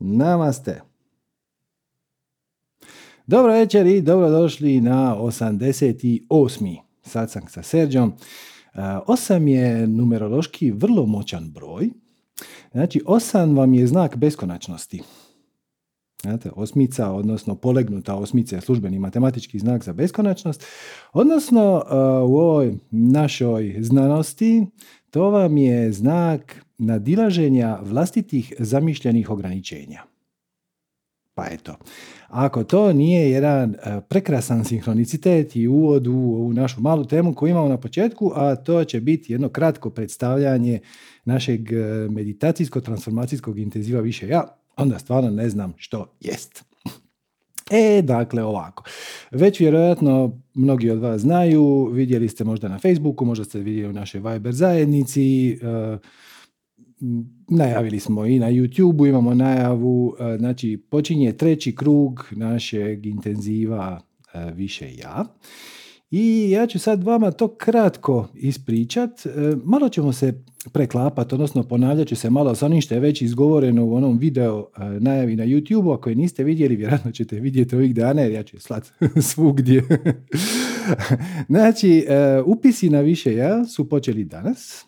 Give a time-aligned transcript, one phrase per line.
[0.00, 0.82] Namaste.
[3.26, 6.78] Dobro večer i dobrodošli na 88.
[7.02, 8.12] satsang sa Serđom.
[9.06, 11.90] Osam je numerološki vrlo moćan broj.
[12.72, 15.02] Znači, osam vam je znak beskonačnosti.
[16.22, 20.64] Znate, osmica, odnosno polegnuta osmica je službeni matematički znak za beskonačnost.
[21.12, 21.82] Odnosno,
[22.26, 24.66] u ovoj našoj znanosti
[25.10, 30.02] to vam je znak nadilaženja vlastitih zamišljenih ograničenja.
[31.34, 31.76] Pa eto,
[32.28, 37.50] ako to nije jedan e, prekrasan sinhronicitet i uvod u ovu našu malu temu koju
[37.50, 40.80] imamo na početku, a to će biti jedno kratko predstavljanje
[41.24, 41.76] našeg e,
[42.10, 46.64] meditacijsko-transformacijskog intenziva više ja, onda stvarno ne znam što jest.
[47.70, 48.84] E, dakle, ovako.
[49.30, 53.92] Već vjerojatno mnogi od vas znaju, vidjeli ste možda na Facebooku, možda ste vidjeli u
[53.92, 55.56] našoj Viber zajednici, e,
[57.48, 64.00] najavili smo i na YouTube, imamo najavu, e, znači počinje treći krug našeg intenziva
[64.34, 65.24] e, više ja.
[66.10, 69.26] I ja ću sad vama to kratko ispričat.
[69.26, 69.30] E,
[69.64, 73.84] malo ćemo se preklapati, odnosno ponavljat ću se malo sa onim što je već izgovoreno
[73.84, 74.66] u onom video
[75.00, 75.94] najavi na YouTube.
[75.94, 78.92] Ako je niste vidjeli, vjerojatno ćete vidjeti ovih dana jer ja ću slat
[79.32, 79.84] svugdje.
[81.48, 82.06] znači,
[82.44, 84.86] upisi na više ja su počeli danas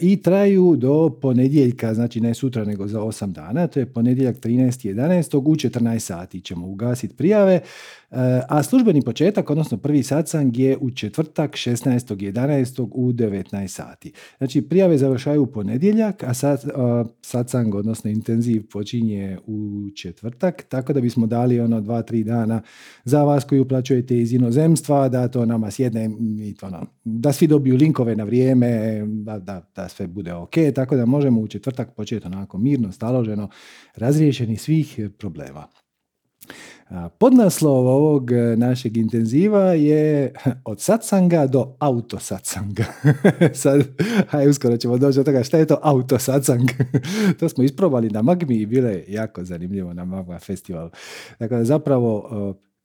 [0.00, 5.36] i traju do ponedjeljka, znači ne sutra nego za 8 dana, to je ponedjeljak 13.11.
[5.36, 7.60] u 14 sati ćemo ugasiti prijave.
[8.10, 12.88] E, a službeni početak, odnosno prvi satsang je u četvrtak 16.11.
[12.92, 14.12] u 19 sati.
[14.38, 16.64] Znači prijave završaju u ponedjeljak, a sad,
[17.22, 22.62] satsang, odnosno intenziv počinje u četvrtak, tako da bismo dali ono dva, tri dana
[23.04, 26.10] za vas koji uplaćujete iz inozemstva, da to nama sjedne
[26.40, 30.54] i to ono, da svi dobiju linkove na vrijeme, da, da, da sve bude ok,
[30.74, 33.48] tako da možemo u četvrtak početi onako mirno, staloženo,
[33.96, 35.66] razriješeni svih problema.
[37.18, 40.32] Podnaslov ovog e, našeg intenziva je
[40.64, 42.84] od satsanga do autosatsanga.
[43.62, 43.82] Sad,
[44.30, 46.70] aj, uskoro ćemo doći do toga šta je to autosatsang.
[47.40, 50.90] to smo isprobali na Magmi i bilo je jako zanimljivo na Magma festivalu.
[51.38, 52.30] Dakle, zapravo,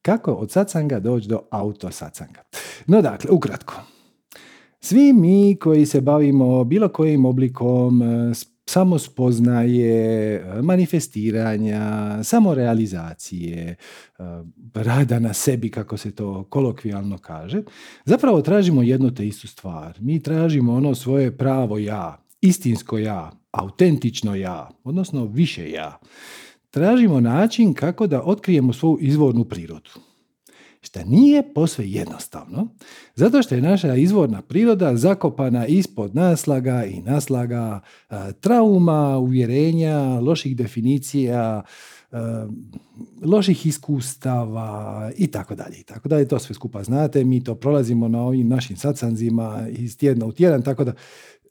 [0.02, 2.42] kako od satsanga doći do autosatsanga.
[2.88, 3.74] No dakle, ukratko.
[4.80, 8.34] Svi mi koji se bavimo bilo kojim oblikom e,
[8.72, 11.84] samospoznaje, manifestiranja,
[12.24, 13.76] samorealizacije, e,
[14.74, 17.64] rada na sebi, kako se to kolokvijalno kaže,
[18.06, 19.98] zapravo tražimo jednu te istu stvar.
[20.00, 26.00] Mi tražimo ono svoje pravo ja, istinsko ja, autentično ja, odnosno više ja.
[26.70, 30.11] Tražimo način kako da otkrijemo svoju izvornu prirodu
[30.82, 32.68] što nije posve jednostavno,
[33.16, 37.80] zato što je naša izvorna priroda zakopana ispod naslaga i naslaga
[38.40, 41.62] trauma, uvjerenja, loših definicija,
[43.26, 46.28] loših iskustava i tako dalje i tako dalje.
[46.28, 50.62] To sve skupa znate, mi to prolazimo na ovim našim sacanzima iz tjedna u tjedan,
[50.62, 50.94] tako da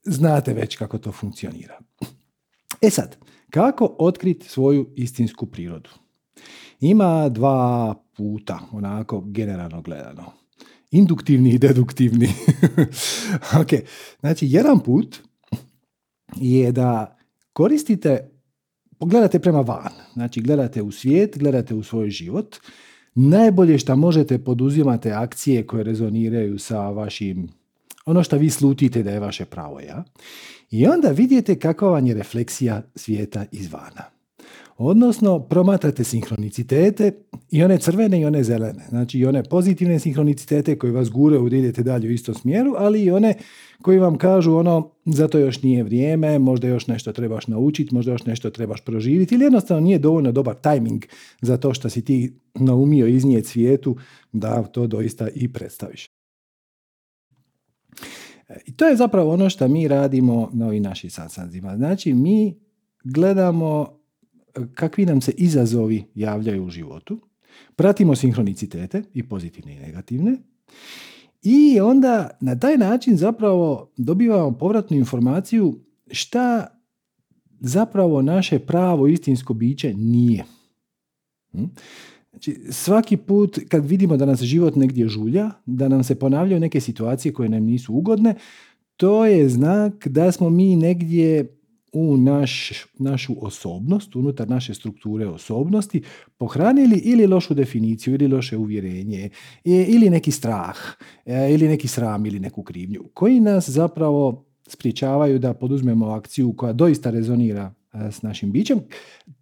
[0.05, 1.79] znate već kako to funkcionira.
[2.83, 3.17] E sad,
[3.51, 5.91] kako otkriti svoju istinsku prirodu?
[6.81, 10.33] Ima dva puta, onako generalno gledano.
[10.91, 12.29] Induktivni i deduktivni.
[13.61, 13.69] ok,
[14.21, 15.19] znači jedan put
[16.37, 17.19] je da
[17.53, 18.31] koristite,
[18.99, 22.57] pogledate prema van, znači gledate u svijet, gledate u svoj život,
[23.15, 27.49] najbolje što možete poduzimate akcije koje rezoniraju sa vašim,
[28.07, 30.05] ono što vi slutite da je vaše pravo ja,
[30.71, 34.20] i onda vidite kakva vam je refleksija svijeta izvana.
[34.77, 37.13] Odnosno, promatrate sinhronicitete
[37.51, 38.87] i one crvene i one zelene.
[38.89, 43.03] Znači i one pozitivne sinhronicitete koje vas gure da idete dalje u istom smjeru, ali
[43.03, 43.35] i one
[43.83, 48.25] koji vam kažu ono, zato još nije vrijeme, možda još nešto trebaš naučiti, možda još
[48.25, 51.05] nešto trebaš proživiti ili jednostavno nije dovoljno dobar tajming
[51.41, 53.97] za to što si ti naumio iznijeti svijetu
[54.33, 56.07] da to doista i predstaviš.
[58.49, 61.77] E, I to je zapravo ono što mi radimo na ovim našim satsazima.
[61.77, 62.59] Znači, mi
[63.05, 64.00] gledamo
[64.75, 67.21] kakvi nam se izazovi javljaju u životu,
[67.77, 70.37] pratimo sinhronicitete i pozitivne i negativne
[71.43, 75.81] i onda na taj način zapravo dobivamo povratnu informaciju
[76.11, 76.67] šta
[77.61, 80.45] zapravo naše pravo istinsko biće nije.
[81.53, 81.65] Hm?
[82.31, 86.81] Znači, svaki put kad vidimo da nas život negdje žulja, da nam se ponavljaju neke
[86.81, 88.35] situacije koje nam nisu ugodne,
[88.97, 91.60] to je znak da smo mi negdje
[91.93, 96.03] u naš, našu osobnost, unutar naše strukture osobnosti,
[96.39, 99.31] pohranili ili lošu definiciju, ili loše uvjerenje,
[99.65, 100.77] ili neki strah,
[101.27, 106.73] e, ili neki sram, ili neku krivnju, koji nas zapravo spriječavaju da poduzmemo akciju koja
[106.73, 108.81] doista rezonira e, s našim bićem.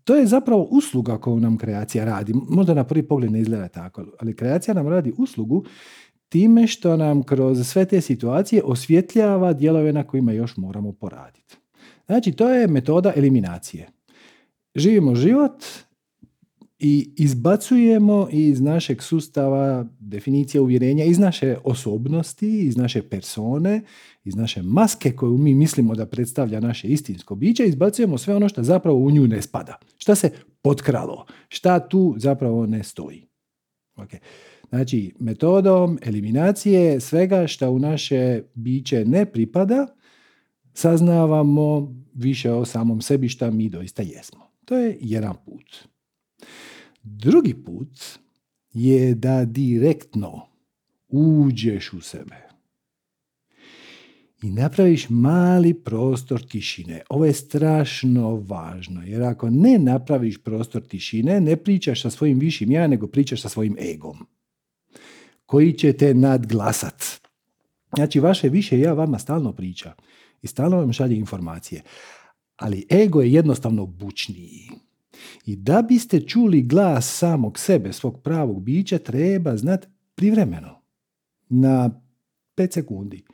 [0.05, 2.33] to je zapravo usluga koju nam kreacija radi.
[2.49, 5.65] Možda na prvi pogled ne izgleda tako, ali kreacija nam radi uslugu
[6.29, 11.57] time što nam kroz sve te situacije osvjetljava dijelove na kojima još moramo poraditi.
[12.09, 13.89] Znači, to je metoda eliminacije.
[14.75, 15.65] Živimo život
[16.79, 23.83] i izbacujemo iz našeg sustava definicija uvjerenja, iz naše osobnosti, iz naše persone,
[24.25, 28.63] iz naše maske koju mi mislimo da predstavlja naše istinsko biće, izbacujemo sve ono što
[28.63, 29.79] zapravo u nju ne spada.
[29.99, 30.31] Šta se
[30.63, 31.27] potkralo?
[31.49, 33.27] Šta tu zapravo ne stoji?
[33.97, 34.19] Okay.
[34.69, 39.87] Znači, metodom eliminacije svega što u naše biće ne pripada,
[40.75, 44.51] saznavamo više o samom sebi šta mi doista jesmo.
[44.65, 45.89] To je jedan put.
[47.03, 48.01] Drugi put
[48.73, 50.47] je da direktno
[51.09, 52.49] uđeš u sebe
[54.43, 57.03] i napraviš mali prostor tišine.
[57.09, 62.71] Ovo je strašno važno, jer ako ne napraviš prostor tišine, ne pričaš sa svojim višim
[62.71, 64.27] ja, nego pričaš sa svojim egom,
[65.47, 67.05] koji će te nadglasat.
[67.97, 69.93] Znači, vaše više ja vama stalno priča
[70.43, 71.83] i stalno vam šalje informacije,
[72.57, 74.71] ali ego je jednostavno bučniji.
[75.47, 80.81] I da biste čuli glas samog sebe, svog pravog bića, treba znati privremeno,
[81.49, 81.91] na
[82.57, 83.25] 5 sekundi,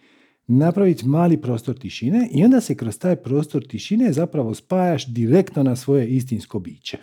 [0.46, 5.76] napraviti mali prostor tišine i onda se kroz taj prostor tišine zapravo spajaš direktno na
[5.76, 6.98] svoje istinsko biće.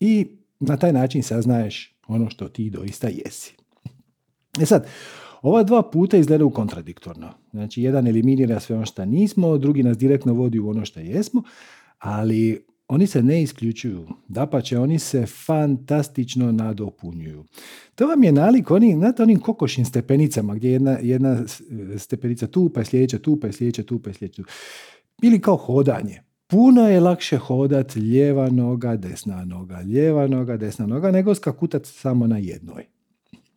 [0.00, 0.26] I
[0.60, 3.54] na taj način saznaješ ono što ti doista jesi.
[4.60, 4.86] E sad,
[5.42, 7.43] ova dva puta izgledaju kontradiktorno.
[7.54, 11.42] Znači, jedan eliminira sve ono što nismo, drugi nas direktno vodi u ono što jesmo,
[11.98, 14.06] ali oni se ne isključuju.
[14.28, 17.44] Dapače, oni se fantastično nadopunjuju.
[17.94, 21.44] To vam je nalik oni, znate, onim kokošim stepenicama gdje je jedna, jedna
[21.98, 24.48] stepenica tu, pa je sljedeća tu, pa je sljedeća tu, pa je sljedeća tu.
[25.22, 26.22] Ili kao hodanje.
[26.46, 32.26] Puno je lakše hodat lijeva noga, desna noga, lijeva noga, desna noga, nego skakutat samo
[32.26, 32.84] na jednoj.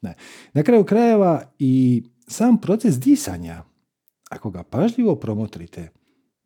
[0.01, 0.13] Ne.
[0.53, 3.63] Na kraju krajeva i sam proces disanja,
[4.29, 5.89] ako ga pažljivo promotrite,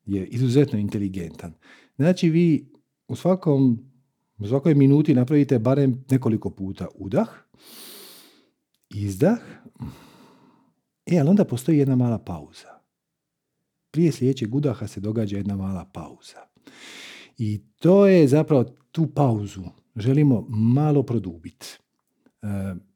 [0.05, 1.53] je izuzetno inteligentan.
[1.95, 2.71] Znači vi
[3.07, 3.91] u svakom
[4.41, 7.27] u svakoj minuti napravite barem nekoliko puta udah,
[8.89, 9.39] izdah,
[11.05, 12.67] e, ali onda postoji jedna mala pauza.
[13.91, 16.37] Prije sljedećeg udaha se događa jedna mala pauza.
[17.37, 19.63] I to je zapravo tu pauzu
[19.95, 21.67] želimo malo produbiti.
[22.41, 22.47] E,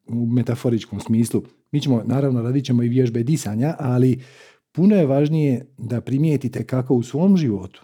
[0.08, 1.44] u metaforičkom smislu.
[1.72, 4.22] Mi ćemo, naravno, radit ćemo i vježbe disanja, ali
[4.76, 7.82] puno je važnije da primijetite kako u svom životu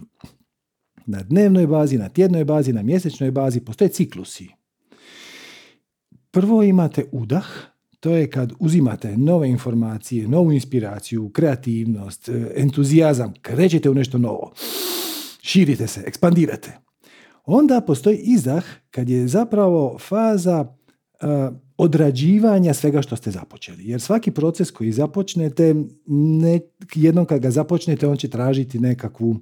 [1.05, 4.47] na dnevnoj bazi, na tjednoj bazi, na mjesečnoj bazi postoje ciklusi.
[6.31, 7.45] Prvo imate udah,
[7.99, 14.53] to je kad uzimate nove informacije, novu inspiraciju, kreativnost, entuzijazam, krećete u nešto novo.
[15.41, 16.71] Širite se, ekspandirate.
[17.45, 20.65] Onda postoji izdah kad je zapravo faza
[21.77, 23.89] odrađivanja svega što ste započeli.
[23.89, 25.75] Jer svaki proces koji započnete,
[26.07, 26.59] ne,
[26.95, 29.35] jednom kad ga započnete, on će tražiti nekakvu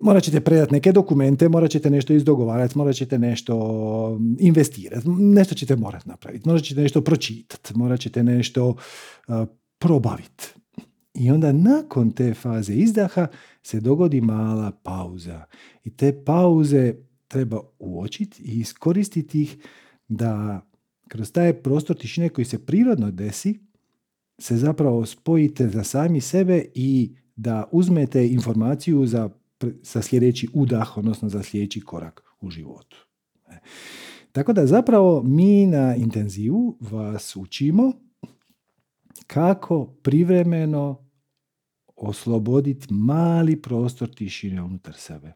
[0.00, 5.76] Morat ćete predati neke dokumente, morat ćete nešto izdogovarati, morat ćete nešto investirati, nešto ćete
[5.76, 8.74] morati napraviti, morat ćete nešto pročitati, morat ćete nešto uh,
[9.78, 10.54] probaviti.
[11.14, 13.26] I onda nakon te faze izdaha
[13.62, 15.44] se dogodi mala pauza.
[15.84, 16.94] I te pauze
[17.28, 19.56] treba uočiti i iskoristiti ih
[20.08, 20.60] da
[21.08, 23.58] kroz taj prostor tišine koji se prirodno desi,
[24.38, 29.30] se zapravo spojite za sami sebe i da uzmete informaciju za
[29.82, 33.06] za sljedeći udah, odnosno za sljedeći korak u životu.
[33.50, 33.58] E.
[34.32, 37.92] Tako da zapravo mi na intenzivu vas učimo
[39.26, 41.04] kako privremeno
[41.96, 45.32] osloboditi mali prostor tišine unutar sebe.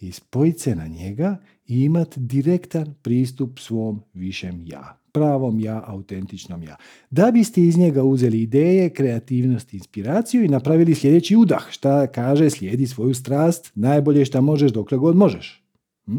[0.00, 6.62] I spojiti se na njega i imati direktan pristup svom višem ja pravom ja, autentičnom
[6.62, 6.76] ja.
[7.10, 11.70] Da biste iz njega uzeli ideje, kreativnost, inspiraciju i napravili sljedeći udah.
[11.70, 15.64] Šta kaže, slijedi svoju strast, najbolje šta možeš dokle god možeš.
[16.06, 16.18] Hm?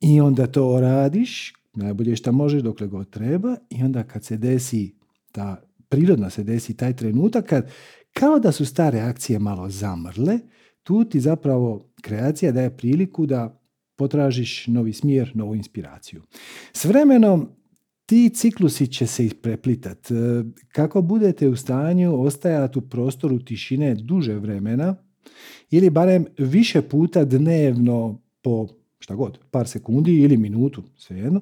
[0.00, 4.94] I onda to radiš, najbolje šta možeš dokle god treba i onda kad se desi
[5.32, 7.70] ta, prirodno se desi taj trenutak kad
[8.12, 10.38] kao da su stare akcije malo zamrle,
[10.82, 13.60] tu ti zapravo kreacija daje priliku da
[13.96, 16.22] potražiš novi smjer, novu inspiraciju.
[16.72, 17.48] S vremenom
[18.06, 20.14] ti ciklusi će se ispreplitati.
[20.14, 24.96] E, kako budete u stanju ostajati u prostoru tišine duže vremena
[25.70, 28.68] ili barem više puta dnevno po
[28.98, 31.40] šta god, par sekundi ili minutu, svejedno,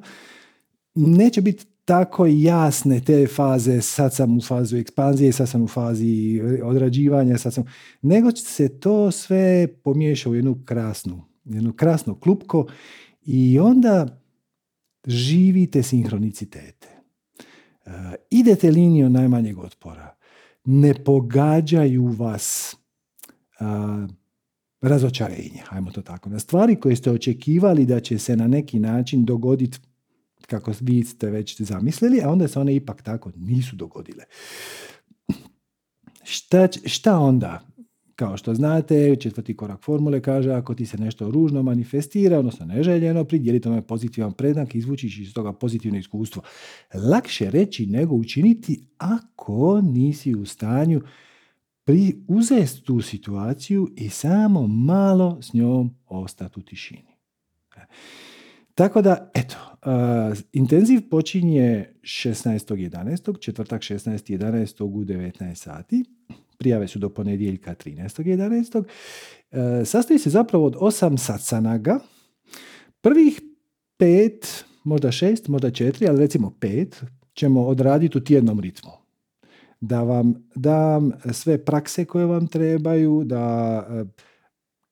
[0.94, 6.40] neće biti tako jasne te faze, sad sam u fazu ekspanzije, sad sam u fazi
[6.64, 7.64] odrađivanja, sad sam...
[8.02, 12.66] nego se to sve pomiješa u jednu krasnu jedno krasno klupko
[13.22, 14.22] i onda
[15.06, 16.88] živite sinhronicitete.
[17.86, 17.90] E,
[18.30, 20.14] idete linijom najmanjeg otpora.
[20.64, 22.76] Ne pogađaju vas
[24.80, 26.30] razočarenje, ajmo to tako.
[26.30, 29.78] Na stvari koje ste očekivali da će se na neki način dogoditi
[30.52, 34.24] kako vi ste već zamislili, a onda se one ipak tako nisu dogodile.
[36.24, 37.60] Šta, šta onda?
[38.16, 43.24] Kao što znate, četvrti korak formule kaže ako ti se nešto ružno manifestira, odnosno neželjeno,
[43.24, 46.42] pridjeli tome pozitivan predak i izvučiš iz toga pozitivno iskustvo.
[46.94, 51.02] Lakše reći nego učiniti ako nisi u stanju
[51.84, 57.12] pri, uzeti tu situaciju i samo malo s njom ostati u tišini.
[58.74, 64.82] Tako da, eto, uh, intenziv počinje 16.11., četvrtak 16.11.
[64.82, 66.04] u 19 sati.
[66.58, 68.78] Prijave su do ponedjeljka 13.11.
[68.78, 71.98] Uh, sastoji se zapravo od osam satsanaga.
[73.00, 73.40] Prvih
[73.96, 77.02] pet, možda šest, možda četiri, ali recimo pet,
[77.34, 78.90] ćemo odraditi u tjednom ritmu.
[79.80, 84.04] Da vam dam sve prakse koje vam trebaju, da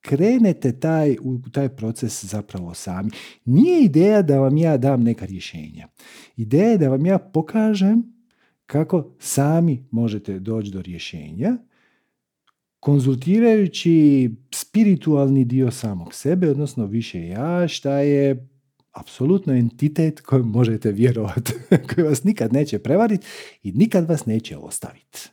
[0.00, 3.10] krenete taj, u taj proces zapravo sami.
[3.44, 5.88] Nije ideja da vam ja dam neka rješenja.
[6.36, 8.20] Ideja je da vam ja pokažem
[8.66, 11.56] kako sami možete doći do rješenja,
[12.80, 18.48] konzultirajući spiritualni dio samog sebe, odnosno više ja, šta je
[18.92, 21.52] apsolutno entitet kojem možete vjerovati,
[21.94, 23.26] koji vas nikad neće prevariti
[23.62, 25.28] i nikad vas neće ostaviti.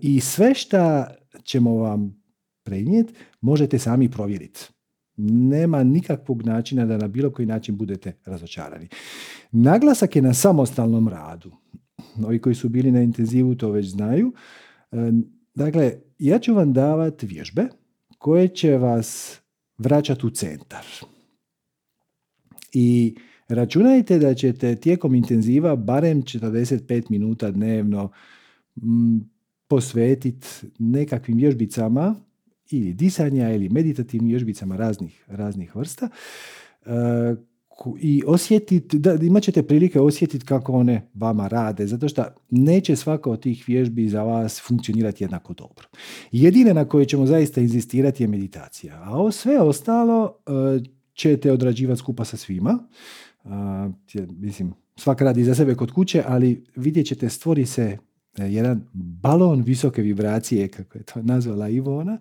[0.00, 2.17] I sve šta ćemo vam
[2.68, 4.60] prenijeti, možete sami provjeriti.
[5.16, 8.88] Nema nikakvog načina da na bilo koji način budete razočarani.
[9.52, 11.52] Naglasak je na samostalnom radu.
[12.26, 14.32] Ovi koji su bili na intenzivu to već znaju.
[14.92, 14.96] E,
[15.54, 17.68] dakle, ja ću vam davati vježbe
[18.18, 19.40] koje će vas
[19.78, 20.84] vraćati u centar.
[22.72, 23.16] I
[23.48, 28.10] računajte da ćete tijekom intenziva barem 45 minuta dnevno
[29.68, 30.46] posvetiti
[30.78, 32.27] nekakvim vježbicama
[32.70, 36.08] ili disanja ili meditativnim vježbicama raznih, raznih vrsta
[36.86, 36.90] e,
[38.00, 43.30] i osjetiti, da imat ćete prilike osjetiti kako one vama rade, zato što neće svaka
[43.30, 45.88] od tih vježbi za vas funkcionirati jednako dobro.
[46.32, 50.50] Jedine na koje ćemo zaista inzistirati je meditacija, a ovo sve ostalo e,
[51.14, 52.78] ćete odrađivati skupa sa svima.
[53.44, 53.48] E,
[54.30, 57.98] mislim, svak radi za sebe kod kuće, ali vidjet ćete stvori se
[58.44, 62.18] jedan balon visoke vibracije, kako je to nazvala Ivona,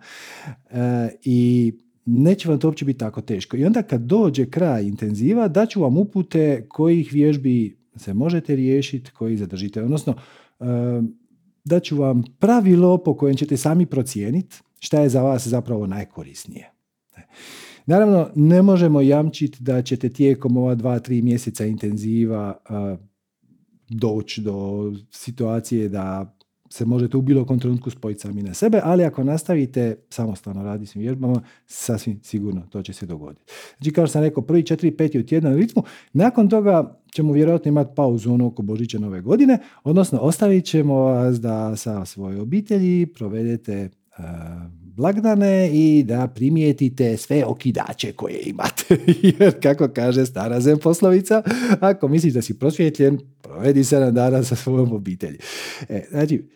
[0.69, 1.71] e, i
[2.05, 3.57] neće vam to uopće biti tako teško.
[3.57, 9.38] I onda kad dođe kraj intenziva, daću vam upute kojih vježbi se možete riješiti, koji
[9.38, 9.83] zadržite.
[9.83, 10.13] Odnosno,
[10.59, 10.65] e,
[11.65, 16.71] daću vam pravilo po kojem ćete sami procijeniti šta je za vas zapravo najkorisnije.
[17.86, 22.57] Naravno, ne možemo jamčiti da ćete tijekom ova dva, tri mjeseca intenziva
[23.89, 26.34] doći do situacije da
[26.70, 30.91] se možete u bilo kom trenutku spojiti sami na sebe, ali ako nastavite samostalno raditi
[30.91, 33.44] s vježbama, sasvim sigurno to će se dogoditi.
[33.77, 37.70] Znači, kao što sam rekao, prvi četiri, peti u tjedan ritmu, nakon toga ćemo vjerojatno
[37.70, 43.06] imati pauzu ono oko Božića nove godine, odnosno ostavit ćemo vas da sa svojoj obitelji
[43.06, 43.89] provedete
[44.98, 48.98] blagdane i da primijetite sve okidače koje imate.
[49.39, 51.44] Jer kako kaže stara zem poslovica,
[51.80, 55.38] ako misliš da si prosvjetljen, provedi na dana sa svojom obitelji.
[55.89, 56.50] E, znači,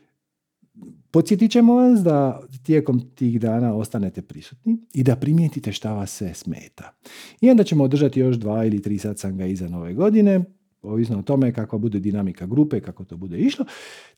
[1.12, 6.34] podsjetit ćemo vas da tijekom tih dana ostanete prisutni i da primijetite šta vas se
[6.34, 6.94] smeta.
[7.42, 10.44] I onda ćemo održati još dva ili tri satsanga iza nove godine,
[10.82, 13.66] ovisno o tome kakva bude dinamika grupe, kako to bude išlo.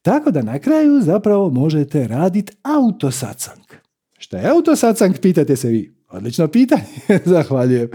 [0.02, 3.83] Tako da na kraju zapravo možete raditi autosatsang.
[4.24, 5.96] Šta je autosatsang, pitate se vi.
[6.10, 6.84] Odlično pitanje,
[7.34, 7.90] zahvaljujem.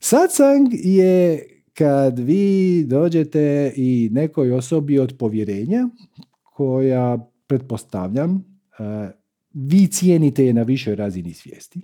[0.00, 5.88] Satsang je kad vi dođete i nekoj osobi od povjerenja
[6.42, 8.44] koja, pretpostavljam,
[8.78, 9.10] e,
[9.54, 11.80] vi cijenite je na višoj razini svijesti,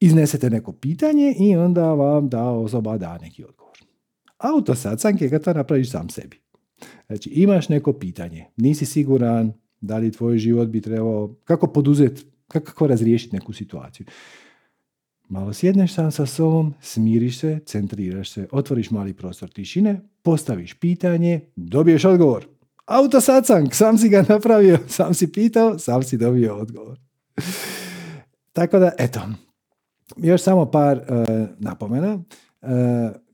[0.00, 3.78] iznesete neko pitanje i onda vam da osoba da neki odgovor.
[4.38, 6.40] Autosatsang je kad to napraviš sam sebi.
[7.06, 12.86] Znači, imaš neko pitanje, nisi siguran da li tvoj život bi trebao, kako poduzeti kako
[12.86, 14.06] razriješiti neku situaciju.
[15.28, 21.40] Malo sjedneš sam sa sobom, smiriš se, centriraš se, otvoriš mali prostor tišine, postaviš pitanje,
[21.56, 22.46] dobiješ odgovor.
[22.86, 26.98] Auto sacang, sam si ga napravio, sam si pitao, sam si dobio odgovor.
[28.52, 29.20] Tako da, eto,
[30.16, 32.14] još samo par uh, napomena.
[32.14, 32.70] Uh,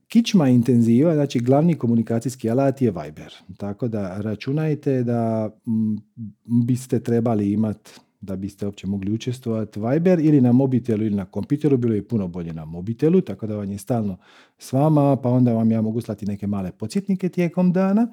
[0.07, 3.33] kičma intenziva, znači glavni komunikacijski alat je Viber.
[3.57, 5.49] Tako da računajte da
[6.65, 11.77] biste trebali imati da biste uopće mogli učestvovati Viber ili na mobitelu ili na kompjuteru,
[11.77, 14.17] bilo je puno bolje na mobitelu, tako da vam je stalno
[14.57, 18.11] s vama, pa onda vam ja mogu slati neke male podsjetnike tijekom dana.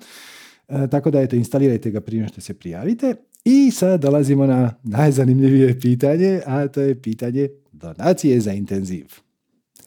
[0.68, 3.14] E, tako da eto, instalirajte ga prije što se prijavite.
[3.44, 9.06] I sad dolazimo na najzanimljivije pitanje, a to je pitanje donacije za intenziv.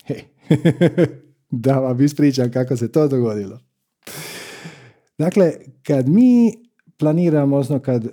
[0.04, 0.22] Hej,
[1.50, 3.60] da vam ispričam kako se to dogodilo.
[5.18, 5.52] Dakle,
[5.82, 6.52] kad mi
[6.96, 8.10] planiramo, odnosno kad uh,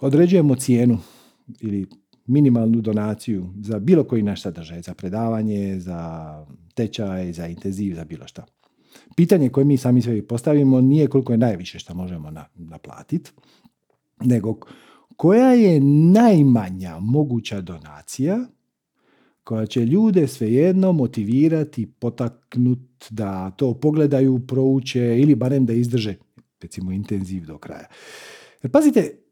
[0.00, 0.98] određujemo cijenu
[1.60, 1.86] ili
[2.26, 8.26] minimalnu donaciju za bilo koji naš sadržaj, za predavanje, za tečaj, za intenziv, za bilo
[8.26, 8.44] šta.
[9.16, 13.30] Pitanje koje mi sami sebi postavimo nije koliko je najviše što možemo na, naplatiti,
[14.20, 14.58] nego
[15.16, 15.80] koja je
[16.12, 18.46] najmanja moguća donacija
[19.44, 26.14] koja će ljude svejedno motivirati, potaknut da to pogledaju, prouče ili barem da izdrže
[26.62, 27.86] recimo intenziv do kraja.
[28.62, 29.23] Jer pazite,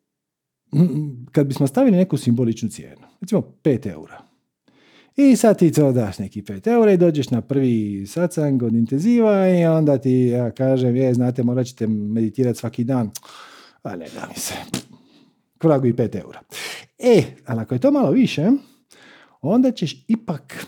[1.33, 4.23] kad bismo stavili neku simboličnu cijenu, recimo 5 eura,
[5.17, 9.49] i sad ti to daš neki 5 eura i dođeš na prvi satsang od intenziva
[9.49, 13.11] i onda ti ja kažem, je, znate, morat ćete meditirati svaki dan.
[13.83, 14.55] A ne da mi se.
[15.59, 16.41] Kvragu i 5 eura.
[16.99, 18.51] E, ali ako je to malo više,
[19.41, 20.67] onda ćeš ipak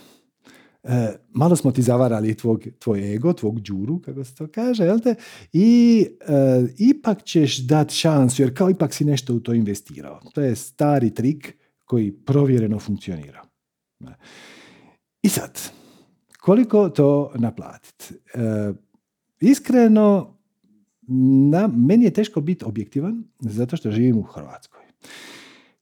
[0.87, 4.99] E, malo smo ti zavarali tvog, tvoj ego, tvog džuru, kako se to kaže, jel
[4.99, 5.15] te?
[5.53, 10.19] I e, ipak ćeš dati šansu, jer kao ipak si nešto u to investirao.
[10.33, 13.43] To je stari trik koji provjereno funkcionira.
[15.21, 15.59] I sad,
[16.39, 18.13] koliko to naplatiti?
[18.33, 18.73] E,
[19.41, 20.37] iskreno,
[21.51, 24.81] na, meni je teško biti objektivan, zato što živim u Hrvatskoj.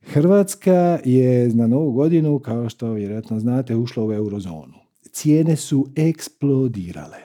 [0.01, 7.17] Hrvatska je na novu godinu, kao što vjerojatno znate, ušla u eurozonu cijene su eksplodirale.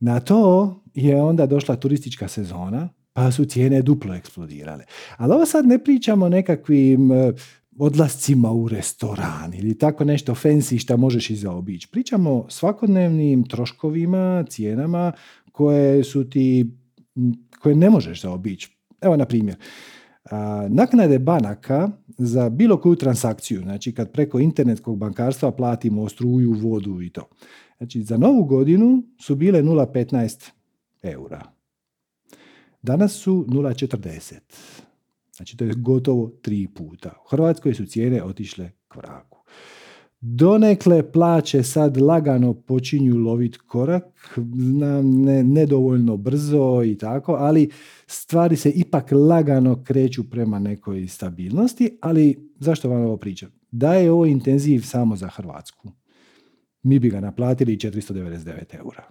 [0.00, 4.84] Na to je onda došla turistička sezona, pa su cijene duplo eksplodirale.
[5.16, 7.32] Ali ovo sad ne pričamo o nekakvim e,
[7.78, 11.88] odlascima u restoran ili tako nešto fancy što možeš i zaobići.
[11.90, 15.12] Pričamo svakodnevnim troškovima, cijenama
[15.52, 16.66] koje su ti,
[17.60, 18.76] koje ne možeš zaobići.
[19.00, 19.56] Evo na primjer,
[20.68, 27.10] naknade banaka za bilo koju transakciju, znači kad preko internetskog bankarstva platimo struju, vodu i
[27.10, 27.28] to.
[27.78, 30.50] Znači za novu godinu su bile 0,15
[31.02, 31.42] eura.
[32.82, 34.34] Danas su 0,40.
[35.36, 37.12] Znači to je gotovo tri puta.
[37.24, 39.33] U Hrvatskoj su cijene otišle k vragu.
[40.26, 44.38] Donekle plaće sad lagano počinju loviti korak,
[45.14, 47.70] ne, nedovoljno brzo i tako, ali
[48.06, 53.50] stvari se ipak lagano kreću prema nekoj stabilnosti, ali zašto vam ovo pričam?
[53.70, 55.92] Da je ovo intenziv samo za Hrvatsku,
[56.82, 59.04] mi bi ga naplatili 499 eura.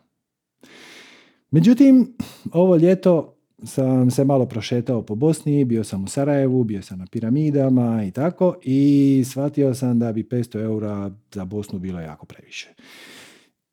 [1.52, 2.14] Međutim,
[2.52, 3.33] ovo ljeto
[3.66, 8.12] sam se malo prošetao po Bosni, bio sam u Sarajevu, bio sam na piramidama i
[8.12, 12.74] tako i shvatio sam da bi 500 eura za Bosnu bilo jako previše.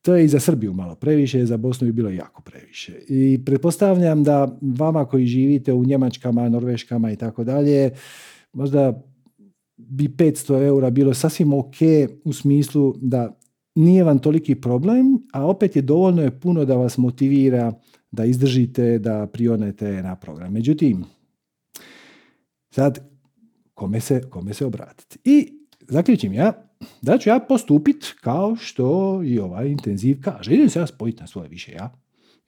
[0.02, 2.92] To je i za Srbiju malo previše, za Bosnu bi bilo jako previše.
[3.08, 7.90] I pretpostavljam da vama koji živite u Njemačkama, Norveškama i tako dalje,
[8.52, 9.02] možda
[9.76, 11.76] bi 500 eura bilo sasvim ok
[12.24, 13.40] u smislu da
[13.74, 17.72] nije vam toliki problem, a opet je dovoljno je puno da vas motivira
[18.10, 20.52] da izdržite, da prionete na program.
[20.52, 21.04] Međutim,
[22.70, 23.10] sad,
[23.74, 25.18] kome se, kome se obratiti?
[25.24, 25.52] I
[25.88, 26.70] zaključim ja,
[27.02, 30.54] da ću ja postupiti kao što i ovaj intenziv kaže.
[30.54, 31.92] Idem se ja spojiti na svoje više ja.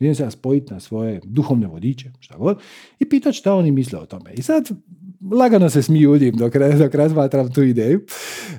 [0.01, 2.59] Idem se ja spojiti na svoje duhovne vodiče, šta god,
[2.99, 4.33] i pitat šta oni misle o tome.
[4.35, 4.69] I sad,
[5.33, 8.01] lagano se smijuljim dok, dok razmatram tu ideju,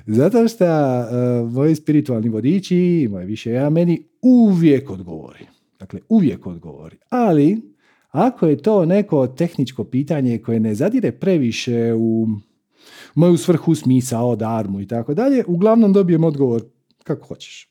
[0.06, 5.46] zato što uh, moji spiritualni vodiči i moje više ja meni uvijek odgovori.
[5.84, 6.96] Dakle, uvijek odgovori.
[7.08, 7.60] Ali,
[8.10, 12.28] ako je to neko tehničko pitanje koje ne zadire previše u
[13.14, 16.62] moju svrhu, smisao, darmu i tako dalje, uglavnom dobijem odgovor
[17.02, 17.68] kako hoćeš.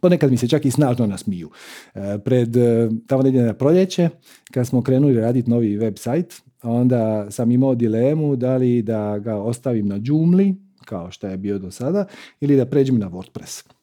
[0.00, 1.50] Ponekad mi se čak i snažno nasmiju.
[1.94, 4.08] E, pred e, tamo negdje na proljeće,
[4.52, 9.88] kad smo krenuli raditi novi website, onda sam imao dilemu da li da ga ostavim
[9.88, 10.44] na Joomla,
[10.84, 12.06] kao što je bio do sada,
[12.40, 13.77] ili da pređem na WordPress.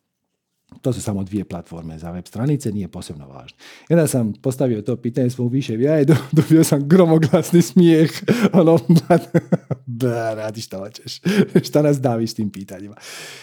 [0.82, 3.58] To su samo dvije platforme za web stranice, nije posebno važno.
[3.89, 8.12] I sam postavio to pitanje smo više i dobio sam gromoglasni smijeh.
[8.54, 8.80] Ono,
[9.86, 11.21] da, radi što hoćeš.
[11.67, 12.95] šta nas daviš tim pitanjima.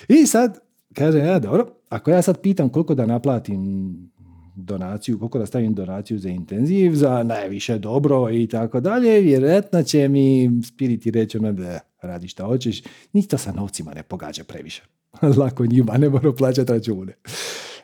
[0.08, 0.58] I sad,
[0.94, 4.11] kaže, ja, dobro, ako ja sad pitam koliko da naplatim
[4.54, 10.08] donaciju, koliko da stavim donaciju za intenziv, za najviše dobro i tako dalje, vjerojatno će
[10.08, 14.82] mi spiriti reći ono da radi što hoćeš, ni to sa novcima ne pogađa previše.
[15.38, 17.12] lako njima, ne moram plaćati račune.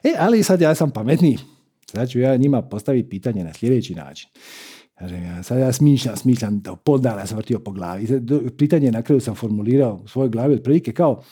[0.05, 1.39] E, ali sad ja sam pametniji.
[1.91, 4.29] Sad ću ja njima postaviti pitanje na sljedeći način.
[5.43, 8.07] Sad ja smišljam, smišljam, da pol dana sam vrtio po glavi.
[8.59, 11.23] Pitanje na kraju sam formulirao u svojoj glavi otprilike kao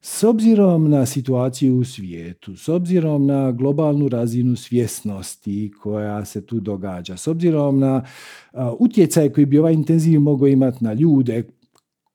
[0.00, 6.60] s obzirom na situaciju u svijetu, s obzirom na globalnu razinu svjesnosti koja se tu
[6.60, 8.04] događa, s obzirom na
[8.78, 11.42] utjecaj koji bi ovaj intenziv mogao imati na ljude,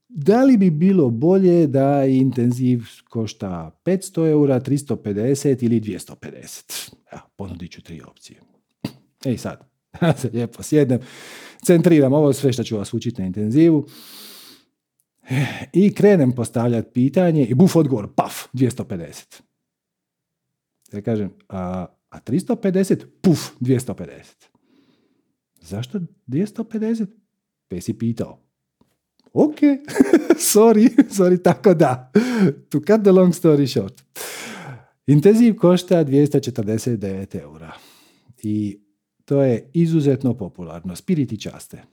[0.09, 6.93] da li bi bilo bolje da intenziv košta 500 eura, 350 ili 250?
[7.11, 8.39] Ja, ponudit ću tri opcije.
[9.25, 9.69] Ej sad,
[10.33, 10.99] lijepo sjednem,
[11.65, 13.85] centriram ovo sve što ću vas učiti na intenzivu
[15.73, 19.41] i krenem postavljati pitanje i buf odgovor, paf, 250.
[20.93, 23.05] Ja kažem, a, a 350?
[23.21, 24.09] Puf, 250.
[25.61, 27.05] Zašto 250?
[27.67, 28.39] Pa si pitao.
[29.33, 29.59] Ok,
[30.53, 32.11] sorry, sorry, tako da.
[32.69, 34.03] To cut the long story short.
[35.07, 37.71] Intenziv košta 249 eura.
[38.43, 38.79] I
[39.25, 40.95] to je izuzetno popularno.
[40.95, 41.83] Spiriti časte.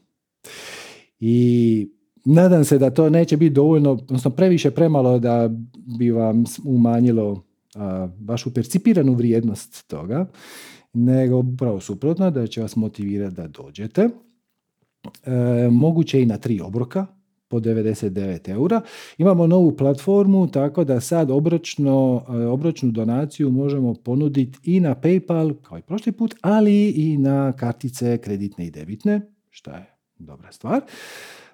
[1.20, 1.88] I
[2.24, 5.50] nadam se da to neće biti dovoljno, odnosno previše premalo da
[5.98, 10.26] bi vam umanjilo a, vašu percipiranu vrijednost toga,
[10.92, 14.08] nego upravo suprotno da će vas motivirati da dođete.
[15.24, 17.06] E, moguće i na tri obroka,
[17.48, 18.80] po 99 eura.
[19.18, 25.54] Imamo novu platformu, tako da sad obročno, e, obročnu donaciju možemo ponuditi i na PayPal,
[25.62, 29.86] kao i prošli put, ali i na kartice kreditne i debitne, što je
[30.18, 30.80] dobra stvar.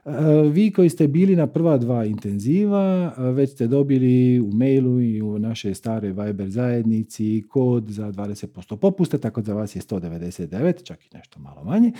[0.06, 5.00] E, vi koji ste bili na prva dva intenziva, e, već ste dobili u mailu
[5.00, 10.82] i u našoj stare Viber zajednici kod za 20% popusta, tako da vas je 199,
[10.84, 11.92] čak i nešto malo manje.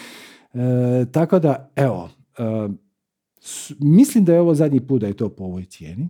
[1.13, 2.11] tako da, evo,
[3.81, 6.09] Mislim da je ovo zadnji put da je to po ovoj cijeni.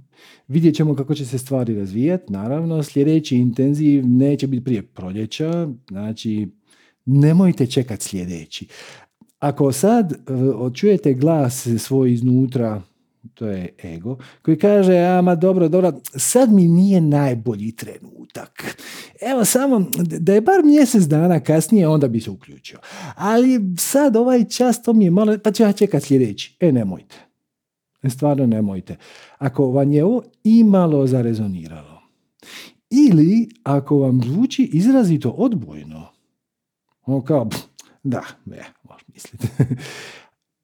[0.48, 2.32] Vidjet ćemo kako će se stvari razvijati.
[2.32, 5.68] Naravno, sljedeći intenziv neće biti prije proljeća.
[5.88, 6.48] Znači,
[7.04, 8.66] nemojte čekati sljedeći.
[9.38, 12.83] Ako sad uh, čujete glas svoj iznutra,
[13.35, 18.77] to je ego, koji kaže, ama dobro, dobro, sad mi nije najbolji trenutak.
[19.20, 19.87] Evo samo,
[20.20, 22.79] da je bar mjesec dana kasnije, onda bi se uključio.
[23.14, 26.57] Ali sad ovaj čas, to mi je malo, pa ću ja čekati sljedeći.
[26.61, 27.16] E, nemojte.
[28.09, 28.96] Stvarno nemojte.
[29.38, 31.96] Ako vam je ovo imalo zarezoniralo
[32.90, 36.09] ili ako vam zvuči izrazito odbojno,
[37.03, 37.49] ono kao,
[38.03, 38.64] da, ne,
[39.16, 39.48] misliti.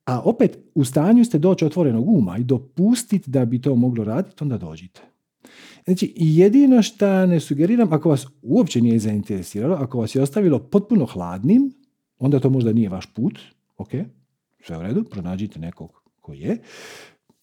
[0.05, 4.37] A opet, u stanju ste doći otvorenog uma i dopustiti da bi to moglo raditi,
[4.41, 5.01] onda dođite.
[5.85, 11.07] Znači, jedino što ne sugeriram, ako vas uopće nije zainteresiralo, ako vas je ostavilo potpuno
[11.07, 11.73] hladnim,
[12.19, 13.39] onda to možda nije vaš put,
[13.77, 13.91] ok,
[14.67, 16.59] sve u redu, pronađite nekog koji je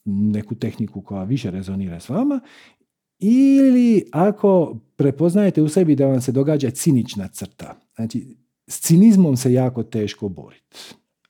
[0.06, 2.40] neku tehniku koja više rezonira s vama
[3.20, 7.76] ili ako prepoznajete u sebi da vam se događa cinična crta.
[7.96, 10.78] Znači, s cinizmom se jako teško boriti.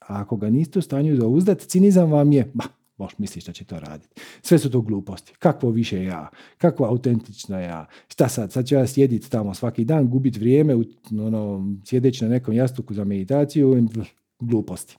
[0.10, 2.64] A ako ga niste u stanju zauzdati, cinizam vam je, ba,
[2.98, 4.22] boš misliš da će to raditi.
[4.42, 5.34] Sve su to gluposti.
[5.40, 6.30] Kakvo više ja?
[6.58, 7.86] Kakvo autentično ja?
[8.08, 8.52] Šta sad?
[8.52, 10.76] Sad ću ja sjediti tamo svaki dan, gubiti vrijeme,
[11.12, 13.88] ono, sjedeći na nekom jastuku za meditaciju,
[14.40, 14.98] gluposti.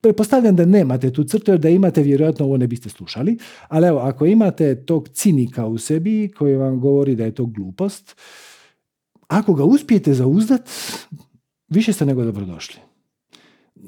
[0.00, 3.38] Pretpostavljam da nemate tu crtu, jer da imate, vjerojatno ovo ne biste slušali.
[3.68, 8.16] Ali evo, ako imate tog cinika u sebi koji vam govori da je to glupost,
[9.28, 10.70] ako ga uspijete zauzdat,
[11.68, 12.87] više ste nego dobrodošli.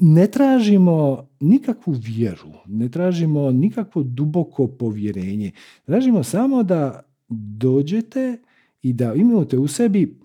[0.01, 5.53] Ne tražimo nikakvu vjeru, ne tražimo nikakvo duboko povjerenje.
[5.85, 8.39] Tražimo samo da dođete
[8.83, 10.21] i da imate u sebi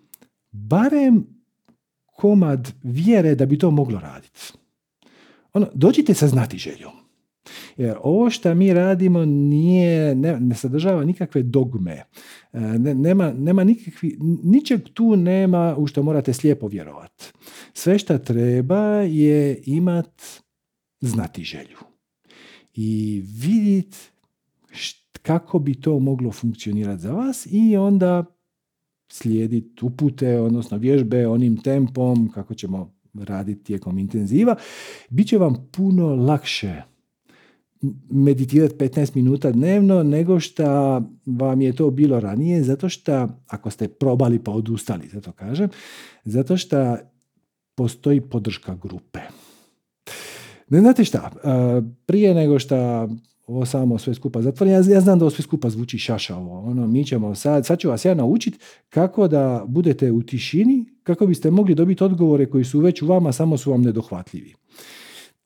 [0.52, 1.28] barem
[2.06, 4.54] komad vjere da bi to moglo raditi
[5.56, 7.05] ono, dođite sa znati željom.
[7.78, 12.04] Jer ovo što mi radimo nije, ne, ne sadržava nikakve dogme.
[12.54, 17.26] E, ne, nema, nema nikakvi, ničeg tu nema u što morate slijepo vjerovati.
[17.74, 20.24] Sve što treba je imat
[21.02, 21.78] znati želju.
[22.74, 23.98] I vidjeti
[25.22, 28.26] kako bi to moglo funkcionirati za vas i onda
[29.12, 34.56] slijediti upute, odnosno vježbe onim tempom kako ćemo raditi tijekom intenziva,
[35.10, 36.82] bit će vam puno lakše
[38.10, 40.64] meditirati 15 minuta dnevno nego što
[41.26, 45.70] vam je to bilo ranije, zato što, ako ste probali pa odustali, zato kažem,
[46.26, 46.98] zato što
[47.76, 49.20] postoji podrška grupe.
[50.70, 51.32] Ne znate šta,
[52.06, 53.08] prije nego što
[53.48, 54.74] ovo samo sve skupa zatvorim.
[54.74, 56.60] Ja, ja znam da ovo sve skupa zvuči šašavo.
[56.60, 58.58] Ono, mi ćemo sad, sad ću vas ja naučiti
[58.90, 63.32] kako da budete u tišini, kako biste mogli dobiti odgovore koji su već u vama,
[63.32, 64.54] samo su vam nedohvatljivi.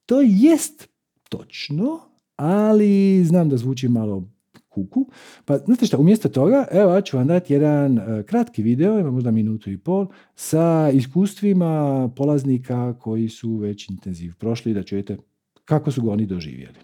[0.06, 0.88] To jest
[1.28, 2.00] točno,
[2.40, 4.24] ali znam da zvuči malo
[4.68, 5.06] kuku.
[5.44, 9.10] Pa znate što, umjesto toga, evo ja ću vam dati jedan e, kratki video, ima
[9.10, 15.16] možda minutu i pol, sa iskustvima polaznika koji su već intenziv prošli, da čujete
[15.64, 16.78] kako su ga oni doživjeli.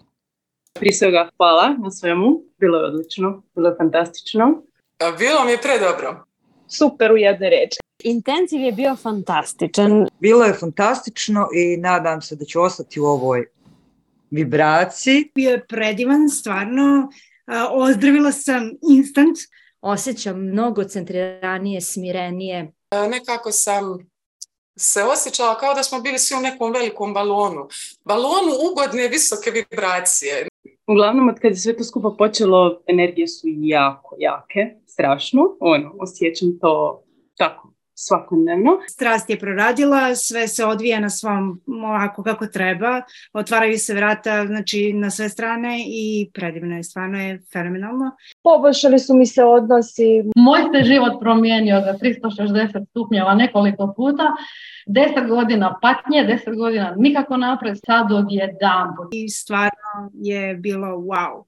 [0.73, 4.61] Prije svega hvala na svemu, bilo je odlično, bilo je fantastično.
[5.19, 6.23] Bilo mi je predobro.
[6.67, 7.77] Super u jedne reči.
[8.03, 10.07] Intenziv je bio fantastičan.
[10.19, 13.45] Bilo je fantastično i nadam se da ću ostati u ovoj
[14.31, 15.31] vibraciji.
[15.35, 17.09] Bio je predivan, stvarno.
[17.71, 19.37] Ozdravila sam instant.
[19.81, 22.71] Osjećam mnogo centriranije, smirenije.
[23.09, 23.83] Nekako sam
[24.79, 27.67] se osjećala kao da smo bili svi u nekom velikom balonu.
[28.05, 30.47] Balonu ugodne visoke vibracije.
[30.87, 35.41] Uglavnom, od kad je sve to skupa počelo, energije su jako jake, strašno.
[35.59, 37.03] Ono, osjećam to
[37.37, 38.71] tako, svakodnevno.
[38.89, 43.01] Strast je proradila, sve se odvija na svom ovako kako treba,
[43.33, 48.11] otvaraju se vrata znači, na sve strane i predivno je, stvarno je fenomenalno.
[48.43, 50.23] Poboljšali su mi se odnosi.
[50.35, 54.23] Moj se život promijenio za 360 stupnjeva nekoliko puta.
[54.87, 58.87] Deset godina patnje, deset godina nikako napred, sad jedan.
[59.11, 61.43] I stvarno je bilo wow.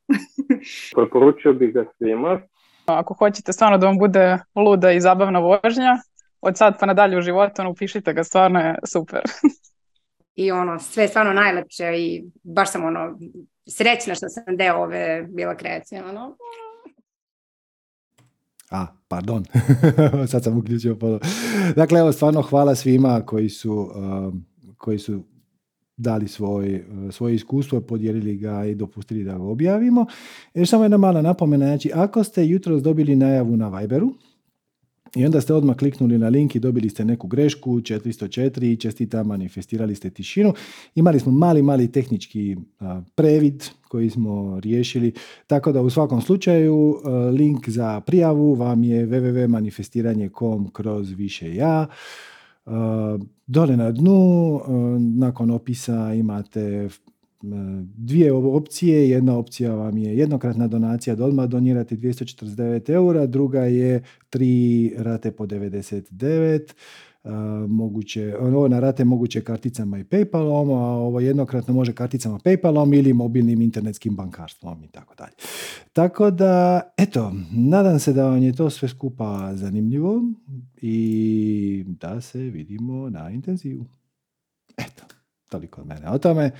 [0.96, 2.42] Preporučio bih ga svima.
[2.86, 5.98] Ako hoćete stvarno da vam bude luda i zabavna vožnja,
[6.41, 9.21] od sad pa nadalje u životu, ono, upišite ga, stvarno je super.
[10.36, 13.19] I ono, sve je stvarno najlepše i baš sam ono,
[13.67, 16.38] srećna što sam deo ove bila kreacije, ono.
[18.71, 19.45] A, pardon,
[20.32, 20.97] sad sam uključio
[21.75, 24.45] Dakle, evo, stvarno hvala svima koji su, um,
[24.78, 25.23] koji su
[25.97, 30.06] dali svoj, svoje iskustvo, podijelili ga i dopustili da ga objavimo.
[30.54, 34.13] Još samo jedna mala napomena, znači ako ste jutros dobili najavu na Viberu,
[35.15, 39.24] i onda ste odmah kliknuli na link i dobili ste neku grešku, 404 i čestita
[39.24, 40.54] manifestirali ste tišinu.
[40.95, 42.58] Imali smo mali, mali tehnički
[43.15, 45.13] previd koji smo riješili,
[45.48, 46.95] tako da u svakom slučaju
[47.38, 51.88] link za prijavu vam je www.manifestiranje.com kroz više ja.
[53.48, 54.60] Dole na dnu,
[55.00, 56.89] nakon opisa imate
[57.95, 59.10] dvije opcije.
[59.10, 65.32] Jedna opcija vam je jednokratna donacija da odmah donirate 249 eura, druga je tri rate
[65.32, 66.73] po 99
[67.67, 73.13] moguće, ovo na rate moguće karticama i Paypalom, a ovo jednokratno može karticama Paypalom ili
[73.13, 75.34] mobilnim internetskim bankarstvom i tako dalje.
[75.93, 80.23] Tako da, eto, nadam se da vam je to sve skupa zanimljivo
[80.82, 83.86] i da se vidimo na intenzivu.
[84.78, 85.04] Eto,
[85.49, 86.52] toliko od mene o tome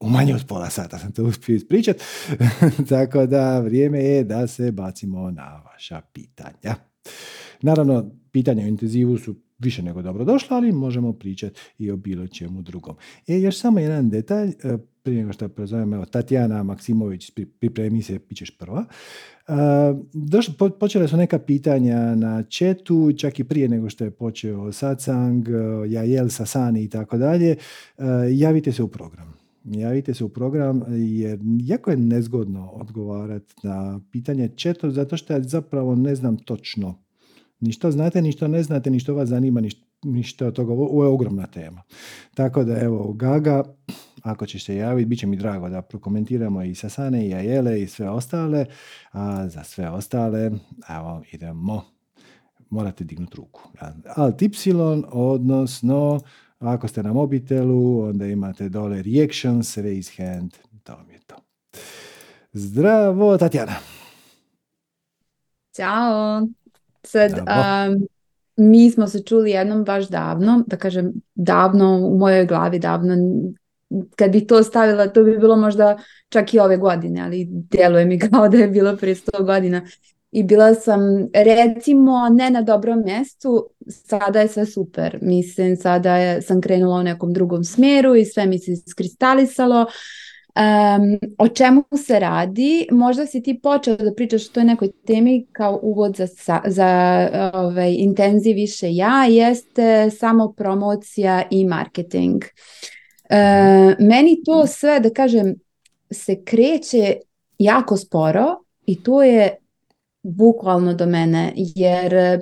[0.00, 1.96] u manje od pola sata sam to uspio ispričat.
[2.88, 6.74] Tako da vrijeme je da se bacimo na vaša pitanja.
[7.62, 12.26] Naravno, pitanja u intenzivu su više nego dobro došla, ali možemo pričati i o bilo
[12.26, 12.96] čemu drugom.
[13.26, 18.18] E, još samo jedan detalj, e, prije nego što prezovem, evo, Tatjana Maksimović, pripremi se,
[18.18, 18.84] pićeš prva.
[19.48, 25.48] Uh, počele su neka pitanja na četu, čak i prije nego što je počeo satsang,
[25.88, 27.56] Jajel, Sasani i tako dalje.
[28.30, 34.48] Javite se u program javite se u program jer jako je nezgodno odgovarati na pitanje
[34.48, 37.04] četo zato što ja zapravo ne znam točno
[37.64, 39.60] ni što znate, ni što ne znate, ni što vas zanima,
[40.02, 40.72] ni što od toga.
[40.72, 41.82] Ovo je ogromna tema.
[42.34, 43.62] Tako da evo, Gaga,
[44.22, 47.86] ako ćeš se javiti, bit će mi drago da prokomentiramo i Sasane i Ajele i
[47.86, 48.66] sve ostale.
[49.12, 50.50] A za sve ostale,
[50.88, 51.82] evo, idemo.
[52.70, 53.60] Morate dignuti ruku.
[54.16, 54.50] Alt Y,
[55.12, 56.20] odnosno
[56.58, 61.34] ako ste na mobitelu, onda imate dole reactions, raise hand, to vam je to.
[62.52, 63.74] Zdravo, Tatjana.
[65.76, 66.46] Ćao.
[67.02, 68.06] Sad, um,
[68.56, 73.14] mi smo se čuli jednom baš davno, da kažem davno, u mojoj glavi davno,
[74.16, 78.18] kad bi to stavila, to bi bilo možda čak i ove godine, ali djeluje mi
[78.18, 79.82] kao da je bilo prije sto godina
[80.34, 81.00] i bila sam
[81.34, 85.18] recimo ne na dobrom mjestu, sada je sve super.
[85.22, 89.80] Mislim, sada je, sam krenula u nekom drugom smjeru i sve mi se iskristalisalo.
[89.80, 92.86] Um, o čemu se radi?
[92.90, 97.94] Možda si ti počeo da pričaš o toj nekoj temi kao uvod za, za ovaj,
[97.98, 102.42] intenziv više ja, jeste samo promocija i marketing.
[102.42, 105.54] Uh, meni to sve, da kažem,
[106.10, 107.16] se kreće
[107.58, 108.46] jako sporo
[108.86, 109.56] i to je
[110.24, 112.40] bukvalno do mene, jer eh,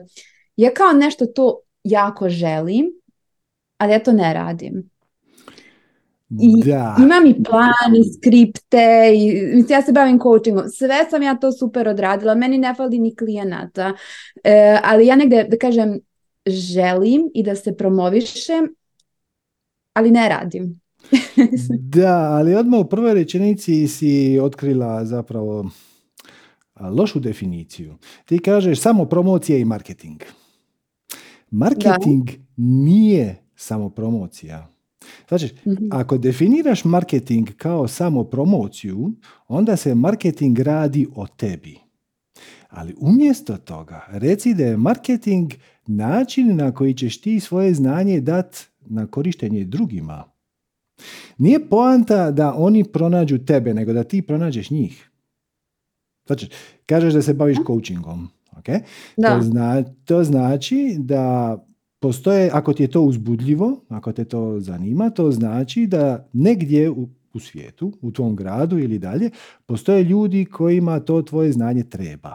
[0.56, 2.86] ja kao nešto to jako želim,
[3.78, 4.90] ali ja to ne radim.
[6.40, 6.96] I da.
[6.98, 10.68] imam i plan i skripte i mislim, ja se bavim coachingom.
[10.68, 12.34] Sve sam ja to super odradila.
[12.34, 13.92] Meni ne fali ni klijenata.
[14.44, 15.98] E, ali ja negdje, da kažem,
[16.46, 18.74] želim i da se promovišem,
[19.92, 20.80] ali ne radim.
[21.96, 25.70] da, ali odmah u prvoj rečenici si otkrila zapravo
[26.88, 27.94] lošu definiciju.
[28.24, 30.22] Ti kažeš samo promocija i marketing.
[31.50, 34.68] Marketing nije samo promocija.
[35.28, 35.54] Znači,
[35.90, 39.12] ako definiraš marketing kao samo promociju,
[39.48, 41.78] onda se marketing radi o tebi.
[42.68, 45.52] Ali umjesto toga, reci da je marketing
[45.86, 50.24] način na koji ćeš ti svoje znanje dat na korištenje drugima.
[51.38, 55.11] Nije poanta da oni pronađu tebe, nego da ti pronađeš njih.
[56.26, 56.48] Znači,
[56.86, 58.28] kažeš da se baviš coachingom.
[58.56, 58.80] Okay?
[59.16, 59.36] Da.
[59.36, 61.56] To, zna, to znači da
[62.00, 67.08] postoje, ako ti je to uzbudljivo, ako te to zanima, to znači da negdje u,
[67.34, 69.30] u svijetu, u tvom gradu ili dalje,
[69.66, 72.34] postoje ljudi kojima to tvoje znanje treba.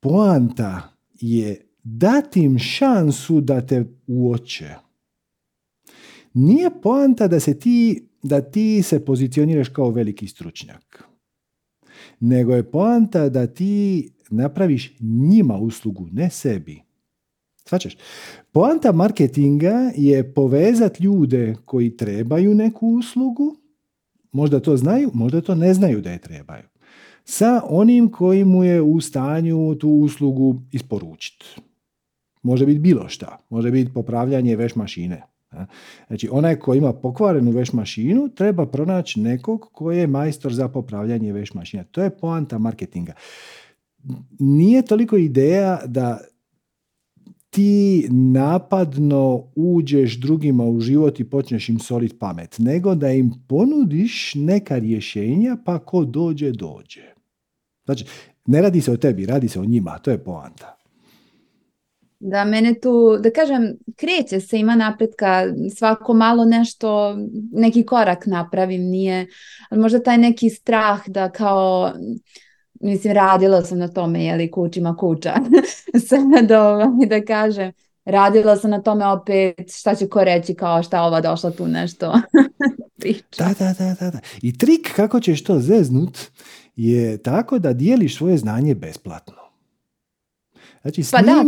[0.00, 0.82] Poanta
[1.20, 4.74] je dati im šansu da te uoče.
[6.34, 11.09] Nije poanta da se ti, da ti se pozicioniraš kao veliki stručnjak.
[12.20, 16.82] Nego je poanta da ti napraviš njima uslugu, ne sebi.
[17.64, 17.96] Svačaš?
[18.52, 23.56] Poanta marketinga je povezati ljude koji trebaju neku uslugu,
[24.32, 26.64] možda to znaju, možda to ne znaju da je trebaju,
[27.24, 31.46] sa onim koji mu je u stanju tu uslugu isporučiti.
[32.42, 35.22] Može biti bilo šta, može biti popravljanje veš mašine.
[36.06, 41.32] Znači, onaj koji ima pokvarenu veš mašinu, treba pronaći nekog koji je majstor za popravljanje
[41.32, 41.84] veš mašina.
[41.84, 43.12] To je poanta marketinga.
[44.38, 46.20] Nije toliko ideja da
[47.50, 54.34] ti napadno uđeš drugima u život i počneš im soliti pamet, nego da im ponudiš
[54.34, 57.14] neka rješenja pa ko dođe, dođe.
[57.84, 58.04] Znači,
[58.46, 60.79] ne radi se o tebi, radi se o njima, to je poanta.
[62.20, 65.44] Da, mene tu, da kažem, kreće se, ima napretka,
[65.76, 67.16] svako malo nešto,
[67.52, 69.26] neki korak napravim, nije,
[69.70, 71.92] ali možda taj neki strah da kao,
[72.80, 75.34] mislim, radila sam na tome, je li kućima kuća,
[76.08, 77.72] sad ovaj, da kažem,
[78.04, 82.12] radila sam na tome opet, šta će ko reći, kao šta ova došla tu nešto
[83.00, 83.44] priča.
[83.44, 84.18] Da, da, da, da, da.
[84.42, 86.18] I trik kako ćeš to zeznut
[86.76, 89.34] je tako da dijeliš svoje znanje besplatno.
[90.82, 91.44] Znači, Pa da,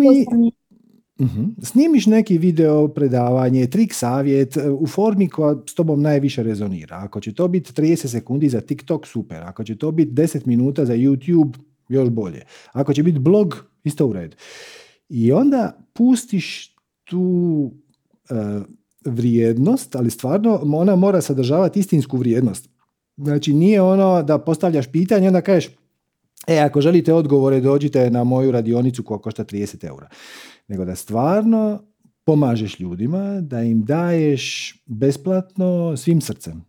[1.20, 1.44] Mhm.
[1.62, 6.96] Snimiš neki video predavanje, trik savjet e, u formi koja s tobom najviše rezonira.
[6.96, 9.42] Ako će to biti 30 sekundi za TikTok, super.
[9.42, 11.52] Ako će to biti 10 minuta za YouTube,
[11.88, 12.42] još bolje.
[12.72, 14.36] Ako će biti blog, isto u redu.
[15.08, 17.70] I onda pustiš tu
[18.30, 18.34] e,
[19.04, 22.68] vrijednost, ali stvarno ona mora sadržavati istinsku vrijednost.
[23.16, 25.70] Znači nije ono da postavljaš pitanje onda kažeš
[26.46, 30.08] E, ako želite odgovore, dođite na moju radionicu koja košta 30 eura.
[30.68, 31.82] Nego da stvarno
[32.24, 36.64] pomažeš ljudima, da im daješ besplatno svim srcem.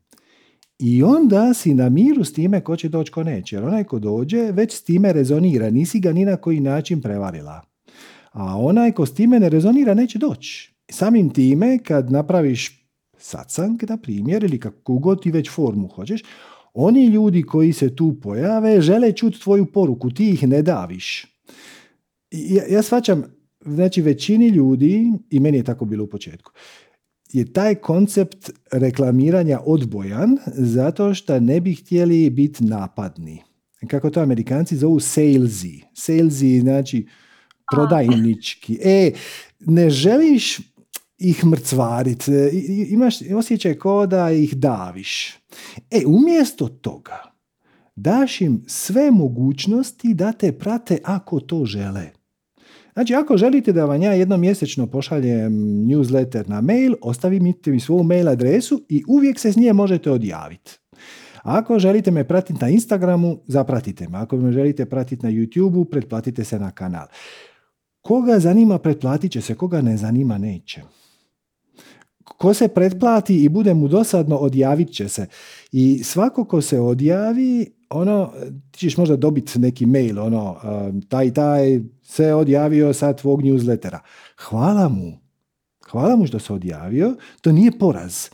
[0.79, 3.55] I onda si na miru s time ko će doći, ko neće.
[3.55, 5.69] Jer onaj ko dođe već s time rezonira.
[5.69, 7.61] Nisi ga ni na koji način prevarila.
[8.31, 10.75] A onaj ko s time ne rezonira neće doći.
[10.91, 16.21] Samim time kad napraviš satsang, na primjer, ili kako god ti već formu hoćeš,
[16.73, 21.25] oni ljudi koji se tu pojave žele čuti tvoju poruku, ti ih ne daviš.
[22.31, 23.23] Ja, ja shvaćam,
[23.65, 26.51] znači većini ljudi, i meni je tako bilo u početku,
[27.33, 33.41] je taj koncept reklamiranja odbojan zato što ne bi htjeli biti napadni.
[33.89, 35.81] Kako to amerikanci zovu salesy.
[35.93, 37.07] Salesy znači
[37.71, 38.79] prodajnički.
[38.83, 39.11] E,
[39.59, 40.59] ne želiš
[41.17, 42.49] ih mrcvarit, e,
[42.89, 45.33] imaš osjećaj kao da ih daviš.
[45.91, 47.33] E, umjesto toga,
[47.95, 52.22] daš im sve mogućnosti da te prate ako to žele.
[52.93, 55.53] Znači, ako želite da vam ja jednom mjesečno pošaljem
[55.87, 60.79] newsletter na mail, ostavite mi svoju mail adresu i uvijek se s nje možete odjaviti.
[61.43, 64.17] Ako želite me pratiti na Instagramu, zapratite me.
[64.17, 67.07] Ako me želite pratiti na YouTubeu, pretplatite se na kanal.
[68.01, 70.81] Koga zanima, pretplatit će se, koga ne zanima, neće.
[72.37, 75.25] Ko se pretplati i bude mu dosadno, odjavit će se.
[75.71, 78.31] I svako ko se odjavi, ono,
[78.71, 83.99] ti ćeš možda dobiti neki mail, ono, um, taj, taj se odjavio sa tvog newslettera.
[84.37, 85.23] Hvala mu.
[85.91, 87.15] Hvala mu što se odjavio.
[87.41, 88.27] To nije poraz.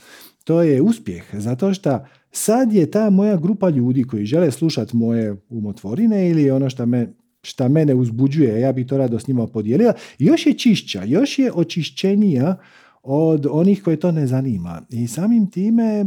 [0.44, 2.00] To je uspjeh, zato što
[2.32, 7.14] sad je ta moja grupa ljudi koji žele slušati moje umotvorine ili ono što me
[7.42, 11.52] šta mene uzbuđuje, ja bi to rado s njima podijelila, još je čišća, još je
[11.54, 12.58] očišćenija
[13.04, 14.82] od onih koje to ne zanima.
[14.90, 16.06] I samim time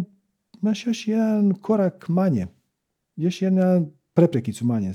[0.63, 2.47] imaš još jedan korak manje.
[3.17, 3.83] Još jedna
[4.15, 4.93] preprekicu manje.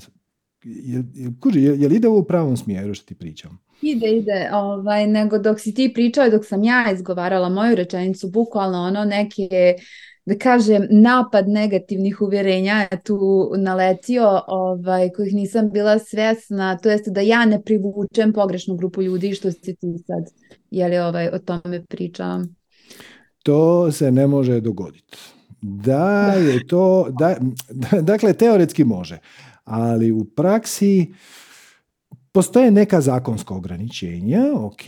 [0.64, 3.58] Je, je, kuži, je, li ide u pravom smjeru što ti pričam?
[3.82, 8.30] Ide, ide, ovaj, nego dok si ti pričao i dok sam ja izgovarala moju rečenicu,
[8.30, 9.48] bukvalno ono neke
[10.28, 13.18] da kažem, napad negativnih uvjerenja je tu
[13.56, 19.34] naletio, ovaj, kojih nisam bila svjesna, to jest da ja ne privučem pogrešnu grupu ljudi,
[19.34, 20.24] što si ti sad,
[20.70, 22.56] je li ovaj, o tome pričam?
[23.42, 25.18] To se ne može dogoditi.
[25.60, 27.36] Da je to, da,
[28.12, 29.18] dakle, teoretski može,
[29.64, 31.12] ali u praksi
[32.38, 34.82] Postoje neka zakonska ograničenja, ok,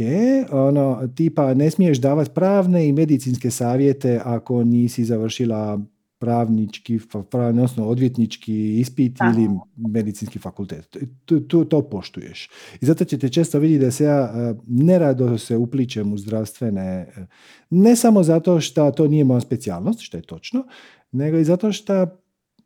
[0.50, 5.80] ono, tipa ne smiješ davati pravne i medicinske savjete ako nisi završila
[6.18, 6.98] pravnički,
[7.30, 10.96] pravni, odnosno odvjetnički ispit ili medicinski fakultet.
[11.24, 12.50] Tu, tu, to poštuješ.
[12.80, 16.82] I zato ćete često vidjeti da se ja e, nerado se upličem u zdravstvene,
[17.16, 17.26] e,
[17.70, 20.64] ne samo zato što to nije moja specijalnost, što je točno,
[21.12, 22.06] nego i zato što,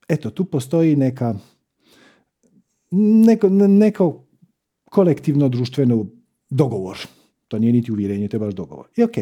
[0.08, 1.34] eto, tu postoji neka
[3.26, 4.23] neko, neko
[4.94, 6.06] kolektivno društveno
[6.50, 6.98] dogovor.
[7.48, 8.86] To nije niti uvjerenje, to je baš dogovor.
[8.96, 9.12] I ok,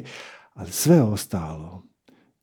[0.55, 1.83] ali sve ostalo,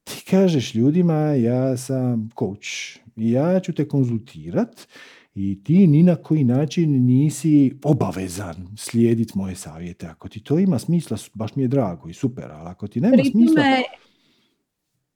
[0.04, 2.70] ti kažeš ljudima ja sam coach,
[3.16, 4.88] ja ću te konzultirat
[5.36, 10.08] i ti ni na koji način nisi obavezan slijediti moje savjete.
[10.08, 13.24] Ako ti to ima smisla, baš mi je drago i super, ali ako ti nema
[13.32, 13.64] smisla...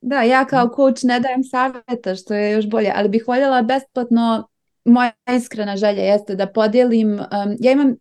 [0.02, 4.48] Da, ja kao coach ne dajem savjeta, što je još bolje, ali bih voljela besplatno
[4.86, 7.20] moja iskrena želja jeste da podijelim,
[7.60, 7.96] ja imam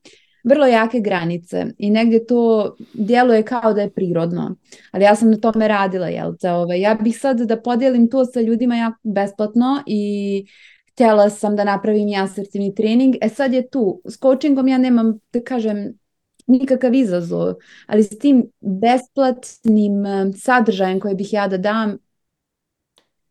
[0.45, 4.57] vrlo jake granice i negdje to djeluje kao da je prirodno,
[4.91, 8.25] ali ja sam na tome radila, jel te, ovaj, ja bih sad da podijelim to
[8.25, 10.47] sa ljudima jako besplatno i
[10.93, 15.19] htjela sam da napravim ja asertivni trening, e sad je tu, s coachingom ja nemam,
[15.33, 15.99] da kažem,
[16.47, 17.55] nikakav izazov,
[17.87, 20.05] ali s tim besplatnim
[20.37, 21.99] sadržajem koje bih ja da dam,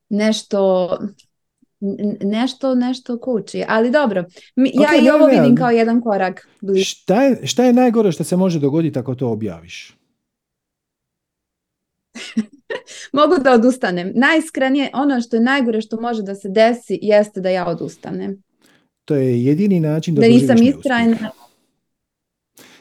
[0.10, 0.90] nešto
[2.22, 3.64] nešto, nešto kući.
[3.68, 4.26] Ali dobro,
[4.56, 6.48] ja i ovo vidim kao jedan korak.
[6.86, 9.98] Šta je, šta je najgore što se može dogoditi ako to objaviš?
[13.14, 14.12] Mogu da odustanem.
[14.16, 18.44] Najiskrenije, ono što je najgore što može da se desi jeste da ja odustanem.
[19.06, 21.32] To je jedini način da, da nisam istrajna.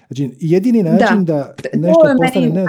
[0.06, 2.66] Znači, jedini način da, da nešto postane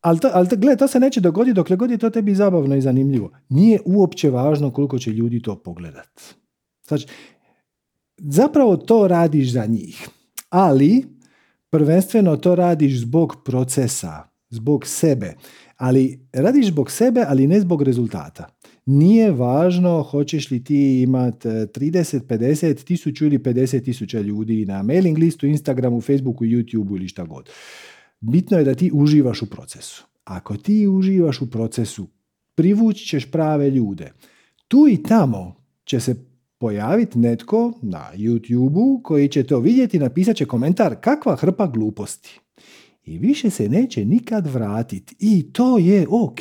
[0.00, 2.76] ali, to, ali to, gle, to se neće dogoditi dokle god je to tebi zabavno
[2.76, 3.30] i zanimljivo.
[3.48, 6.20] Nije uopće važno koliko će ljudi to pogledat.
[6.88, 7.06] Znači,
[8.18, 10.08] zapravo to radiš za njih.
[10.50, 11.04] Ali,
[11.70, 15.34] prvenstveno to radiš zbog procesa, zbog sebe.
[15.76, 18.48] Ali radiš zbog sebe, ali ne zbog rezultata.
[18.86, 25.18] Nije važno hoćeš li ti imati 30, 50, tisuću ili 50 tisuća ljudi na mailing
[25.18, 27.50] listu, Instagramu, Facebooku, YouTubeu ili šta god.
[28.20, 30.06] Bitno je da ti uživaš u procesu.
[30.24, 32.08] Ako ti uživaš u procesu,
[32.54, 34.12] privući ćeš prave ljude.
[34.68, 36.14] Tu i tamo će se
[36.58, 42.40] pojaviti netko na youtube koji će to vidjeti i napisat će komentar kakva hrpa gluposti.
[43.04, 45.16] I više se neće nikad vratiti.
[45.18, 46.40] I to je ok.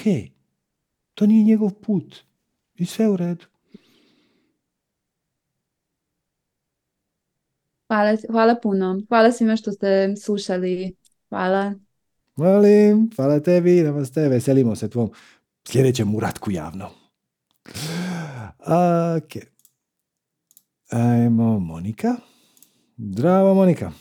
[1.13, 2.15] To nije njegov put.
[2.75, 3.45] I sve u redu.
[7.87, 9.01] Hvala, hvala puno.
[9.07, 10.95] Hvala svima što ste slušali
[11.29, 11.73] Hvala.
[12.35, 15.11] Molim, hvala tebi, namaste, veselimo se tvom
[15.67, 16.89] sljedećem uratku javno.
[19.17, 19.43] Ok.
[20.91, 22.15] Ajmo Monika.
[22.97, 23.91] Zdravo Monika.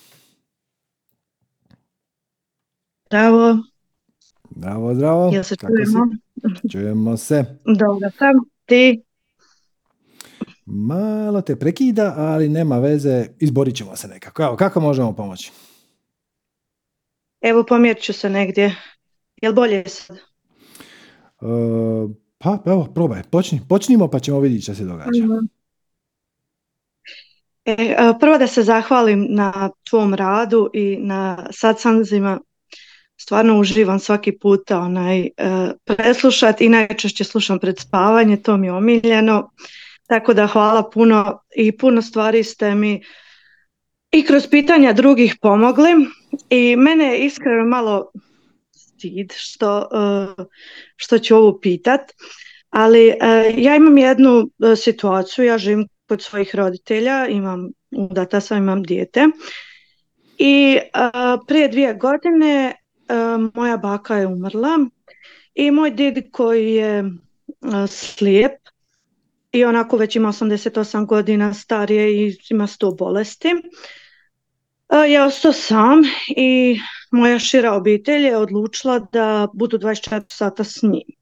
[3.06, 3.58] Zdravo.
[4.56, 5.30] Zdravo, zdravo.
[5.32, 6.06] Jel se čujemo?
[6.72, 7.44] Čujemo se.
[7.78, 8.34] Dobro sam.
[8.66, 9.02] Ti?
[10.66, 13.26] Malo te prekida, ali nema veze.
[13.38, 14.42] Izborit ćemo se nekako.
[14.42, 15.52] Evo, kako možemo pomoći?
[17.40, 18.76] Evo pomjerit ću se negdje.
[19.42, 20.16] Jel bolje sad?
[21.40, 23.22] Uh, pa evo, probaj.
[23.30, 25.10] Počni, počnimo pa ćemo vidjeti što se događa.
[27.64, 32.40] E, prvo da se zahvalim na tvom radu i na satsanzima.
[33.16, 35.26] Stvarno uživam svaki puta onaj, uh,
[35.84, 39.50] preslušati i najčešće slušam pred spavanje, to mi je omiljeno.
[40.06, 43.02] Tako da hvala puno i puno stvari ste mi
[44.16, 45.90] i kroz pitanja drugih pomogli.
[46.50, 48.10] I mene je iskreno malo
[48.72, 49.88] stid što,
[50.38, 50.44] e,
[50.96, 52.00] što ću ovo pitat,
[52.70, 53.14] ali e,
[53.56, 59.26] ja imam jednu e, situaciju, ja živim kod svojih roditelja, imam udata sam, imam dijete.
[60.38, 60.78] I
[61.46, 62.74] prije dvije godine
[63.54, 64.78] moja baka je umrla
[65.54, 67.04] i moj did koji je
[67.88, 68.52] slijep
[69.52, 73.48] i onako već ima 88 godina starije i ima 100 bolesti
[75.08, 76.78] ja ostao sam i
[77.10, 81.16] moja šira obitelj je odlučila da budu 24 sata s njim.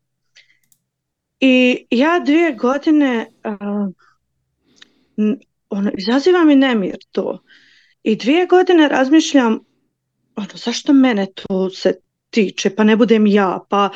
[1.41, 3.89] I ja dvije godine uh,
[5.69, 7.43] ono, izaziva mi nemir to.
[8.03, 9.59] I dvije godine razmišljam
[10.37, 11.95] ono, zašto mene to se
[12.31, 13.91] tiče, pa ne budem ja, pa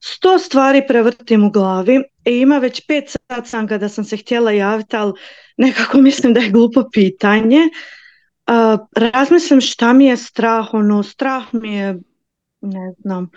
[0.00, 4.52] sto stvari prevrtim u glavi i ima već pet sat sam kada sam se htjela
[4.52, 5.12] javiti, ali
[5.56, 7.60] nekako mislim da je glupo pitanje.
[8.46, 11.98] Uh, razmislim šta mi je strah, ono, strah mi je,
[12.60, 13.30] ne znam,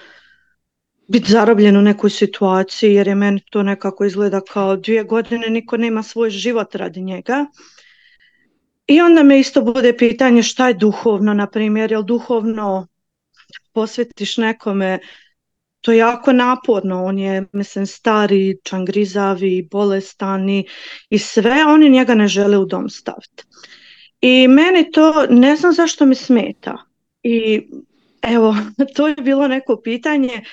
[1.08, 5.78] biti zarobljen u nekoj situaciji jer je meni to nekako izgleda kao dvije godine niko
[5.78, 7.46] nema svoj život radi njega.
[8.88, 12.88] I onda me isto bude pitanje šta je duhovno, na primjer, jel duhovno
[13.74, 15.00] posvetiš nekome,
[15.82, 20.68] to je jako naporno, on je, mislim, stari, čangrizavi, bolestani
[21.10, 23.44] i sve, oni njega ne žele u dom staviti.
[24.28, 26.78] I meni to, ne znam zašto mi smeta.
[27.24, 27.68] I
[28.22, 28.56] evo,
[28.96, 30.44] to je bilo neko pitanje,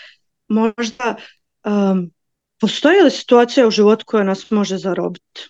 [0.48, 1.16] možda
[1.64, 2.10] um,
[2.60, 5.40] postoji li situacija u životu koja nas može zarobiti?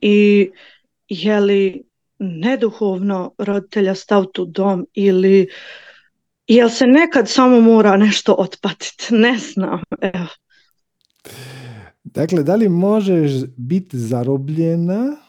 [0.00, 0.50] I
[1.08, 1.82] je li
[2.18, 5.48] neduhovno roditelja staviti u dom ili
[6.46, 9.14] jel se nekad samo mora nešto otpatiti?
[9.14, 9.82] Ne znam.
[10.00, 10.26] Evo.
[12.04, 15.23] Dakle, da li možeš biti zarobljena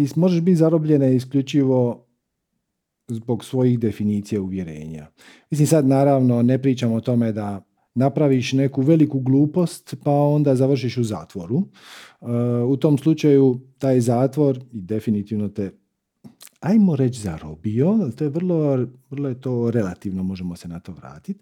[0.00, 2.06] i možeš biti zarobljena isključivo
[3.08, 5.06] zbog svojih definicija uvjerenja.
[5.50, 10.96] Mislim sad naravno ne pričamo o tome da napraviš neku veliku glupost pa onda završiš
[10.96, 11.56] u zatvoru.
[11.56, 12.28] Uh,
[12.68, 15.70] u tom slučaju taj zatvor i definitivno te
[16.60, 21.40] ajmo reći zarobio, to je vrlo, vrlo je to relativno, možemo se na to vratiti,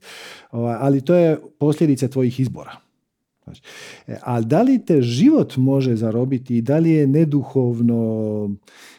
[0.51, 2.88] ovaj, ali to je posljedica tvojih izbora.
[4.07, 8.51] E, ali da li te život može zarobiti i da li je neduhovno...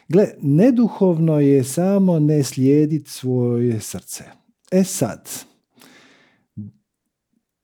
[0.08, 4.24] Gle, neduhovno je samo ne slijediti svoje srce.
[4.70, 5.28] E sad,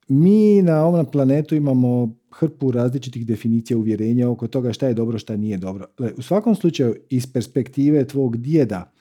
[0.08, 5.36] mi na ovom planetu imamo hrpu različitih definicija uvjerenja oko toga šta je dobro, šta
[5.36, 5.86] nije dobro.
[6.16, 8.92] U svakom slučaju, iz perspektive tvog djeda,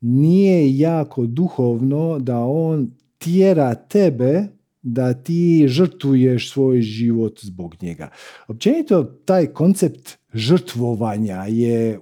[0.00, 4.46] nije jako duhovno da on tjera tebe
[4.82, 8.08] da ti žrtvuješ svoj život zbog njega.
[8.48, 12.00] Općenito, taj koncept žrtvovanja je,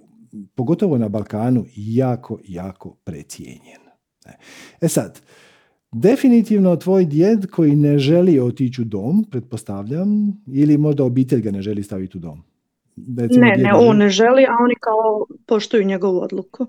[0.55, 3.81] pogotovo na Balkanu, jako, jako precijenjen.
[4.81, 5.20] E sad,
[5.93, 10.09] Definitivno tvoj djed koji ne želi otići u dom, pretpostavljam,
[10.47, 12.43] ili možda obitelj ga ne želi staviti u dom.
[13.18, 16.66] Recimo, ne, ne, on ne želi, a oni kao poštuju njegovu odluku.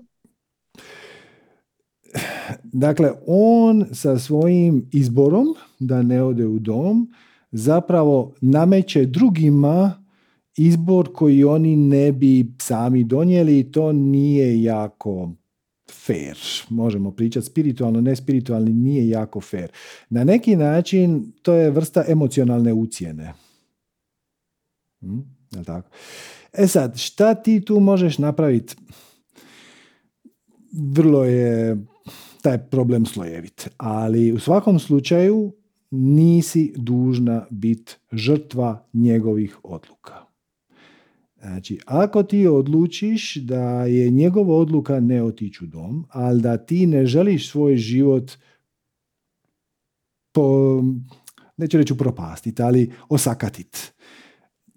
[2.62, 5.46] Dakle, on sa svojim izborom
[5.78, 7.12] da ne ode u dom
[7.52, 10.04] zapravo nameće drugima
[10.56, 15.32] izbor koji oni ne bi sami donijeli i to nije jako
[15.90, 16.38] fair.
[16.68, 19.70] Možemo pričati spiritualno, ne spiritualni nije jako fair.
[20.10, 23.34] Na neki način to je vrsta emocionalne ucijene.
[25.00, 25.18] Hm?
[25.66, 25.88] tako?
[26.52, 28.76] E sad, šta ti tu možeš napraviti?
[30.72, 31.76] Vrlo je
[32.48, 35.52] taj problem slojevit, ali u svakom slučaju
[35.90, 40.14] nisi dužna biti žrtva njegovih odluka.
[41.40, 46.86] Znači, ako ti odlučiš da je njegova odluka ne otići u dom, ali da ti
[46.86, 48.30] ne želiš svoj život
[50.32, 50.82] po,
[51.56, 53.78] neću reći propastiti, ali osakatiti.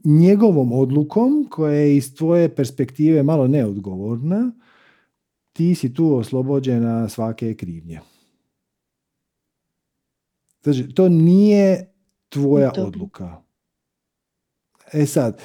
[0.04, 4.52] Njegovom odlukom, koja je iz tvoje perspektive malo neodgovorna,
[5.54, 8.00] ti si tu oslobođena svake krivnje.
[10.64, 11.94] Znači, to nije
[12.30, 13.42] tvoja odluka.
[14.94, 15.42] E sad,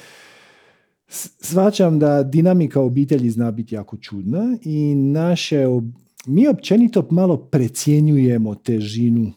[1.08, 5.64] Svačam da dinamika obitelji zna biti jako čudna i naše,
[6.26, 9.32] mi općenito malo precjenjujemo težinu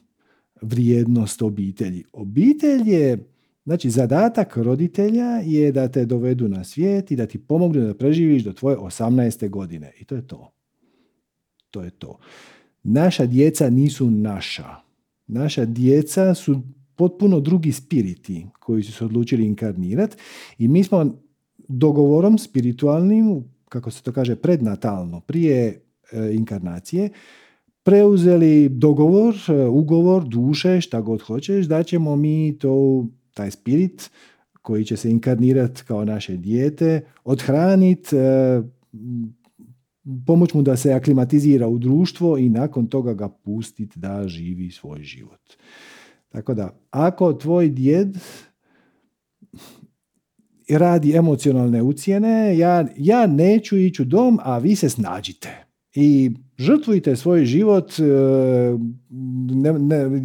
[0.61, 2.03] vrijednost obitelji.
[2.13, 3.29] Obitelj je,
[3.65, 8.43] znači zadatak roditelja je da te dovedu na svijet i da ti pomognu da preživiš
[8.43, 9.49] do tvoje 18.
[9.49, 9.93] godine.
[9.99, 10.51] I to je to.
[11.71, 12.17] To je to.
[12.83, 14.75] Naša djeca nisu naša.
[15.27, 16.61] Naša djeca su
[16.95, 20.17] potpuno drugi spiriti koji su se odlučili inkarnirati
[20.57, 21.19] i mi smo
[21.67, 27.09] dogovorom spiritualnim, kako se to kaže prednatalno, prije e, inkarnacije,
[27.83, 34.11] preuzeli dogovor, e, ugovor, duše, šta god hoćeš, da ćemo mi to, taj spirit
[34.61, 38.61] koji će se inkarnirati kao naše dijete, odhraniti, e,
[40.25, 45.03] pomoć mu da se aklimatizira u društvo i nakon toga ga pustiti da živi svoj
[45.03, 45.41] život.
[46.29, 48.17] Tako da, ako tvoj djed
[50.69, 55.65] radi emocionalne ucijene, ja, ja neću ići u dom, a vi se snađite.
[55.93, 58.03] I žrtvujte svoj život e,
[59.55, 60.21] ne, ne,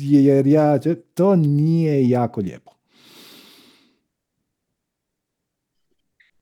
[0.00, 0.78] jer ja,
[1.14, 2.72] to nije jako lijepo.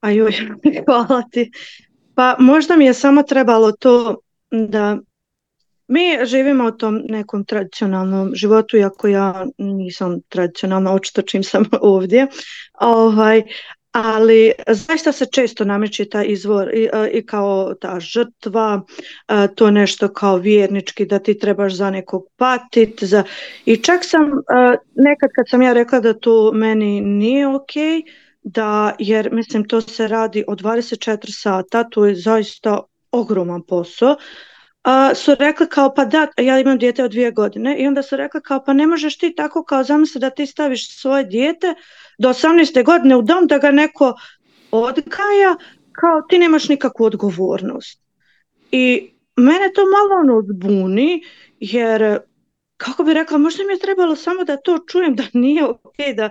[0.01, 0.09] A
[0.87, 1.51] hvala ti.
[2.21, 4.17] Pa možda mi je samo trebalo to
[4.51, 4.99] da
[5.89, 12.27] mi živimo u tom nekom tradicionalnom životu, iako ja nisam tradicionalna, očito čim sam ovdje,
[12.81, 13.43] ovaj,
[13.93, 18.83] ali zaista se često nameće taj izvor i, i kao ta žrtva,
[19.55, 23.05] to nešto kao vjernički da ti trebaš za nekog patit.
[23.05, 23.25] Za...
[23.65, 24.31] I čak sam
[24.95, 27.73] nekad kad sam ja rekla da to meni nije ok,
[28.43, 32.81] da, jer mislim to se radi o 24 sata, to je zaista
[33.11, 34.17] ogroman posao,
[34.83, 38.17] a, su rekli kao pa da, ja imam dijete od dvije godine i onda su
[38.17, 41.75] rekli kao pa ne možeš ti tako kao zamisli da ti staviš svoje dijete
[42.19, 42.85] do 18.
[42.85, 44.15] godine u dom da ga neko
[44.71, 45.57] odgaja
[45.93, 48.03] kao ti nemaš nikakvu odgovornost.
[48.73, 51.23] I mene to malo ono zbuni
[51.61, 52.19] jer
[52.77, 56.31] kako bi rekla, možda mi je trebalo samo da to čujem da nije ok da,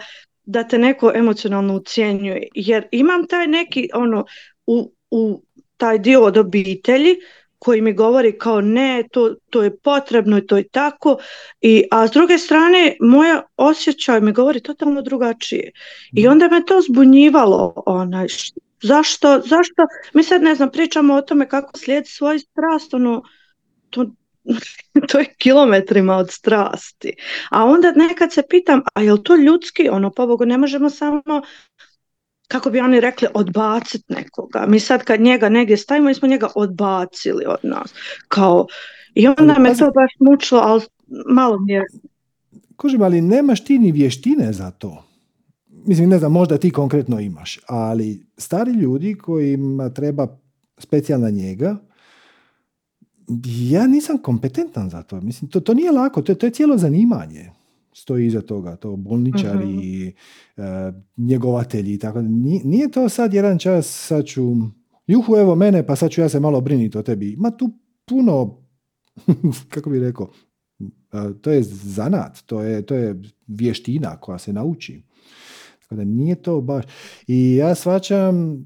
[0.50, 2.48] da te neko emocionalno ucijenjuje.
[2.56, 4.26] Jer imam taj neki ono
[4.66, 5.44] u, u
[5.78, 7.16] taj dio od obitelji
[7.60, 11.18] koji mi govori kao ne, to, to je potrebno i to je tako,
[11.62, 15.72] I, a s druge strane moja osjećaj mi govori totalno drugačije.
[16.14, 18.28] I onda me to zbunjivalo, onaj,
[18.84, 19.84] zašto, zašto,
[20.14, 23.22] mi sad ne znam, pričamo o tome kako slijedi svoj strast, ono,
[23.90, 24.06] to,
[25.12, 27.14] to je kilometrima od strasti.
[27.52, 31.22] A onda nekad se pitam, a je li to ljudski, ono, pobogu, ne možemo samo
[32.48, 34.66] kako bi oni rekli, odbaciti nekoga.
[34.68, 37.94] Mi sad kad njega negdje stavimo, mi smo njega odbacili od nas.
[38.28, 38.68] Kao,
[39.14, 40.82] I onda me to baš mučilo, ali
[41.30, 41.86] malo mi je...
[42.76, 45.06] Kužim, ali nemaš ti ni vještine za to.
[45.68, 50.28] Mislim, ne znam, možda ti konkretno imaš, ali stari ljudi kojima treba
[50.78, 51.78] specijalna njega,
[53.72, 55.22] ja nisam kompetentan za to.
[55.22, 57.50] Mislim, to, to nije lako, to, to je cijelo zanimanje
[57.94, 60.64] stoji iza toga, to bolničari, uh
[61.18, 62.22] njegovatelji i tako.
[62.22, 64.42] Nije, to sad jedan čas, sad ću,
[65.08, 67.32] juhu evo mene, pa sad ću ja se malo briniti o tebi.
[67.32, 67.70] Ima tu
[68.06, 68.58] puno,
[69.74, 70.30] kako bi rekao,
[71.42, 75.04] to je zanat, to je, to je vještina koja se nauči.
[75.82, 76.86] Tako da nije to baš.
[77.28, 78.66] I ja svačam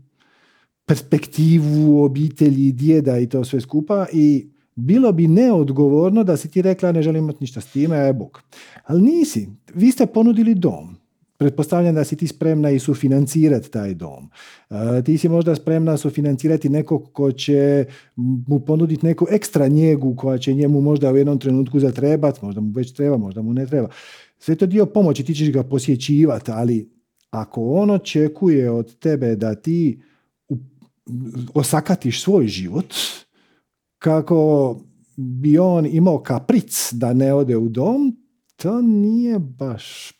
[0.85, 6.91] perspektivu obitelji, djeda i to sve skupa i bilo bi neodgovorno da si ti rekla
[6.91, 8.41] ne želim imati ništa s time, je bog.
[8.85, 9.49] Ali nisi.
[9.73, 10.95] Vi ste ponudili dom.
[11.37, 14.29] Pretpostavljam da si ti spremna i sufinancirati taj dom.
[15.05, 17.85] ti si možda spremna sufinancirati nekog ko će
[18.47, 22.71] mu ponuditi neku ekstra njegu koja će njemu možda u jednom trenutku zatrebati, možda mu
[22.71, 23.89] već treba, možda mu ne treba.
[24.39, 26.89] Sve to dio pomoći, ti ćeš ga posjećivati, ali
[27.29, 30.01] ako on očekuje od tebe da ti
[31.53, 32.85] osakatiš svoj život,
[34.03, 34.77] kako
[35.15, 38.17] bi on imao kapric da ne ode u dom,
[38.55, 40.13] to nije baš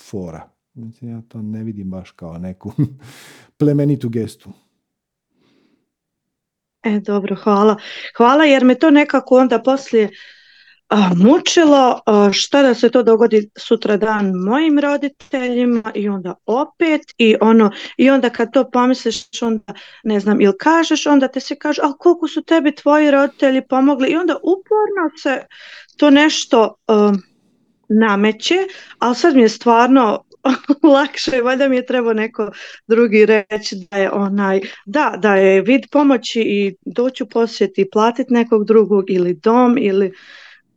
[0.00, 0.50] fora.
[1.00, 2.72] Ja to ne vidim baš kao neku
[3.58, 4.50] plemenitu gestu.
[6.82, 7.76] E, dobro, hvala.
[8.16, 10.10] Hvala jer me to nekako onda poslije
[11.16, 12.00] mučilo
[12.32, 18.10] šta da se to dogodi sutra dan mojim roditeljima i onda opet i ono i
[18.10, 19.74] onda kad to pomisliš onda
[20.04, 24.08] ne znam ili kažeš onda te se kaže ali koliko su tebi tvoji roditelji pomogli?
[24.08, 25.46] I onda uporno se
[25.96, 26.74] to nešto
[27.88, 28.58] nameće
[28.98, 30.24] ali sad mi je stvarno
[30.94, 32.50] lakše, valjda mi je trebao neko
[32.86, 37.90] drugi reći da je onaj, da, da je vid pomoći i doći u posjet i
[37.90, 40.12] platiti nekog drugog ili dom ili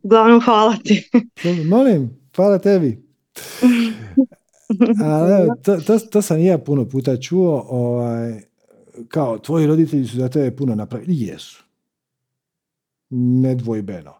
[0.04, 1.10] Uglavnom, hvala ti.
[1.68, 3.04] Molim, hvala tebi.
[5.04, 8.42] Ali, to, to, to, sam i ja puno puta čuo, ovaj,
[9.08, 11.20] kao tvoji roditelji su za tebe puno napravili.
[11.20, 11.64] Jesu.
[13.10, 14.14] Nedvojbeno.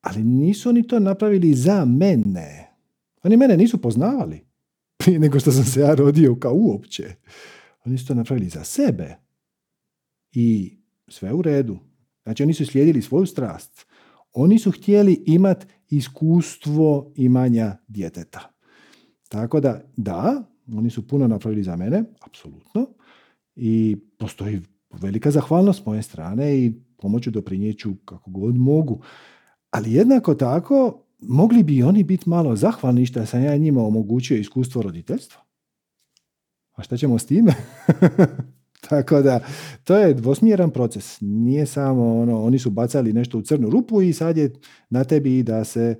[0.00, 2.72] Ali nisu oni to napravili za mene.
[3.22, 4.44] Oni mene nisu poznavali
[4.98, 7.14] prije nego što sam se ja rodio kao uopće.
[7.84, 9.16] Oni su to napravili za sebe.
[10.32, 10.76] I
[11.08, 11.78] sve u redu.
[12.22, 13.85] Znači oni su slijedili svoju strast.
[14.38, 18.52] Oni su htjeli imati iskustvo imanja djeteta.
[19.28, 22.86] Tako da, da, oni su puno napravili za mene, apsolutno.
[23.56, 24.62] I postoji
[24.92, 29.02] velika zahvalnost s moje strane i pomoću doprinjeću kako god mogu.
[29.70, 34.82] Ali jednako tako, mogli bi oni biti malo zahvalni što sam ja njima omogućio iskustvo
[34.82, 35.40] roditeljstva.
[36.72, 37.54] A šta ćemo s time?
[38.88, 39.40] Tako da,
[39.84, 41.18] to je dvosmjeran proces.
[41.20, 44.52] Nije samo ono, oni su bacali nešto u crnu rupu i sad je
[44.90, 45.96] na tebi da se...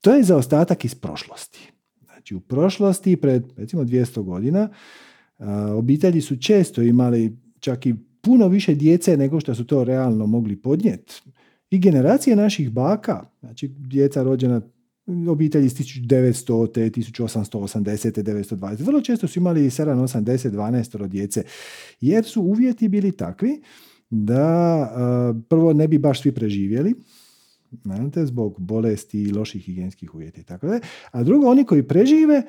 [0.00, 1.72] To je zaostatak iz prošlosti.
[2.04, 4.68] Znači, u prošlosti, pred recimo 200 godina,
[5.76, 10.56] obitelji su često imali čak i puno više djece nego što su to realno mogli
[10.56, 11.22] podnijeti.
[11.70, 14.60] I generacije naših baka, znači djeca rođena
[15.28, 18.82] obitelji iz 1900, 1880, 920.
[18.82, 21.42] Vrlo često su imali 7, 8, 10, 12 djece,
[22.00, 23.62] jer su uvjeti bili takvi
[24.10, 26.94] da prvo ne bi baš svi preživjeli,
[27.82, 30.80] znate, zbog bolesti i loših higijenskih uvjeta i tako dalje.
[31.10, 32.42] A drugo, oni koji prežive,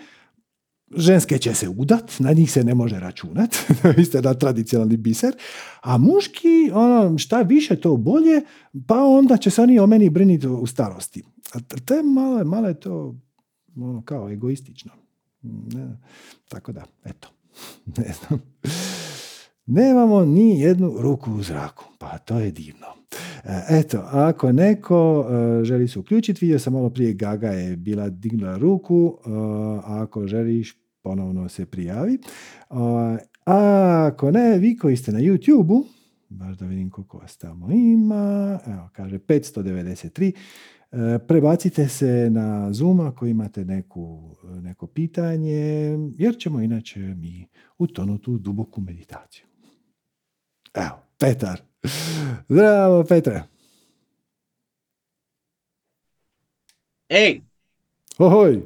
[0.96, 3.56] ženske će se udat, na njih se ne može računat,
[4.02, 5.36] isto da tradicionalni biser,
[5.82, 8.42] a muški, ono, šta više to bolje,
[8.88, 11.24] pa onda će se oni o meni briniti u starosti.
[11.54, 13.16] A to je malo, malo je to
[13.78, 14.92] ono, kao egoistično.
[15.42, 15.98] Ne,
[16.48, 17.28] tako da, eto,
[17.98, 18.42] ne znam.
[19.68, 22.88] Nemamo ni jednu ruku u zraku, pa to je divno.
[23.44, 28.10] E, eto, ako neko e, želi se uključiti, vidio sam malo prije Gaga je bila
[28.10, 29.30] dignula ruku, e,
[29.84, 32.18] ako želiš ponovno se prijavi.
[33.46, 35.86] Ako ne, vi koji ste na YouTube-u,
[36.30, 40.32] baš da vidim koliko vas tamo ima, evo kaže 593,
[41.28, 47.48] prebacite se na Zoom ako imate neku, neko pitanje, jer ćemo inače mi
[47.78, 49.48] utonuti u duboku meditaciju.
[50.78, 51.62] Evo, Petar.
[52.50, 53.44] Zdravo, Petre.
[57.10, 57.42] Ej!
[58.18, 58.62] Ohoj!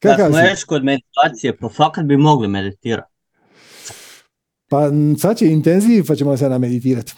[0.00, 3.12] Kakav da smo još kod meditacije, pa fakat bi mogli meditirati.
[4.68, 7.14] Pa sad će intenziv, pa ćemo se nameditirati.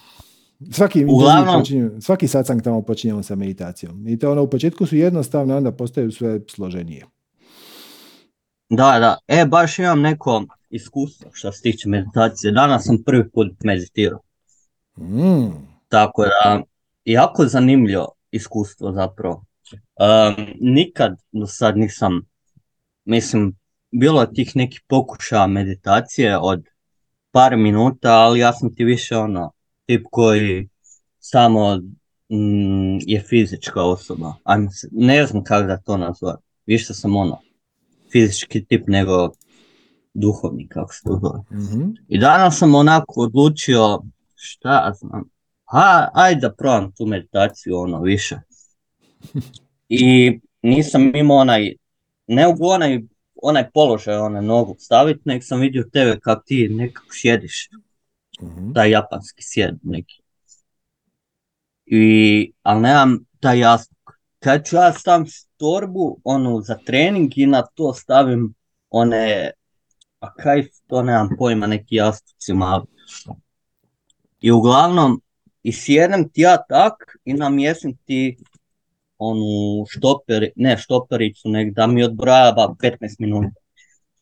[0.72, 4.08] Svaki, Uglavnom, počinju, svaki satsang tamo počinjemo sa meditacijom.
[4.08, 7.06] I to ono u početku su jednostavne, onda postaju sve složenije.
[8.68, 9.18] Da, da.
[9.28, 12.52] E, baš imam neko iskustvo što se tiče meditacije.
[12.52, 14.20] Danas sam prvi put meditirao.
[14.98, 15.50] Mm.
[15.88, 16.62] Tako da,
[17.04, 19.44] jako zanimljivo iskustvo zapravo.
[19.72, 22.20] Um, nikad do sad nisam,
[23.04, 23.56] mislim,
[23.90, 26.64] bilo je tih nekih pokušaja meditacije od
[27.30, 29.52] par minuta, ali ja sam ti više ono,
[29.86, 30.68] tip koji
[31.18, 31.76] samo
[32.28, 34.34] mm, je fizička osoba.
[34.44, 36.40] Ajme ne znam kako da to nazvat.
[36.66, 37.38] Više sam ono,
[38.14, 39.30] fizički tip nego
[40.14, 41.40] duhovni, kako se to zove.
[41.50, 44.02] mm I danas sam onako odlučio,
[44.34, 45.24] šta ja znam,
[45.64, 48.36] ha, ajde da probam tu meditaciju ono više.
[49.88, 51.74] I nisam imao onaj,
[52.26, 53.00] ne u onaj,
[53.42, 57.68] onaj položaj, onaj nogu staviti, nego sam vidio tebe kako ti nekako sjediš.
[58.42, 58.72] Mhm.
[58.72, 60.22] Taj japanski sjed neki.
[61.86, 63.93] I, ali nemam taj jastuk.
[64.44, 65.26] Kad ću ja stavim
[65.56, 68.54] torbu, onu za trening i na to stavim
[68.90, 69.50] one,
[70.20, 72.84] a kaj to nemam pojma, neki jastuci mali.
[74.40, 75.20] I uglavnom,
[75.62, 78.36] i sjednem ti ja tak i namjestim ti
[79.18, 83.60] onu štoperi, ne štopericu, nek da mi odbrojava 15 minuta.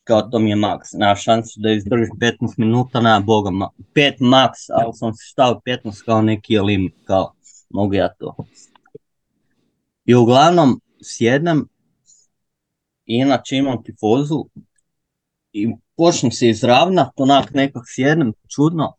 [0.04, 0.92] Kao to mi je maks.
[0.92, 3.50] Nema šansu da izdržiš 15 minuta, nema boga.
[3.94, 7.32] 5 maks, ali sam se stavio 15 kao neki limit, kao
[7.70, 8.36] mogu ja to.
[10.05, 11.68] I uglavnom sjednem
[13.05, 14.44] inače imam tifozu
[15.53, 18.92] i počnem se izravnat, onak nekak sjednem čudno,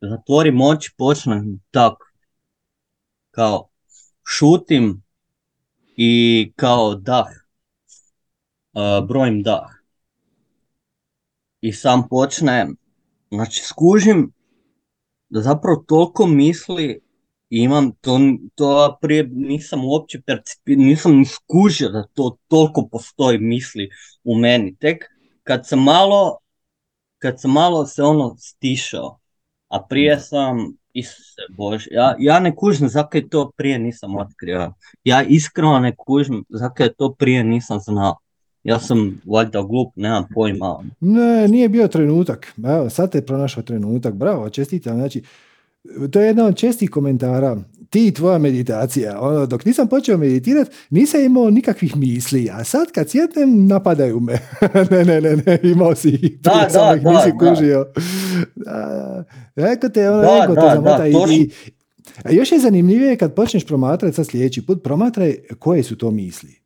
[0.00, 2.04] zatvorim oči, počnem tako,
[3.30, 3.68] kao
[4.26, 5.02] šutim
[5.96, 7.26] i kao dah,
[8.72, 9.70] uh, brojim dah.
[11.60, 12.76] I sam počnem,
[13.30, 14.32] znači skužim
[15.28, 17.00] da zapravo toliko misli
[17.50, 18.18] imam, to,
[18.54, 23.88] to prije nisam uopće percipirao, nisam ni skužio da to toliko postoji misli
[24.24, 24.76] u meni.
[24.76, 25.04] Tek
[25.42, 26.38] kad sam malo,
[27.18, 29.18] kad sam malo se ono stišao,
[29.68, 34.72] a prije sam, Isuse Bože, ja, ja ne kužim zakaj to prije nisam otkrio.
[35.04, 38.16] Ja iskreno ne kužim zakaj to prije nisam znao.
[38.64, 40.84] Ja sam valjda glup, nemam pojma.
[41.00, 42.52] Ne, nije bio trenutak.
[42.64, 44.14] Evo, sad te pronašao trenutak.
[44.14, 44.96] Bravo, čestitam.
[44.96, 45.22] Znači,
[46.08, 47.56] to je jedna od čestih komentara.
[47.90, 49.20] Ti i tvoja meditacija.
[49.20, 52.50] Ono, dok nisam počeo meditirati, nisam imao nikakvih misli.
[52.52, 54.32] A sad kad sjednem, napadaju me.
[54.90, 56.40] ne, ne, ne, ne, imao si ih.
[56.40, 57.50] Da, da, samo ih da, nisi da.
[57.50, 57.86] kužio.
[58.56, 59.24] Da,
[59.56, 61.50] Eko te, ono, Da, ego te da, zamota i- i,
[62.24, 66.58] a još je zanimljivije kad počneš promatrati sad sljedeći put, promatraj koje su to misli.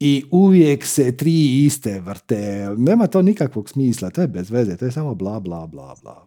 [0.00, 2.36] I uvijek se tri iste vrte.
[2.78, 4.10] Nema to nikakvog smisla.
[4.10, 4.76] To je bez veze.
[4.76, 6.26] To je samo bla, bla, bla, bla.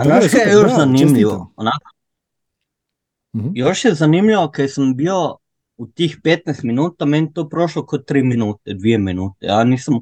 [0.00, 1.52] A znaš kaj je još zanimljivo?
[1.56, 1.90] Onako,
[3.32, 3.48] Mhm.
[3.54, 5.36] još je zanimljivo kad sam bio
[5.76, 9.46] u tih 15 minuta, meni to prošlo kod 3 minute, 2 minute.
[9.46, 9.94] Ja nisam,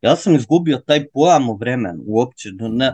[0.00, 2.48] ja sam izgubio taj pojam o vremenu uopće.
[2.52, 2.92] Ne,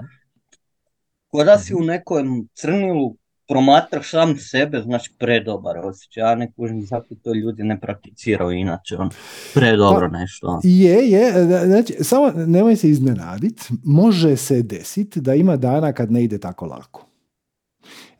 [1.26, 3.16] ko da si u nekom crnilu
[3.48, 6.20] promatraš sam sebe, znači predobar osjećaj.
[6.20, 8.96] Ja ne kužim zato to ljudi ne prakticiraju inače.
[8.96, 9.10] On,
[9.54, 10.46] predobro Pa, nešto.
[10.46, 10.60] ono.
[10.64, 11.32] Je, je.
[11.66, 13.62] Znači, samo nemoj se iznenaditi.
[13.84, 17.06] Može se desiti da ima dana kad ne ide tako lako.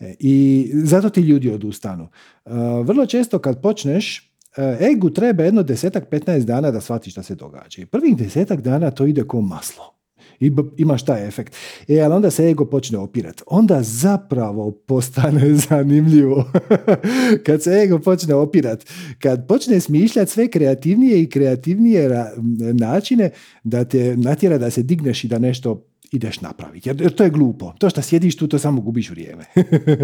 [0.01, 2.09] E, I zato ti ljudi odustanu.
[2.47, 2.51] E,
[2.85, 7.35] Vrlo često kad počneš, e, egu treba jedno desetak, 15 dana da shvati šta se
[7.35, 7.83] događa.
[7.83, 10.02] I prvih desetak dana to ide ko maslo.
[10.43, 11.57] I imaš taj efekt.
[11.89, 13.43] E, ali onda se ego počne opirat.
[13.47, 16.45] Onda zapravo postane zanimljivo.
[17.47, 18.85] kad se ego počne opirat,
[19.19, 22.31] kad počne smišljati sve kreativnije i kreativnije ra-
[22.73, 23.31] načine
[23.65, 26.89] da te natjera da se digneš i da nešto ideš napraviti.
[26.89, 27.73] Jer, jer to je glupo.
[27.79, 29.45] To što sjediš tu, to samo gubiš vrijeme.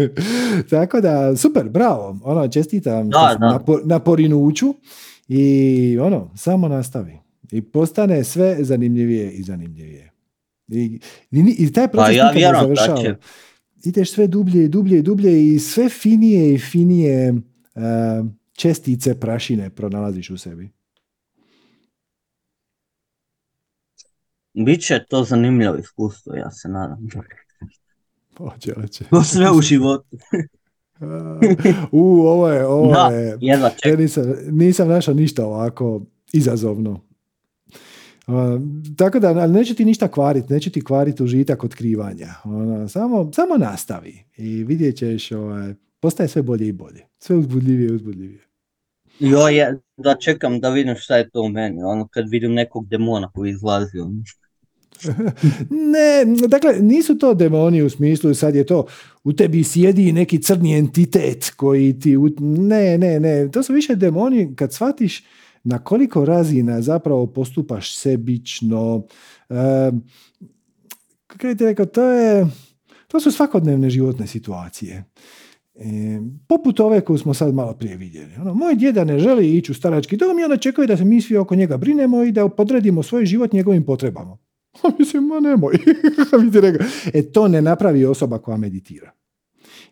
[0.69, 2.19] Tako da, super, bravo.
[2.23, 3.47] Ono, čestitam Da, da.
[3.47, 4.73] Na, po- na porinuću
[5.27, 7.17] i ono, samo nastavi.
[7.51, 10.11] I postane sve zanimljivije i zanimljivije.
[10.71, 10.99] I,
[11.31, 13.01] i, i taj proces Pa ja da završava.
[13.01, 13.15] će.
[13.83, 17.33] Ideš sve dublje i dublje i dublje i sve finije i finije e,
[18.53, 20.69] čestice prašine pronalaziš u sebi.
[24.53, 27.07] Biće to zanimljivo iskustvo, ja se nadam.
[29.09, 30.17] To sve u životu.
[31.91, 36.01] U, ovo je, ovo Da, je, jedva ja nisam, nisam našao ništa ovako
[36.33, 37.08] izazovno.
[38.97, 42.27] Tako da, ali neće ti ništa kvariti, neće ti kvariti užitak otkrivanja.
[42.43, 47.05] Ono, samo, samo nastavi i vidjet ćeš, ovaj, postaje sve bolje i bolje.
[47.19, 48.49] Sve uzbudljivije i uzbudljivije.
[49.19, 52.87] Jo, je, da čekam da vidim šta je to u meni, ono kad vidim nekog
[52.87, 53.99] demona koji izlazi.
[53.99, 54.23] ono.
[55.69, 58.85] Ne, dakle, nisu to demoni u smislu sad je to
[59.23, 62.17] u tebi sjedi neki crni entitet koji ti...
[62.39, 65.23] Ne, ne, ne, to su više demoni kad shvatiš
[65.69, 69.03] na koliko razina zapravo postupaš sebično.
[69.49, 69.91] E,
[71.41, 72.47] bi ti rekao, to je...
[73.07, 75.03] To su svakodnevne životne situacije.
[75.75, 78.35] E, poput ove koju smo sad malo prije vidjeli.
[78.41, 81.21] Ono, moj djeda ne želi ići u starački dom i onda čekaju da se mi
[81.21, 84.37] svi oko njega brinemo i da podredimo svoj život njegovim potrebama.
[84.99, 85.77] Mislim, ma nemoj.
[87.13, 89.11] E to ne napravi osoba koja meditira.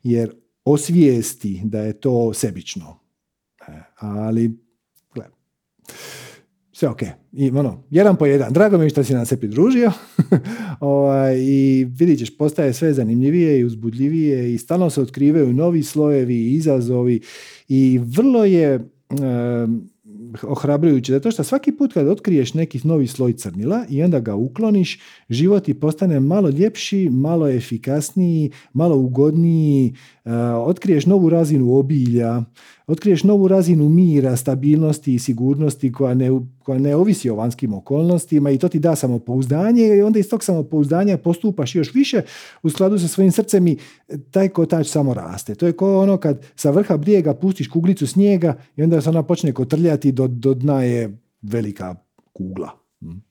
[0.04, 0.32] Jer
[0.66, 3.00] osvijesti da je to sebično.
[3.68, 4.67] E, ali,
[6.72, 7.02] sve ok.
[7.34, 8.54] I, ono, jedan po jedan.
[8.54, 9.92] Drago mi je što si nam se pridružio.
[10.80, 16.36] ovaj, I vidit ćeš, postaje sve zanimljivije i uzbudljivije i stalno se otkrivaju novi slojevi
[16.36, 17.22] i izazovi
[17.68, 18.80] i vrlo je
[19.10, 19.90] em,
[20.44, 25.00] ohrabrujuće, zato što svaki put kad otkriješ neki novi sloj crnila i onda ga ukloniš,
[25.30, 29.94] život ti postane malo ljepši, malo efikasniji, malo ugodniji, e,
[30.66, 32.44] otkriješ novu razinu obilja,
[32.88, 36.30] otkriješ novu razinu mira, stabilnosti i sigurnosti koja ne,
[36.64, 40.44] koja ne ovisi o vanjskim okolnostima i to ti da samopouzdanje i onda iz tog
[40.44, 42.22] samopouzdanja postupaš još više
[42.64, 43.78] u skladu sa svojim srcem i
[44.32, 45.56] taj kotač samo raste.
[45.56, 49.24] To je kao ono kad sa vrha brijega pustiš kuglicu snijega i onda se ona
[49.24, 51.96] počne kotrljati do, do dna je velika
[52.34, 52.70] kugla.
[53.02, 53.22] Mm.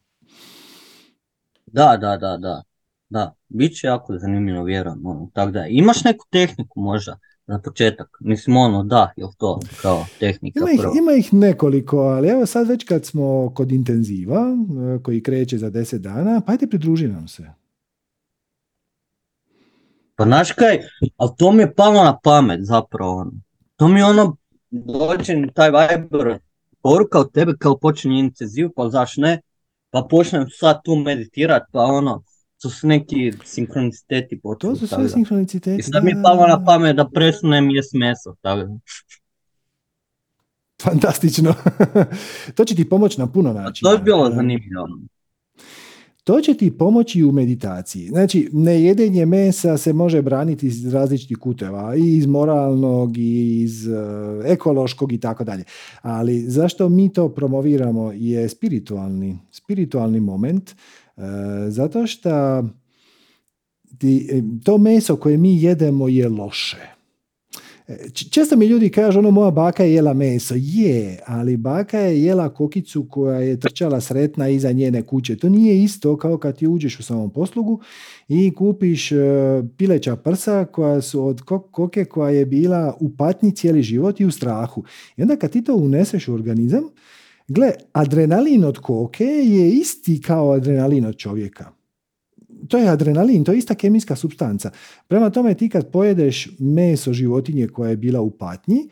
[1.66, 2.62] Da, da, da, da.
[3.08, 5.06] Da, bit će jako zanimljivo, vjerujem.
[5.06, 8.08] Ono, tako da, imaš neku tehniku možda za početak?
[8.20, 10.92] Mislim, ono, da, jel to kao tehnika Ima ih, prvo?
[10.98, 14.40] ima ih nekoliko, ali evo sad već kad smo kod intenziva,
[14.96, 17.50] e, koji kreće za 10 dana, pa ajde pridruži nam se.
[20.16, 20.78] Pa znaš kaj,
[21.16, 23.16] ali to mi je palo na pamet zapravo.
[23.16, 23.32] ono.
[23.76, 24.36] To mi je ono,
[24.70, 26.38] dođe taj Viber,
[26.82, 29.40] poruka od tebe kao počinje intenziv, pa zaš ne,
[29.90, 32.22] pa počnem sad tu meditirat, pa ono,
[32.66, 34.72] to su neki sinkroniciteti počeli.
[34.72, 35.80] To su sve sinkroniciteti.
[35.80, 38.68] I sad mi je palo na pamet da prestanem jest meso, tako.
[40.82, 41.54] Fantastično.
[42.56, 43.90] to će ti pomoći na puno načina.
[43.90, 44.88] To je bilo zanimljivo.
[46.24, 48.08] To će ti pomoći u meditaciji.
[48.08, 53.92] Znači, nejedenje mesa se može braniti iz različitih kuteva, i iz moralnog, i iz e,
[54.44, 55.64] ekološkog i tako dalje.
[56.02, 60.74] Ali zašto mi to promoviramo je spiritualni, spiritualni moment,
[61.68, 62.58] zato što
[64.02, 66.96] e, to meso koje mi jedemo je loše.
[67.88, 70.54] E, Često mi ljudi kažu, ono, moja baka je jela meso.
[70.56, 75.36] Je, ali baka je jela kokicu koja je trčala sretna iza njene kuće.
[75.36, 77.80] To nije isto kao kad ti uđeš u samom poslugu
[78.28, 79.16] i kupiš e,
[79.76, 84.24] pileća prsa koja su od ko- koke koja je bila u patnji cijeli život i
[84.24, 84.84] u strahu.
[85.16, 86.82] I onda kad ti to uneseš u organizam,
[87.48, 91.76] gle, adrenalin od koke je isti kao adrenalin od čovjeka
[92.68, 94.70] to je adrenalin, to je ista kemijska substanca.
[95.08, 98.88] Prema tome ti kad pojedeš meso životinje koja je bila u patnji,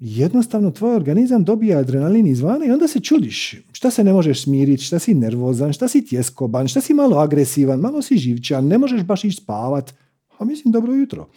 [0.00, 4.82] jednostavno tvoj organizam dobije adrenalin izvana i onda se čudiš šta se ne možeš smiriti,
[4.82, 9.02] šta si nervozan, šta si tjeskoban, šta si malo agresivan, malo si živčan, ne možeš
[9.02, 9.94] baš ići spavat.
[10.38, 11.28] A mislim, dobro jutro.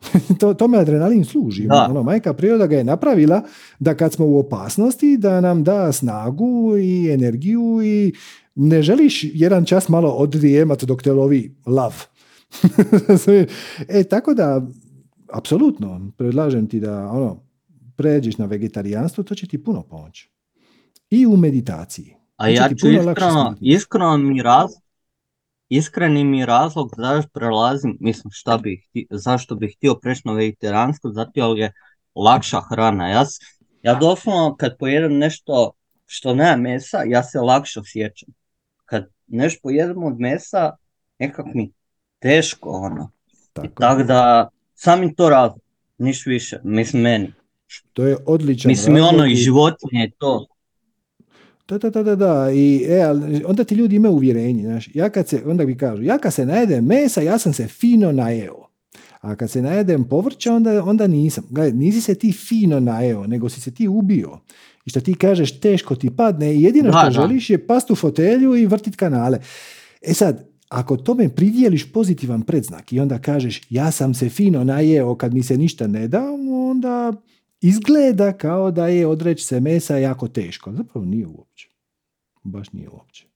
[0.40, 1.66] to, tome adrenalin služi.
[1.66, 1.86] Da.
[1.90, 3.42] Ono, majka priroda ga je napravila
[3.78, 8.12] da kad smo u opasnosti da nam da snagu i energiju i
[8.54, 12.04] ne želiš jedan čas malo odrijemat dok te lovi lav.
[13.88, 14.66] e, tako da,
[15.32, 17.42] apsolutno, predlažem ti da ono,
[17.96, 20.30] pređeš na vegetarijanstvo, to će ti puno pomoći.
[21.10, 22.14] I u meditaciji.
[22.36, 24.70] A ja ću iskreno, iskreno mi raz,
[25.70, 31.30] iskreni mi razlog zašto prelazim, mislim šta hti- zašto bih htio preći na vegetarijansko, zato
[31.54, 31.72] je
[32.14, 33.08] lakša hrana.
[33.08, 33.24] Ja,
[33.82, 35.72] ja doslovno kad pojedem nešto
[36.06, 38.28] što nema mesa, ja se lakše osjećam.
[38.84, 40.76] Kad nešto pojedem od mesa,
[41.18, 41.72] nekak mi
[42.18, 43.10] teško ono.
[43.64, 45.60] I tako da, sami to razlog,
[45.98, 47.32] niš više, mislim meni.
[47.92, 50.46] To je odličan Mislim ono razlog i i- životinje to.
[51.70, 52.50] Da, da, da, da, da.
[52.52, 56.02] I, e, ali onda ti ljudi imaju uvjerenje, znaš, ja kad se, onda mi kažu,
[56.02, 58.66] ja kad se najedem mesa, ja sam se fino najeo.
[59.20, 61.44] A kad se najedem povrća, onda, onda nisam.
[61.50, 64.38] Gledaj, nisi se ti fino najeo, nego si se ti ubio.
[64.86, 67.10] I što ti kažeš, teško ti padne i jedino Da, što da.
[67.10, 69.38] želiš je past u fotelju i vrtit kanale.
[70.02, 75.14] E sad, ako tome pridjeliš pozitivan predznak i onda kažeš, ja sam se fino najeo
[75.14, 76.22] kad mi se ništa ne da,
[76.70, 77.12] onda
[77.60, 80.72] izgleda kao da je odreći se mesa jako teško.
[80.72, 81.68] Zapravo nije uopće.
[82.42, 83.26] Baš nije uopće.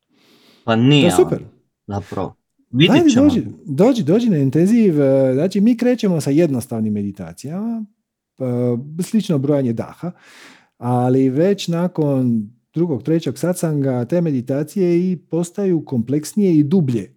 [0.64, 1.42] Pa nije, To je super.
[1.86, 2.28] zapravo.
[2.28, 3.24] Ajde, Vidjet ćemo.
[3.28, 5.00] dođi, dođi, dođi na intenziv.
[5.02, 7.84] e, Znači, mi krećemo sa jednostavnim meditacijama,
[8.38, 8.44] e,
[9.02, 10.12] slično brojanje daha,
[10.78, 17.14] ali već nakon drugog, trećeg satsanga te meditacije i postaju kompleksnije i dublje.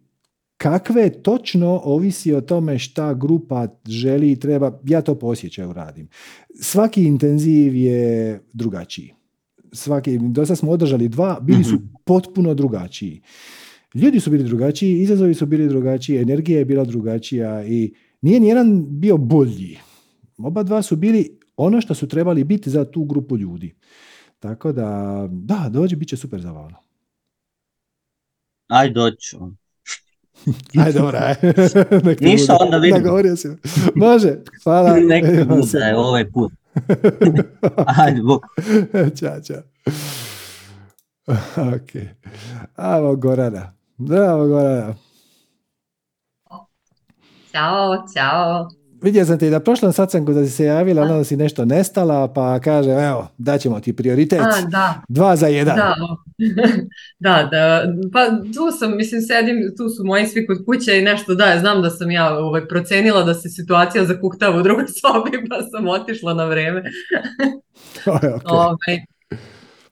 [0.58, 6.08] Kakve točno ovisi o tome šta grupa želi i treba, ja to po osjećaju radim.
[6.62, 9.14] Svaki intenziv je drugačiji.
[9.72, 13.22] Svaki, do sad smo održali dva, bili su potpuno drugačiji.
[13.94, 18.86] Ljudi su bili drugačiji, izazovi su bili drugačiji, energija je bila drugačija i nije nijedan
[19.00, 19.78] bio bolji.
[20.38, 23.76] Oba dva su bili ono što su trebali biti za tu grupu ljudi.
[24.40, 26.78] Tako da, da, dođi, bit će super zabavno.
[28.68, 29.38] Aj doću.
[30.84, 31.36] Aj, dobro, aj.
[32.20, 32.66] Ništa, bude.
[32.66, 32.98] onda vidimo.
[33.00, 33.48] Nagovorio si.
[33.96, 35.00] Može, hvala.
[35.10, 35.78] Nek ti Evo se.
[35.78, 36.52] bude ovaj put.
[37.86, 38.44] Ajde, bok.
[39.16, 39.62] Ćao, čao.
[41.76, 42.04] ok.
[42.76, 43.74] Avo Gorana.
[43.98, 44.96] Zdravo Gorana.
[47.52, 48.70] Ćao, ćao.
[49.02, 52.60] Vidio sam ti na prošlom sastanku da si se javila, onda si nešto nestala, pa
[52.60, 54.40] kaže, evo, daćemo ti prioritet.
[54.42, 55.02] A, da.
[55.10, 55.76] Dva za jedan.
[55.76, 56.18] Da, o-
[57.20, 57.84] da, da,
[58.14, 61.82] pa tu sam, mislim, sedim, tu su moji svi kod kuće i nešto da, znam
[61.82, 66.34] da sam ja ovaj, procenila da se situacija zakuktava u drugoj sobi, pa sam otišla
[66.34, 66.84] na vreme.
[68.46, 69.06] Ovaj,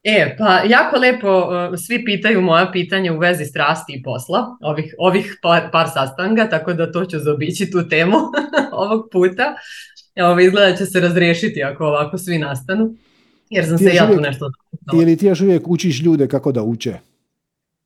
[0.08, 4.96] E, pa jako lepo uh, svi pitaju moja pitanja u vezi strasti i posla, ovih,
[4.98, 8.18] ovih par, par sastanga, tako da to ću zaobići tu temu
[8.84, 9.56] ovog puta.
[10.16, 12.96] Ovo izgleda da će se razriješiti ako ovako svi nastanu,
[13.50, 14.52] jer sam Ti se ja tu nešto...
[14.94, 16.94] Ili ti još uvijek učiš ljude kako da uče?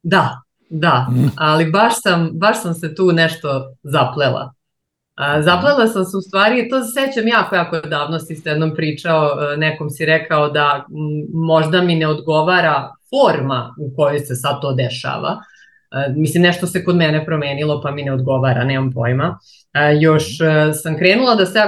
[0.03, 4.53] Da, da, ali baš sam, baš sam se tu nešto zaplela.
[5.19, 8.75] A, zaplela sam se u stvari, to se sećam jako, jako davno si s jednom
[8.75, 14.35] pričao, e, nekom si rekao da m, možda mi ne odgovara forma u kojoj se
[14.35, 15.37] sad to dešava.
[15.91, 19.39] E, Mislim, nešto se kod mene promenilo pa mi ne odgovara, nemam pojma.
[19.73, 21.59] E, Još e, sam krenula da se,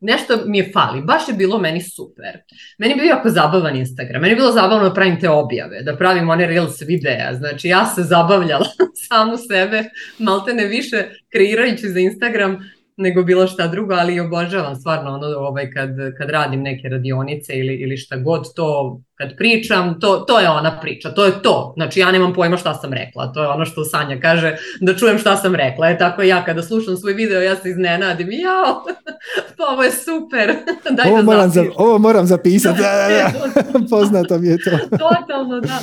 [0.00, 2.38] nešto mi je fali, baš je bilo meni super.
[2.78, 5.96] Meni je bio jako zabavan Instagram, meni je bilo zabavno da pravim te objave, da
[5.96, 8.66] pravim one reels videa, znači ja se zabavljala
[9.08, 9.84] samu sebe,
[10.18, 12.58] malte ne više kreirajući za Instagram
[13.00, 17.74] nego bilo šta drugo, ali obožavam stvarno ono ovaj, kad, kad radim neke radionice ili,
[17.74, 21.72] ili šta god to, kad pričam, to, to je ona priča, to je to.
[21.76, 25.18] Znači ja nemam pojma šta sam rekla, to je ono što Sanja kaže, da čujem
[25.18, 25.88] šta sam rekla.
[25.88, 28.84] E tako ja kada slušam svoj video, ja se iznenadim, jao,
[29.56, 30.54] pa ovo je super,
[30.96, 32.80] daj Ovo da moram, za, ovo moram zapisati.
[32.80, 33.86] Da, da, da.
[33.90, 34.70] Poznato mi je to.
[34.98, 35.78] Totalno, da.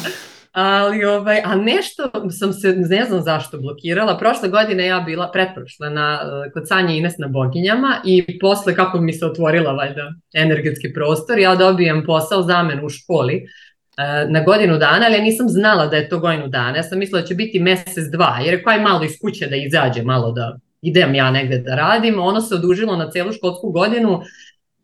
[0.59, 4.17] Ali, ovaj, a nešto sam se, ne znam zašto, blokirala.
[4.17, 9.01] Prošle godine ja bila pretprošle na, eh, kod Sanje Ines na Boginjama i posle kako
[9.01, 14.77] mi se otvorila valjda energetski prostor, ja dobijem posao zamenu u školi eh, na godinu
[14.77, 16.77] dana, ali ja nisam znala da je to godinu dana.
[16.77, 19.55] Ja sam mislila da će biti mjesec dva, jer je kaj malo iz kuće da
[19.55, 22.19] izađe, malo da idem ja negde da radim.
[22.19, 24.21] Ono se odužilo na celu školsku godinu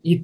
[0.03, 0.24] i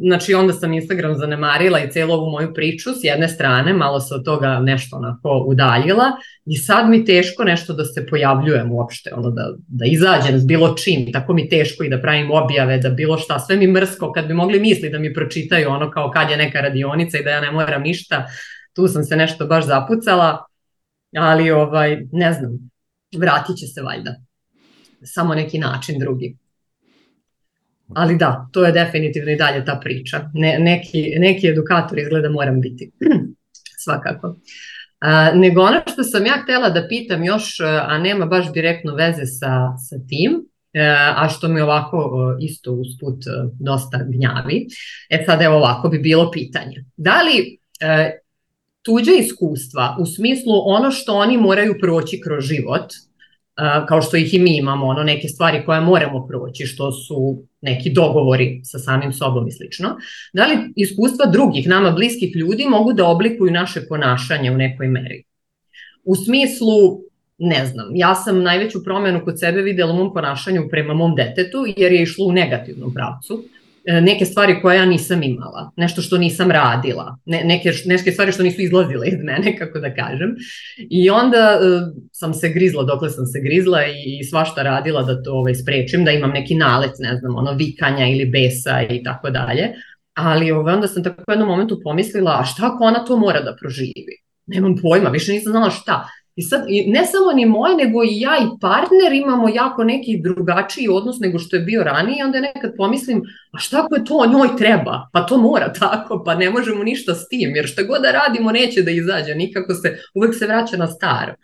[0.00, 4.14] znači onda sam Instagram zanemarila i cijelu ovu moju priču s jedne strane, malo se
[4.14, 6.04] od toga nešto onako udaljila
[6.46, 10.74] i sad mi teško nešto da se pojavljujem uopšte, ono da, da izađem s bilo
[10.74, 14.26] čim, tako mi teško i da pravim objave, da bilo šta, sve mi mrsko, kad
[14.26, 17.40] bi mogli misli da mi pročitaju ono kao kad je neka radionica i da ja
[17.40, 18.26] ne moram ništa,
[18.74, 20.44] tu sam se nešto baš zapucala,
[21.16, 22.70] ali ovaj, ne znam,
[23.16, 24.14] vratit će se valjda,
[25.02, 26.36] samo neki način drugi.
[27.94, 30.30] Ali da, to je definitivno i dalje ta priča.
[30.34, 32.90] Ne, neki, neki edukator izgleda moram biti.
[33.84, 34.36] Svakako.
[35.00, 39.26] A, nego ono što sam ja htjela da pitam još, a nema baš direktno veze
[39.26, 40.32] sa, sa tim,
[40.72, 40.80] e,
[41.16, 43.30] a što mi ovako isto usput e,
[43.60, 44.66] dosta gnjavi.
[45.10, 46.84] E sad evo ovako bi bilo pitanje.
[46.96, 48.18] Da li e,
[48.82, 52.92] tuđe iskustva u smislu ono što oni moraju proći kroz život,
[53.88, 57.92] kao što ih i mi imamo, ono neke stvari koje moramo proći, što su neki
[57.92, 59.96] dogovori sa samim sobom i slično.
[60.32, 65.24] Da li iskustva drugih, nama bliskih ljudi mogu da oblikuju naše ponašanje u nekoj meri?
[66.04, 67.00] U smislu,
[67.38, 71.64] ne znam, ja sam najveću promenu kod sebe videla u mom ponašanju prema mom detetu,
[71.76, 73.44] jer je išlo u negativnom pravcu.
[73.88, 78.32] E, neke stvari koje ja nisam imala, nešto što nisam radila, ne, neke, neke stvari
[78.32, 80.34] što nisu izlazile iz mene, kako da kažem.
[80.90, 85.22] I onda uh, sam se grizla dokle sam se grizla i, i svašta radila da
[85.22, 89.30] to ovaj, sprečim, da imam neki nalet, ne znam, ono vikanja ili besa i tako
[89.30, 89.72] dalje.
[90.14, 93.40] Ali ovaj, onda sam tako u jednom momentu pomislila, a šta ako ona to mora
[93.40, 94.22] da proživi?
[94.46, 96.08] Nemam pojma, više nisam znala šta.
[96.38, 100.88] I sad, ne samo ni moje, nego i ja i partner imamo jako neki drugačiji
[100.88, 103.22] odnos nego što je bio ranije i onda nekad pomislim,
[103.52, 105.08] a šta ako je to njoj treba?
[105.12, 108.52] Pa to mora tako, pa ne možemo ništa s tim, jer šta god da radimo
[108.52, 111.34] neće da izađe, nikako se, uvek se vraća na staro.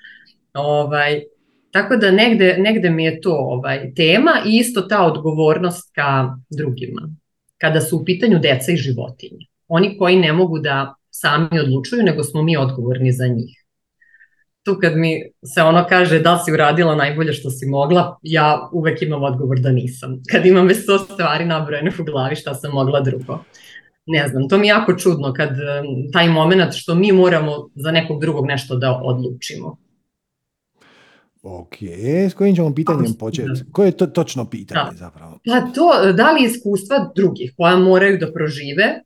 [0.54, 1.22] Ovaj,
[1.70, 7.02] tako da negde, negde mi je to ovaj, tema i isto ta odgovornost ka drugima.
[7.58, 9.46] Kada su u pitanju deca i životinje.
[9.68, 13.63] Oni koji ne mogu da sami odlučuju, nego smo mi odgovorni za njih
[14.64, 15.22] tu kad mi
[15.54, 19.72] se ono kaže da si uradila najbolje što si mogla, ja uvek imam odgovor da
[19.72, 20.22] nisam.
[20.30, 23.38] Kad imam već sto stvari nabrojene u glavi šta sam mogla drugo.
[24.06, 25.50] Ne znam, to mi je jako čudno kad
[26.12, 29.76] taj moment što mi moramo za nekog drugog nešto da odlučimo.
[31.46, 31.82] Ok,
[32.30, 33.60] s kojim ćemo pitanjem početi?
[33.72, 34.96] Koje je to točno pitanje da.
[34.96, 35.38] zapravo?
[35.46, 39.02] Pa to, da li iskustva drugih koja moraju da prožive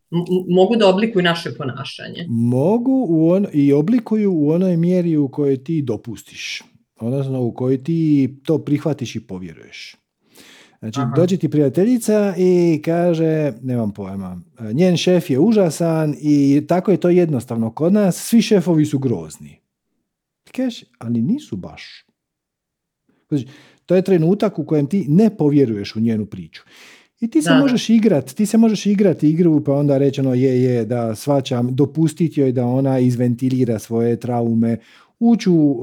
[0.48, 2.26] mogu da oblikuju naše ponašanje?
[2.28, 6.62] Mogu u on, i oblikuju u onoj mjeri u kojoj ti dopustiš.
[7.00, 9.96] Odnosno u kojoj ti to prihvatiš i povjeruješ.
[10.78, 11.12] Znači, Aha.
[11.16, 14.40] dođe ti prijateljica i kaže, nemam pojma,
[14.72, 19.60] njen šef je užasan i tako je to jednostavno kod nas, svi šefovi su grozni.
[20.56, 22.07] Kažeš, ali nisu baš.
[23.28, 23.46] Znači,
[23.86, 26.62] to je trenutak u kojem ti ne povjeruješ u njenu priču.
[27.20, 30.34] I ti se da, možeš igrati, ti se možeš igrati igru pa onda reći ono
[30.34, 34.78] je je da svačam, dopustiti joj da ona izventilira svoje traume,
[35.18, 35.80] ući u,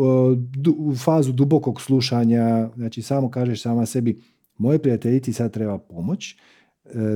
[0.77, 4.21] u fazu dubokog slušanja, znači samo kažeš sama sebi,
[4.57, 6.37] moje prijateljici sad treba pomoć e,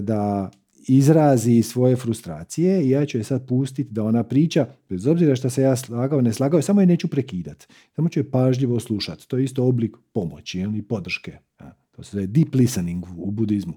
[0.01, 0.51] da
[0.89, 5.49] izrazi svoje frustracije i ja ću je sad pustiti da ona priča, bez obzira što
[5.49, 7.67] se ja slagao, ne slagao, samo je neću prekidati.
[7.95, 9.27] Samo ću je pažljivo slušati.
[9.27, 11.37] To je isto oblik pomoći ili podrške.
[11.91, 13.73] To se zove deep listening u budizmu.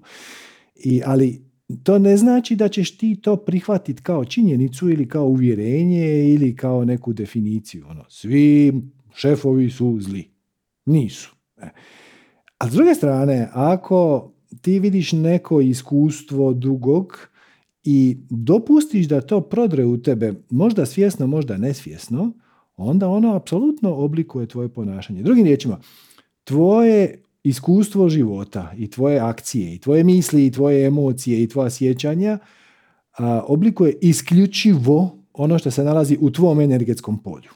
[0.84, 1.44] I, ali
[1.82, 6.84] to ne znači da ćeš ti to prihvatiti kao činjenicu ili kao uvjerenje ili kao
[6.84, 7.86] neku definiciju.
[7.88, 8.72] Ono, svi
[9.14, 10.30] šefovi su zli.
[10.86, 11.34] Nisu.
[11.56, 11.68] E.
[12.58, 17.18] A s druge strane, ako ti vidiš neko iskustvo drugog
[17.84, 22.32] i dopustiš da to prodre u tebe, možda svjesno, možda nesvjesno,
[22.76, 25.22] onda ono apsolutno oblikuje tvoje ponašanje.
[25.22, 25.80] Drugim riječima,
[26.44, 32.38] tvoje iskustvo života i tvoje akcije i tvoje misli i tvoje emocije i tvoja sjećanja
[33.18, 37.50] a, oblikuje isključivo ono što se nalazi u tvom energetskom polju.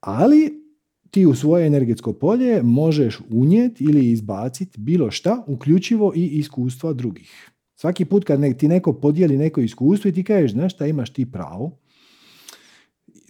[0.00, 0.65] Ali
[1.10, 7.50] ti u svoje energetsko polje možeš unijeti ili izbaciti bilo šta, uključivo i iskustva drugih.
[7.74, 11.32] Svaki put kad ti neko podijeli neko iskustvo i ti kažeš, znaš šta imaš ti
[11.32, 11.78] pravo,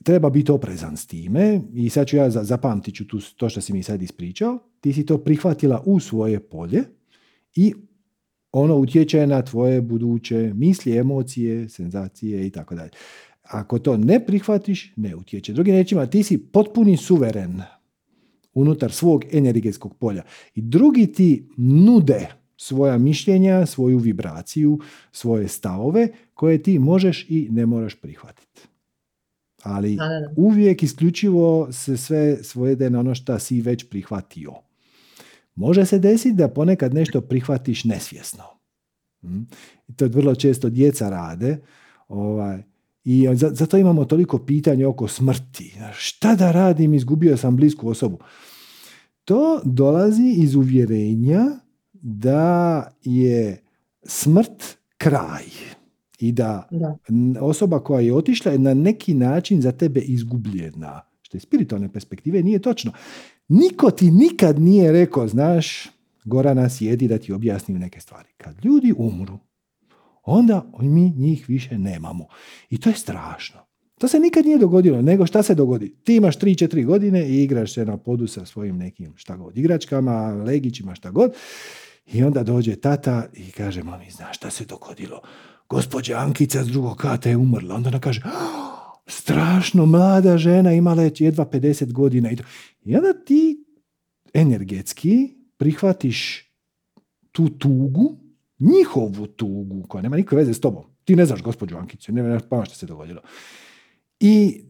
[0.04, 3.72] treba biti oprezan s time i sad ću ja zapamtit ću tu, to što si
[3.72, 6.84] mi sad ispričao, ti si to prihvatila u svoje polje
[7.54, 7.74] i
[8.52, 12.90] ono utječe na tvoje buduće misli, emocije, senzacije i tako dalje.
[13.48, 15.52] Ako to ne prihvatiš, ne utječe.
[15.52, 17.62] Drugim riječima, ti si potpuni suveren
[18.54, 20.22] unutar svog energetskog polja.
[20.54, 24.80] I drugi ti nude svoja mišljenja, svoju vibraciju,
[25.12, 28.60] svoje stavove koje ti možeš i ne moraš prihvatiti.
[29.62, 29.98] Ali
[30.36, 34.52] uvijek isključivo se sve svojede na ono što si već prihvatio.
[35.54, 38.44] Može se desiti da ponekad nešto prihvatiš nesvjesno.
[39.20, 39.42] Hm?
[39.96, 41.58] To vrlo često djeca rade.
[42.08, 42.62] Ovaj,
[43.08, 45.74] i zato imamo toliko pitanja oko smrti.
[45.92, 48.18] Šta da radim, izgubio sam blisku osobu.
[49.24, 51.44] To dolazi iz uvjerenja
[51.92, 53.62] da je
[54.02, 55.44] smrt kraj
[56.18, 56.96] i da, da.
[57.40, 61.00] osoba koja je otišla je na neki način za tebe izgubljena.
[61.22, 62.92] Što je spiritualne perspektive nije točno.
[63.48, 65.88] Niko ti nikad nije rekao, znaš,
[66.24, 68.28] Gorana sjedi da ti objasnim neke stvari.
[68.36, 69.38] Kad ljudi umru,
[70.26, 72.26] onda mi njih više nemamo.
[72.70, 73.60] I to je strašno.
[73.98, 75.94] To se nikad nije dogodilo, nego šta se dogodi?
[76.04, 80.26] Ti imaš 3-4 godine i igraš se na podu sa svojim nekim šta god, igračkama,
[80.28, 81.34] legićima, šta god.
[82.06, 85.20] I onda dođe tata i kaže, mami, znaš šta se dogodilo?
[85.68, 87.74] Gospođa Ankica s drugog kata je umrla.
[87.74, 88.22] Onda ona kaže,
[89.06, 92.30] strašno mlada žena, imala je jedva 50 godina.
[92.84, 93.64] I onda ti
[94.34, 96.50] energetski prihvatiš
[97.32, 98.25] tu tugu,
[98.58, 100.84] njihovu tugu, koja nema nikakve veze s tobom.
[101.04, 103.20] Ti ne znaš gospođu Ankicu, ne znaš pa što se dogodilo.
[104.20, 104.60] I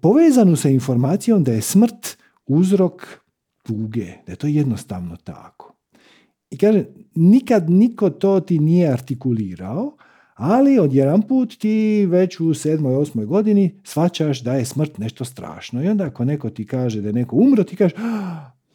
[0.00, 3.06] povezanu sa informacijom da je smrt uzrok
[3.62, 5.74] tuge, da je to jednostavno tako.
[6.50, 6.84] I kaže,
[7.14, 9.96] nikad niko to ti nije artikulirao,
[10.34, 15.84] ali odjedan put ti već u sedmoj, osmoj godini svačaš da je smrt nešto strašno.
[15.84, 17.98] I onda ako neko ti kaže da je neko umro, ti kažeš,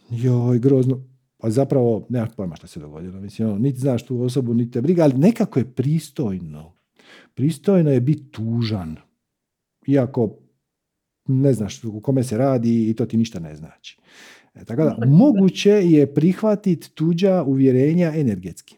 [0.10, 1.02] joj, grozno.
[1.38, 3.20] Pa zapravo nemaš pojma što se dogodilo.
[3.20, 6.74] Mislim, ono, niti znaš tu osobu, niti te briga, ali nekako je pristojno.
[7.34, 8.96] Pristojno je biti tužan.
[9.88, 10.38] Iako
[11.28, 13.98] ne znaš u kome se radi i to ti ništa ne znači.
[14.56, 18.76] E, tako da, moguće je prihvatiti tuđa uvjerenja energetski.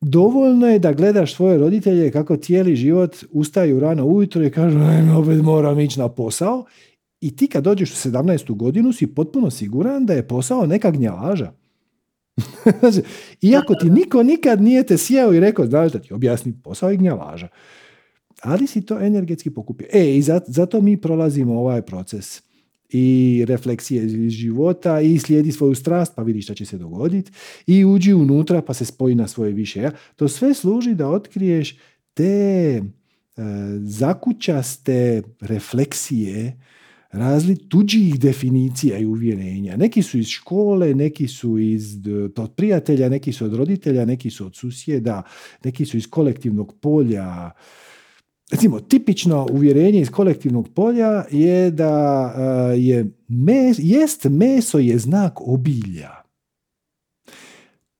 [0.00, 4.78] Dovoljno je da gledaš svoje roditelje kako cijeli život ustaju rano ujutro i kažu
[5.18, 6.64] opet moram ići na posao
[7.20, 8.56] i ti kad dođeš u 17.
[8.56, 11.52] godinu si potpuno siguran da je posao neka gnjavaža.
[13.42, 16.96] Iako ti niko nikad nije te sjeo i rekao, znaš da ti objasni posao i
[16.96, 17.48] gnjavaža.
[18.42, 19.88] Ali si to energetski pokupio.
[19.92, 22.42] E, i zato mi prolazimo ovaj proces
[22.88, 27.32] i refleksije iz života i slijedi svoju strast pa vidi šta će se dogoditi
[27.66, 29.90] i uđi unutra pa se spoji na svoje više ja.
[30.16, 31.78] To sve služi da otkriješ
[32.14, 32.82] te e,
[33.80, 36.60] zakućaste refleksije
[37.16, 39.76] razli tuđih definicija i uvjerenja.
[39.76, 41.96] Neki su iz škole, neki su iz,
[42.36, 45.22] od prijatelja, neki su od roditelja, neki su od susjeda,
[45.64, 47.50] neki su iz kolektivnog polja,
[48.50, 55.40] recimo, tipično uvjerenje iz kolektivnog polja je da e, je mes, jest meso je znak
[55.40, 56.25] obilja.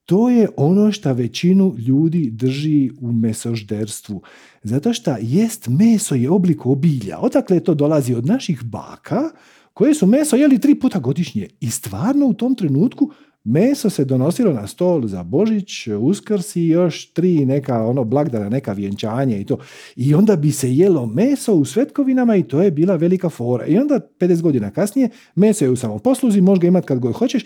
[0.06, 4.22] To je ono što većinu ljudi drži u mesožderstvu.
[4.62, 7.18] Zato što jest meso je oblik obilja.
[7.18, 9.30] Odakle to dolazi od naših baka
[9.72, 11.48] koje su meso jeli tri puta godišnje.
[11.60, 13.10] I stvarno u tom trenutku
[13.48, 18.72] Meso se donosilo na stol za Božić, Uskrs i još tri neka ono blagdana, neka
[18.72, 19.58] vjenčanje i to.
[19.96, 23.66] I onda bi se jelo meso u svetkovinama i to je bila velika fora.
[23.66, 27.44] I onda 50 godina kasnije meso je u samoposluzi, možeš ga imati kad god hoćeš.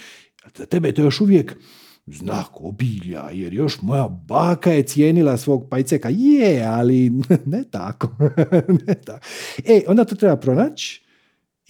[0.57, 1.57] Za tebe je to još uvijek
[2.07, 6.09] znak obilja, jer još moja baka je cijenila svog pajceka.
[6.13, 7.11] Je, ali
[7.53, 8.09] ne tako.
[8.87, 9.27] ne tako.
[9.67, 11.11] E, onda to treba pronaći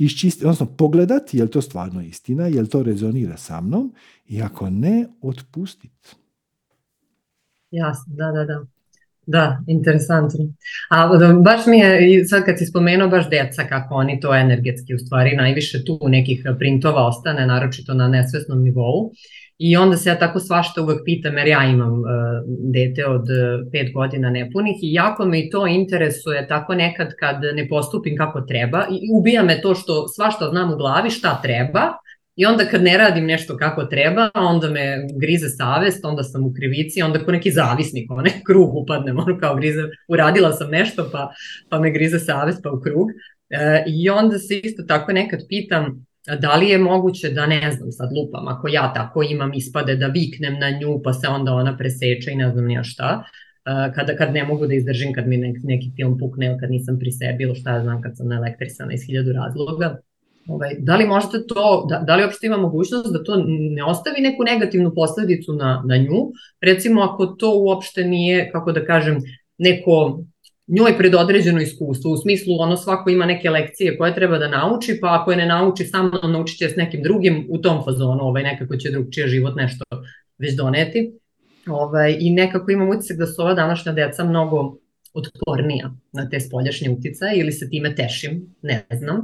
[0.04, 3.94] iščistiti, odnosno pogledati je li to stvarno istina, je li to rezonira sa mnom
[4.28, 6.08] i ako ne, otpustiti.
[7.70, 8.64] Jasno, da, da, da.
[9.26, 10.38] Da, interesantno.
[10.90, 11.08] A
[11.44, 15.36] baš mi je, sad kad si spomenuo baš djeca, kako oni to energetski u stvari
[15.36, 19.12] najviše tu nekih printova ostane, naročito na nesvesnom nivou.
[19.62, 22.06] I onda se ja tako svašta uvek pitam, jer ja imam uh,
[22.72, 27.36] dete od uh, pet godina nepunih i jako me i to interesuje tako nekad kad
[27.54, 31.92] ne postupim kako treba i ubija me to što svašta znam u glavi šta treba
[32.36, 36.52] i onda kad ne radim nešto kako treba, onda me grize savest, onda sam u
[36.56, 41.30] krivici, onda ko neki zavisnik, onaj krug upadnem, ono kao grize, uradila sam nešto pa,
[41.68, 43.08] pa me grize savest pa u krug.
[43.08, 46.06] Uh, I onda se isto tako nekad pitam,
[46.40, 50.06] da li je moguće da ne znam sad lupam, ako ja tako imam ispade da
[50.06, 53.24] viknem na nju pa se onda ona preseče i ne znam nija šta,
[53.94, 57.12] kada, kad ne mogu da izdržim, kad mi neki film pukne ili kad nisam pri
[57.12, 59.96] sebi ili šta ja znam kad sam naelektrisana iz hiljadu razloga.
[60.48, 64.20] Ovaj, da li možete to, da, da li uopšte ima mogućnost da to ne ostavi
[64.20, 66.32] neku negativnu posledicu na, na nju?
[66.60, 69.18] Recimo ako to uopšte nije, kako da kažem,
[69.58, 70.24] neko
[70.70, 75.18] njoj predodređeno iskustvo, u smislu ono svako ima neke lekcije koje treba da nauči, pa
[75.20, 78.76] ako je ne nauči samo naučit će s nekim drugim u tom fazonu, ovaj, nekako
[78.76, 79.84] će drugčije život nešto
[80.38, 81.12] već doneti.
[81.66, 84.76] Ovaj, I nekako imam utisak da su ova današnja deca mnogo
[85.14, 89.16] otpornija na te spoljašnje uticaje ili se time tešim, ne znam.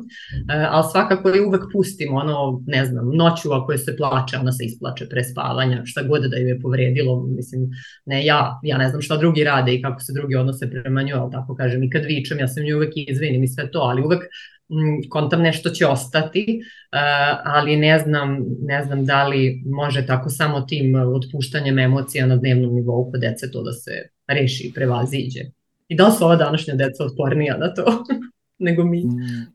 [0.50, 4.64] E, ali svakako je uvek pustim, ono, ne znam, noću ako se plače, ona se
[4.64, 7.70] isplače pre spavanja, šta god da ju je povredilo, mislim,
[8.06, 11.18] ne ja, ja ne znam šta drugi rade i kako se drugi odnose prema njoj,
[11.18, 14.02] ali tako kažem, i kad vičem, ja sam nju uvek izvinim i sve to, ali
[14.02, 20.06] uvek m, kontam nešto će ostati, uh, ali ne znam, ne znam da li može
[20.06, 23.90] tako samo tim otpuštanjem emocija na dnevnom nivou kod dece to da se
[24.28, 25.40] reši i prevaziđe.
[25.88, 28.04] I da li su ova današnja deca otpornija na to
[28.66, 29.04] nego mi?
[29.04, 29.52] Mm,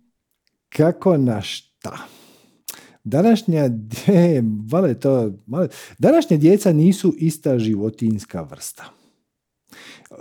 [0.69, 1.97] kako na šta?
[3.03, 3.69] Današnja,
[4.71, 5.67] vale to, vale,
[5.97, 8.83] današnja djeca nisu ista životinska vrsta.
[10.11, 10.15] E,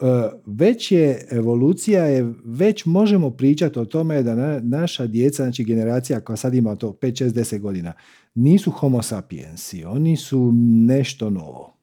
[0.46, 6.20] već je evolucija, je, već možemo pričati o tome da na, naša djeca, znači generacija
[6.20, 7.92] koja sad ima to 5, 6, 10 godina,
[8.34, 10.52] nisu homo sapiensi, oni su
[10.86, 11.79] nešto novo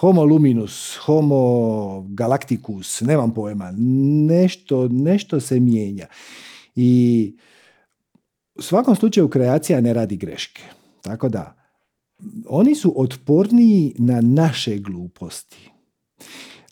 [0.00, 3.72] homo luminus, homo galacticus, nemam pojma,
[4.26, 6.06] nešto, nešto se mijenja.
[6.74, 7.32] I
[8.54, 10.62] u svakom slučaju kreacija ne radi greške.
[11.00, 11.56] Tako da,
[12.48, 15.70] oni su otporniji na naše gluposti.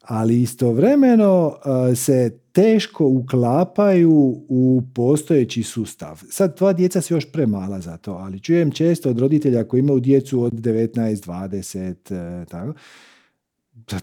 [0.00, 6.22] Ali istovremeno uh, se teško uklapaju u postojeći sustav.
[6.30, 10.00] Sad, tvoja djeca su još premala za to, ali čujem često od roditelja koji imaju
[10.00, 12.74] djecu od 19, 20, uh, tako,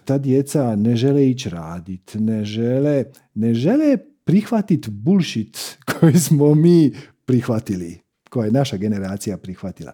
[0.06, 3.04] ta djeca ne žele ići radit, ne žele,
[3.34, 6.92] ne žele prihvatiti bullshit koji smo mi
[7.26, 8.00] prihvatili,
[8.30, 9.92] koje je naša generacija prihvatila.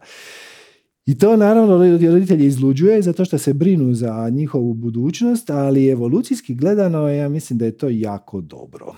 [1.05, 7.09] I to naravno roditelji izluđuje zato što se brinu za njihovu budućnost, ali evolucijski gledano
[7.09, 8.95] ja mislim da je to jako dobro.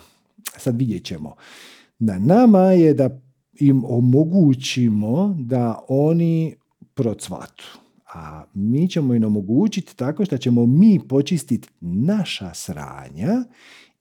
[0.58, 1.36] Sad vidjet ćemo.
[2.00, 3.22] Na nama je da
[3.60, 6.56] im omogućimo da oni
[6.94, 7.80] procvatu.
[8.14, 13.44] A mi ćemo im omogućiti tako što ćemo mi počistiti naša sranja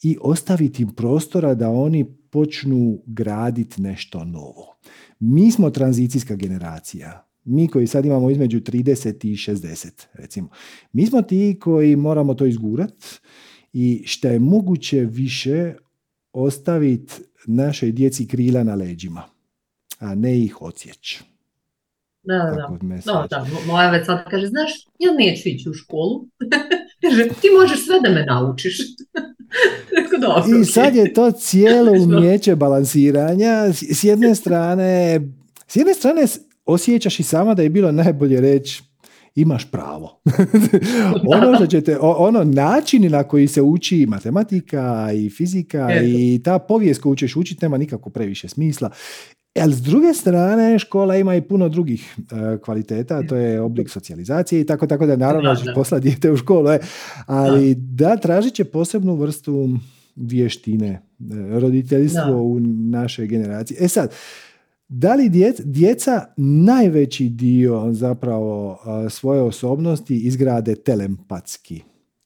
[0.02, 4.76] i ostaviti im prostora da oni počnu graditi nešto novo.
[5.20, 10.48] Mi smo tranzicijska generacija mi koji sad imamo između 30 i 60, recimo.
[10.93, 13.05] Mi smo ti koji moramo to izgurat
[13.72, 15.74] i što je moguće više
[16.32, 17.14] ostaviti
[17.47, 19.22] našoj djeci krila na leđima,
[19.98, 21.24] a ne ih odsjeći.
[22.28, 22.68] Da, da,
[23.05, 23.26] da.
[23.30, 26.24] da, moja već sad kaže, znaš, ja neću ići u školu.
[27.02, 28.78] kaže, ti možeš sve da me naučiš.
[30.62, 33.72] I sad je to cijelo umjeće balansiranja.
[33.72, 35.20] S jedne strane,
[35.66, 36.24] s jedne strane
[36.64, 38.82] osjećaš i sama da je bilo najbolje reći
[39.34, 40.20] imaš pravo.
[41.40, 47.02] ono što ćete, ono načini na koji se uči matematika i fizika i ta povijest
[47.02, 48.90] koju ćeš učiti nema nikako previše smisla.
[49.62, 54.60] Ali s druge strane, škola ima i puno drugih uh, kvaliteta, to je oblik socijalizacije
[54.60, 56.80] i tako, tako da naravno ćeš poslati dijete u školu, je.
[57.26, 58.16] ali da.
[58.16, 59.68] tražit će posebnu vrstu
[60.16, 61.01] vještine, e,
[61.60, 62.60] roditeljstvo u
[62.90, 63.76] našoj generaciji.
[63.80, 64.12] E sad,
[64.89, 65.30] da li
[65.64, 68.78] djeca, najveći dio zapravo
[69.10, 71.82] svoje osobnosti izgrade telempatski?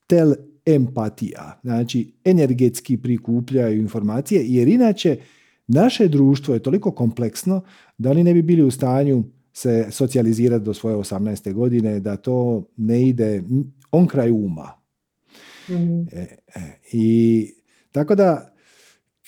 [0.07, 5.17] Telempatija, znači energetski prikupljaju informacije, jer inače
[5.67, 7.63] naše društvo je toliko kompleksno
[7.99, 11.53] da oni ne bi bili u stanju se socijalizirati do svoje 18.
[11.53, 13.43] godine, da to ne ide
[13.91, 14.73] on kraj uma.
[15.69, 17.49] mm E, e, I
[17.93, 18.53] tako da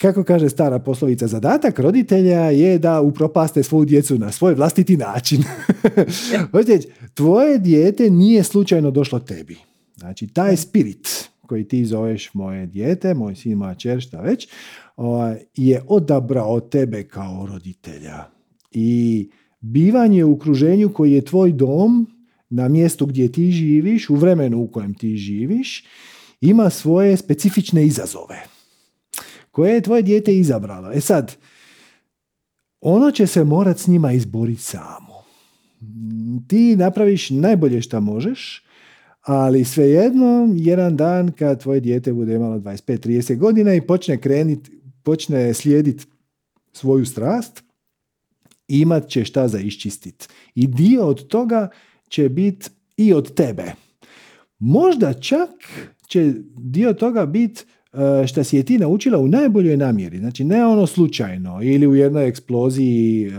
[0.00, 5.44] kako kaže stara poslovica, zadatak roditelja je da upropaste svoju djecu na svoj vlastiti način.
[7.14, 9.56] tvoje dijete nije slučajno došlo tebi.
[9.96, 14.48] Znači, taj spirit koji ti zoveš moje dijete, moj sin, moja čer, šta već,
[15.56, 18.24] je odabrao tebe kao roditelja.
[18.70, 19.30] I
[19.60, 22.06] bivanje u okruženju koji je tvoj dom,
[22.50, 25.84] na mjestu gdje ti živiš, u vremenu u kojem ti živiš,
[26.40, 28.44] ima svoje specifične izazove
[29.54, 30.92] koje je tvoje dijete izabralo.
[30.92, 31.36] E sad,
[32.80, 35.24] ono će se morat s njima izboriti samo.
[36.48, 38.63] Ti napraviš najbolje što možeš,
[39.24, 44.70] ali svejedno, jedan dan kad tvoje dijete bude imalo 25-30 godina i počne krenit,
[45.02, 46.04] počne slijediti
[46.72, 47.62] svoju strast,
[48.68, 50.28] imat će šta za iščistit.
[50.54, 51.68] I dio od toga
[52.08, 53.72] će biti i od tebe.
[54.58, 55.50] Možda čak
[56.08, 57.64] će dio toga biti
[57.94, 60.18] E, što si je ti naučila u najboljoj namjeri.
[60.18, 63.30] Znači ne ono slučajno ili u jednoj eksploziji e,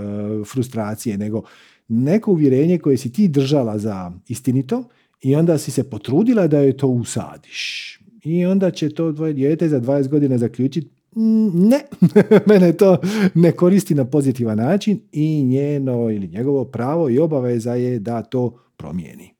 [0.53, 1.43] frustracije, nego
[1.87, 4.83] neko uvjerenje koje si ti držala za istinito
[5.25, 7.91] i onda si se potrudila da je to usadiš.
[8.23, 11.79] I onda će to tvoje dijete za 20 godina zaključiti mm, ne,
[12.49, 12.97] mene to
[13.33, 18.59] ne koristi na pozitivan način i njeno ili njegovo pravo i obaveza je da to
[18.77, 19.33] promijeni.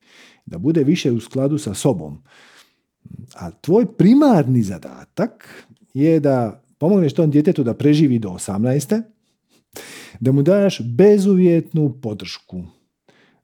[0.45, 2.23] Da bude više u skladu sa sobom.
[3.35, 9.01] A tvoj primarni zadatak je da pomogneš tom djetetu da preživi do 18.
[10.19, 12.63] Da mu daš bezuvjetnu podršku.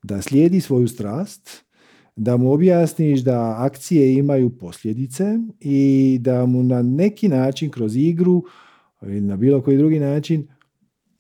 [0.03, 1.63] Da slijedi svoju strast,
[2.15, 8.43] da mu objasniš da akcije imaju posljedice i da mu na neki način kroz igru
[9.01, 10.47] ili na bilo koji drugi način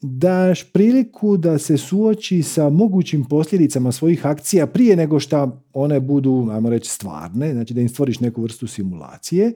[0.01, 6.47] daš priliku da se suoči sa mogućim posljedicama svojih akcija prije nego što one budu,
[6.51, 9.53] ajmo reći, stvarne, znači da im stvoriš neku vrstu simulacije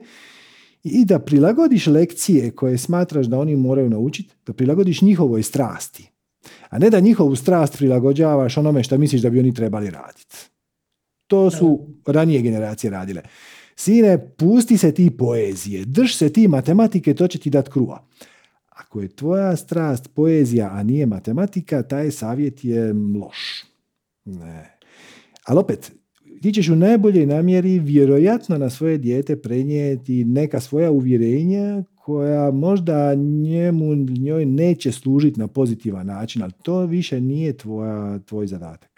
[0.84, 6.10] i da prilagodiš lekcije koje smatraš da oni moraju naučiti, da prilagodiš njihovoj strasti,
[6.70, 10.55] a ne da njihovu strast prilagođavaš onome što misliš da bi oni trebali raditi.
[11.26, 13.22] To su ranije generacije radile.
[13.76, 18.02] Sine, pusti se ti poezije, drž se ti matematike, to će ti dati kruha.
[18.68, 23.64] Ako je tvoja strast poezija, a nije matematika, taj savjet je loš.
[24.24, 24.78] Ne.
[25.44, 25.92] Ali opet,
[26.42, 33.14] ti ćeš u najboljoj namjeri vjerojatno na svoje dijete prenijeti neka svoja uvjerenja koja možda
[33.14, 38.95] njemu, njoj neće služiti na pozitivan način, ali to više nije tvoja, tvoj zadatak.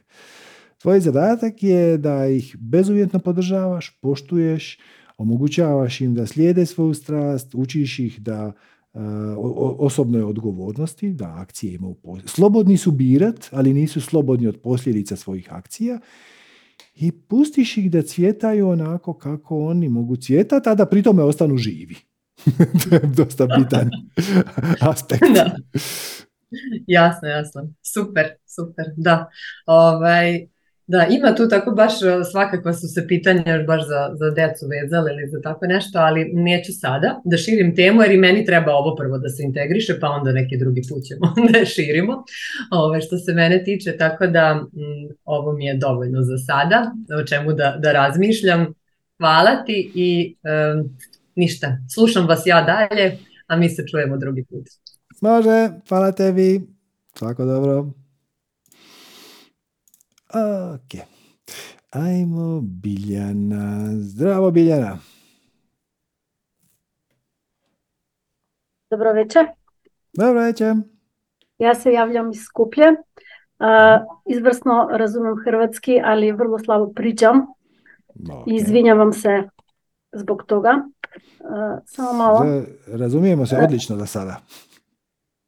[0.83, 4.79] Tvoj zadatak je da ih bezuvjetno podržavaš, poštuješ,
[5.17, 8.53] omogućavaš im da slijede svoju strast, učiš ih da
[8.93, 9.03] uh,
[9.79, 15.99] osobnoj odgovornosti, da akcije imaju Slobodni su birat, ali nisu slobodni od posljedica svojih akcija
[16.95, 21.57] i pustiš ih da cvjetaju onako kako oni mogu cvjetati, a da pri tome ostanu
[21.57, 21.97] živi.
[22.83, 23.91] to je dosta bitan
[24.91, 25.23] aspekt.
[25.35, 25.57] Da.
[26.87, 27.73] Jasno, jasno.
[27.83, 29.29] Super, super, da.
[29.67, 30.47] Ovaj,
[30.89, 34.67] da, ima tu tako baš e, svakako su se pitanja još baš za, za decu
[34.67, 38.73] vezale ili za tako nešto, ali neću sada da širim temu jer i meni treba
[38.73, 42.25] ovo prvo da se integriše pa onda neki drugi put ćemo da je širimo
[42.71, 44.69] ove, što se mene tiče, tako da m,
[45.25, 48.67] ovo mi je dovoljno za sada o čemu da, da razmišljam.
[49.19, 50.97] Hvala ti i um,
[51.35, 54.65] ništa, slušam vas ja dalje, a mi se čujemo drugi put.
[55.21, 56.61] Može, hvala tebi,
[57.15, 57.93] svako dobro.
[60.29, 61.01] Ok.
[61.91, 63.89] Ajmo Biljana.
[64.01, 64.99] Zdravo Biljana.
[68.91, 69.47] Dobro večer.
[70.13, 70.75] Dobro večer.
[71.59, 72.85] Ja se javljam iz Skuplje.
[74.27, 77.47] Izvrsno razumem hrvatski, ali vrlo slabo pričam.
[78.15, 78.57] Okay.
[78.57, 79.43] Izvinjavam se
[80.13, 80.75] zbog toga.
[81.85, 82.63] Samo malo.
[82.87, 84.37] Razumijemo se odlično za sada.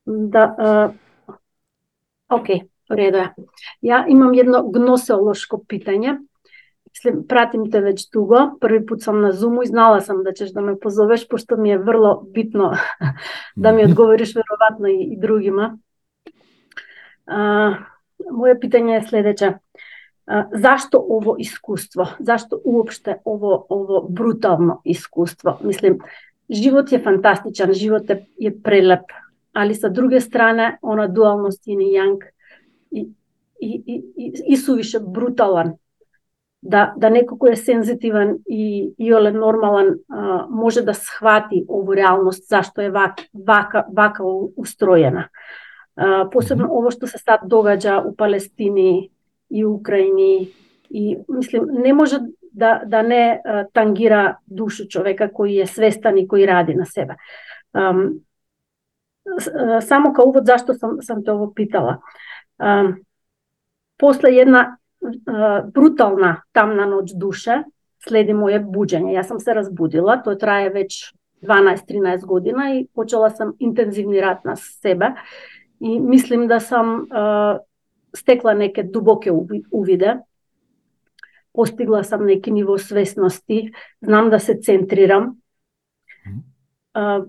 [0.05, 0.55] Da,
[2.29, 2.70] ok.
[2.91, 3.29] Редо е.
[3.87, 6.19] Ја имам едно гносеолошко питање.
[6.91, 8.41] Мислим, пратим те веќе туго.
[8.61, 11.71] Први пат сам на Зуму и знала сам да ќеш да ме позовеш, пошто ми
[11.73, 12.73] е врло битно
[13.57, 15.79] да ми одговориш веројатно и, и другима.
[17.27, 17.79] А,
[18.27, 19.53] моје питање е следеќе.
[20.53, 22.07] Зашто ово искуство?
[22.19, 25.59] Зашто уопште ово ово брутално искуство?
[25.63, 25.99] Мислим,
[26.51, 29.11] живот е фантастичен, живот е, е прелеп,
[29.55, 32.31] али со друга страна, она дуалност и нејанг
[32.93, 33.09] и,
[33.61, 35.75] и, и, и, сувише бруталан.
[36.63, 42.49] Да, да некој кој е сензитивен и иоле нормален а, може да схвати ову реалност
[42.49, 44.25] зашто е вак, вака, вака
[44.57, 45.29] устроена.
[45.97, 49.11] А, посебно ово што се сад догаѓа у Палестини
[49.51, 50.51] и Украини
[50.91, 52.21] и мислим не може
[52.53, 57.17] да да не а, тангира душу човека кој е свестан и кој ради на себе.
[57.73, 57.95] А,
[59.81, 62.01] само као увод зашто сам сам те ово питала
[63.99, 64.65] после една
[65.75, 67.63] брутална тамна ноќ душе,
[68.05, 69.15] следи моје буџење.
[69.17, 71.13] Јас сам се разбудила, тој трае веќе
[71.43, 75.15] 12-13 година и почела сам интензивни рад на себе
[75.81, 77.61] и мислим да сам а,
[78.17, 79.33] стекла неке дубоке
[79.73, 80.19] увиде.
[81.53, 83.73] Постигла сам неки ниво свесности,
[84.03, 85.37] знам да се центрирам.
[86.95, 87.25] А,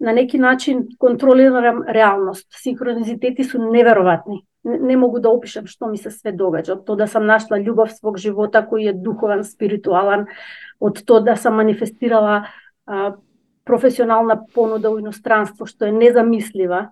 [0.00, 2.46] на неки начин контролирам реалност.
[2.50, 4.40] Синхронизитети су неверојатни.
[4.64, 6.80] Не, не могу да опишам што ми се све догаѓа.
[6.80, 10.26] Од тоа да сам нашла љубов свог живота кој е духовен, спиритуален,
[10.80, 12.46] од тоа да сам манифестирала
[12.86, 13.14] а,
[13.64, 16.90] професионална понуда у иностранство, што е незамислива.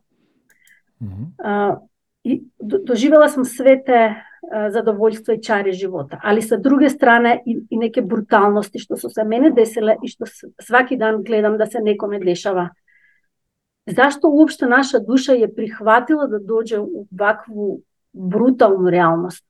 [1.02, 1.26] Mm -hmm.
[1.38, 1.80] а,
[2.24, 4.24] и доживела сам свете
[4.68, 9.24] задоволство и чари живота, али со друге страна и, и неке бруталности што со се
[9.24, 10.24] мене деселе и што
[10.60, 12.70] сваки дан гледам да се некоме дешава.
[13.96, 17.80] Zašto uopšte naša duša je prihvatila da dođe u ovakvu
[18.12, 19.44] brutalnu realnost?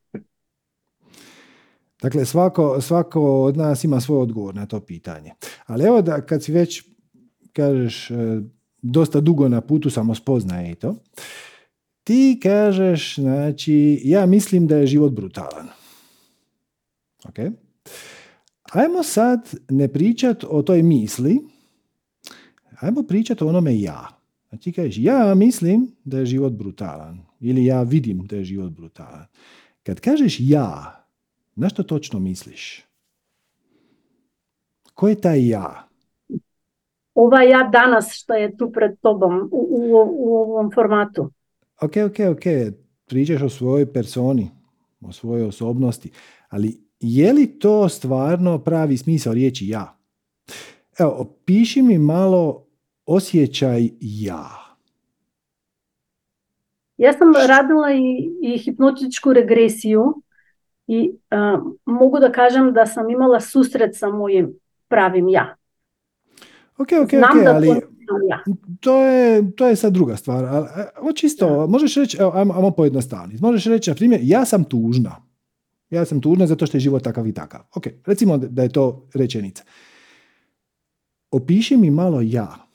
[2.02, 5.32] Dakle, svako, svako od nas ima svoj odgovor na to pitanje.
[5.66, 6.84] Ali evo da kad si već
[7.52, 8.14] kažeš e,
[8.82, 10.94] dosta dugo na putu samo spoznaje i to,
[12.04, 15.68] ti kažeš, znači, ja mislim da je život brutalan.
[17.28, 17.38] Ok?
[18.72, 21.40] Ajmo sad ne pričat o toj misli,
[22.80, 24.17] ajmo pričat o onome ja.
[24.50, 27.18] A ti kažeš, ja mislim da je život brutalan.
[27.40, 29.26] Ili ja vidim da je život brutalan.
[29.82, 31.04] Kad kažeš ja,
[31.54, 32.84] na što točno misliš?
[34.94, 35.88] Ko je taj ja?
[37.14, 41.30] Ova ja danas što je tu pred tobom u, u, u ovom formatu.
[41.80, 42.74] Ok, ok, ok.
[43.06, 44.50] Pričaš o svojoj personi,
[45.00, 46.10] o svojoj osobnosti.
[46.48, 49.98] Ali je li to stvarno pravi smisao riječi ja?
[50.98, 52.67] Evo, opiši mi malo
[53.08, 54.48] osjećaj ja.
[56.96, 60.22] Ja sam radila i, i hipnotičku regresiju
[60.86, 64.54] i uh, mogu da kažem da sam imala susret sa mojim
[64.88, 65.56] pravim ja.
[66.78, 67.68] Ok, ok, Znam ok, da ali
[68.28, 68.44] ja.
[68.80, 70.44] to, je, to je sad druga stvar.
[71.00, 73.42] Ovo čisto, možeš reći, evo, ajmo, ajmo pojednostaviti.
[73.42, 75.16] Možeš reći, na primjer, ja sam tužna.
[75.90, 77.60] Ja sam tužna zato što je život takav i takav.
[77.74, 79.64] Ok, recimo da je to rečenica.
[81.30, 82.67] Opiši mi malo ja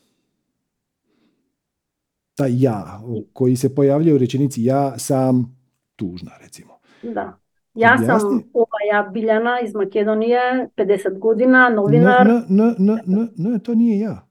[2.36, 3.02] taj ja
[3.34, 5.58] koji se pojavljuje u rečenici ja sam
[5.96, 6.80] tužna, recimo.
[7.04, 7.40] Da.
[7.74, 12.28] Ja sam ova ja Biljana iz Makedonije, 50 godina, novinar.
[12.28, 14.28] Ne, ne, ne, ne, ne, ne, to nije ja.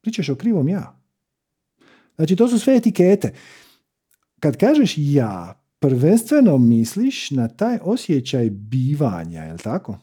[0.00, 1.00] Pričaš o krivom ja.
[2.16, 3.32] Znači, to su sve etikete.
[4.40, 9.98] Kad kažeš ja, prvenstveno misliš na taj osjećaj bivanja, je li tako?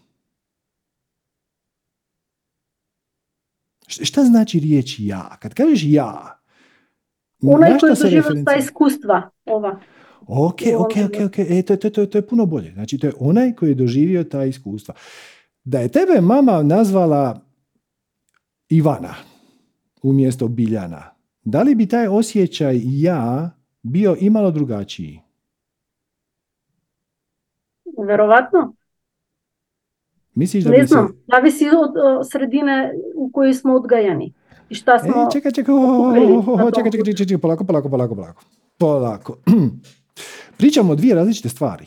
[3.88, 5.38] Šta znači riječ ja?
[5.40, 6.43] Kad kažeš ja,
[7.44, 9.80] Onaj na koji se doživio ta iskustva, ova.
[10.28, 11.40] Ok, ok, ok, ok.
[11.40, 12.72] E, to, to, to, to je puno bolje.
[12.72, 14.94] Znači, to je onaj koji je doživio ta iskustva.
[15.64, 17.42] Da je tebe mama nazvala
[18.70, 19.14] Ivana
[20.04, 21.04] umjesto Biljana,
[21.44, 23.52] da li bi taj osjećaj ja
[23.84, 25.20] bio imalo drugačiji?
[28.08, 28.76] Verovatno.
[30.36, 30.94] Misliš da Ne bi se...
[30.94, 34.34] znam, zavisi od o, sredine u kojoj smo odgajani.
[34.70, 35.12] I šta smo...
[35.12, 35.76] E, čekaj, čekaj,
[36.76, 38.44] čekaj, čekaj, čekaj, čekaj, polako, polako, polako, polako.
[38.78, 39.38] Polako.
[40.58, 41.86] Pričamo o dvije različite stvari.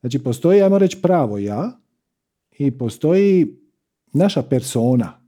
[0.00, 1.70] Znači, postoji, ajmo reći, pravo ja
[2.58, 3.56] i postoji
[4.12, 5.22] naša persona.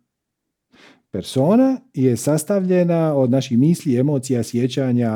[1.11, 5.13] Persona je sastavljena od naših misli, emocija, sjećanja,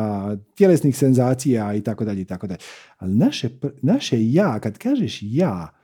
[0.55, 2.59] tjelesnih senzacija i tako dalje i tako dalje.
[2.97, 3.49] Ali naše,
[3.83, 5.78] naše ja, kad kažeš ja,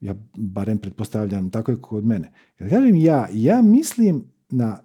[0.00, 2.32] ja barem pretpostavljam, tako je kod mene.
[2.56, 4.80] Kad kažem ja, ja mislim na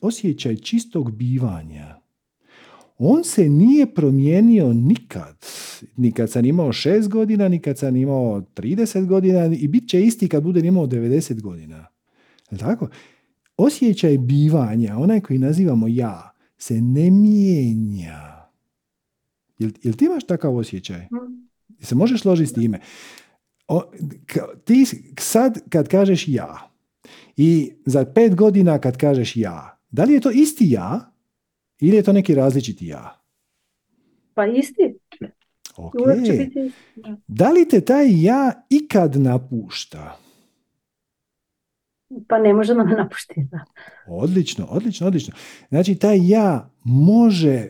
[0.00, 2.00] osjećaj čistog bivanja.
[2.98, 5.46] On se nije promijenio nikad.
[5.96, 10.02] Ni kad sam imao šest godina, ni kad sam imao 30 godina i bit će
[10.02, 11.86] isti kad budem imao 90 godina.
[12.58, 12.88] Tako?
[13.56, 18.48] Osjećaj bivanja, onaj koji nazivamo ja, se ne mijenja.
[19.58, 21.00] Jel, jel ti imaš takav osjećaj?
[21.68, 22.80] Jel se možeš složiti s time?
[23.70, 23.82] O,
[24.64, 24.86] ti
[25.18, 26.70] sad kad kažeš ja
[27.36, 31.12] i za pet godina kad kažeš ja, da li je to isti ja
[31.80, 33.22] ili je to neki različiti ja?
[34.34, 34.98] Pa isti.
[35.76, 35.92] Ok.
[36.22, 37.16] Biti da.
[37.26, 40.18] Da li te taj ja ikad napušta?
[42.28, 43.34] Pa ne može da me napušti.
[43.50, 43.64] Da.
[44.08, 45.34] Odlično, odlično, odlično.
[45.68, 47.68] Znači, taj ja može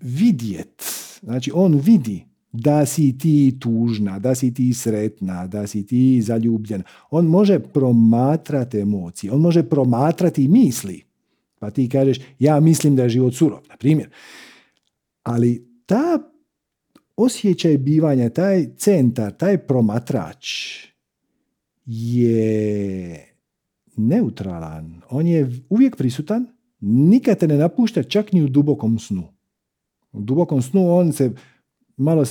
[0.00, 0.84] vidjet,
[1.22, 6.82] znači on vidi da si ti tužna, da si ti sretna, da si ti zaljubljen.
[7.10, 11.02] On može promatrati emocije, on može promatrati misli.
[11.58, 14.10] Pa ti kažeš, ja mislim da je život surov, na primjer.
[15.22, 16.18] Ali ta
[17.16, 20.46] osjećaj bivanja, taj centar, taj promatrač
[21.86, 23.26] je
[23.96, 25.00] neutralan.
[25.10, 26.46] On je uvijek prisutan,
[26.80, 29.28] nikad te ne napušta čak ni u dubokom snu.
[30.12, 31.32] U dubokom snu on se
[31.96, 32.24] malo,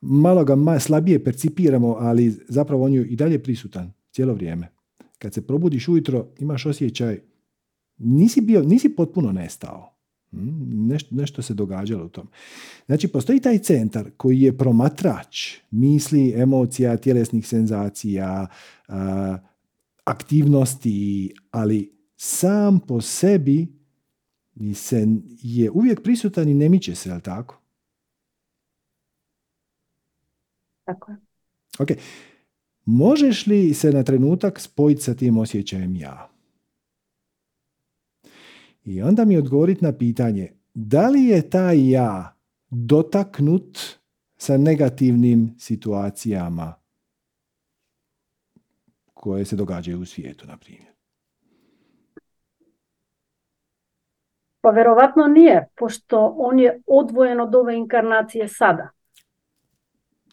[0.00, 4.68] malo ga ma- slabije percipiramo, ali zapravo on je i dalje prisutan cijelo vrijeme.
[5.18, 7.20] Kad se probudiš ujutro, imaš osjećaj,
[7.98, 9.92] nisi, bio, nisi potpuno nestao.
[10.32, 12.28] Mm, Nešto, nešto se događalo u tom.
[12.86, 18.46] Znači, postoji taj centar koji je promatrač misli, emocija, tjelesnih senzacija,
[20.04, 23.66] aktivnosti, ali sam po sebi
[24.74, 25.06] se,
[25.42, 27.62] je uvijek prisutan i ne miče se, jel tako?
[30.86, 31.16] Tako je.
[31.78, 31.88] Ok.
[32.84, 36.30] Možeš li se na trenutak spojiti sa tim osjećajem ja?
[38.84, 42.36] I onda mi odgovoriti na pitanje, da li je taj ja
[42.70, 43.78] dotaknut
[44.36, 46.74] sa negativnim situacijama
[49.14, 50.92] koje se događaju u svijetu, na primjer?
[54.60, 58.95] Pa verovatno nije, pošto on je odvojen od ove inkarnacije sada.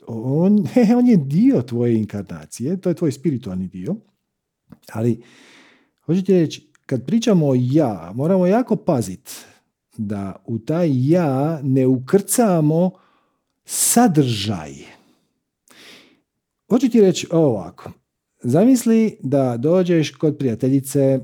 [0.07, 0.67] On,
[0.97, 3.95] on je dio tvoje inkarnacije, to je tvoj spiritualni dio,
[4.91, 5.23] ali
[6.05, 9.31] hoću ti reći, kad pričamo o ja, moramo jako paziti
[9.97, 12.91] da u taj ja ne ukrcamo
[13.65, 14.73] sadržaj.
[16.69, 17.91] Hoću ti reći ovako,
[18.43, 21.19] zamisli da dođeš kod prijateljice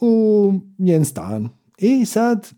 [0.00, 1.48] u njen stan
[1.78, 2.48] i sad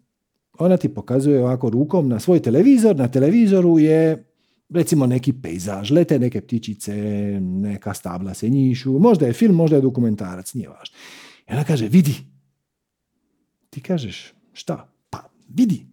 [0.58, 4.29] ona ti pokazuje ovako rukom na svoj televizor, na televizoru je
[4.74, 6.94] recimo neki pejzaž, lete neke ptičice,
[7.40, 10.96] neka stabla se njišu, možda je film, možda je dokumentarac, nije važno.
[11.48, 12.14] I ona kaže, vidi.
[13.70, 14.92] Ti kažeš, šta?
[15.10, 15.86] Pa, vidi.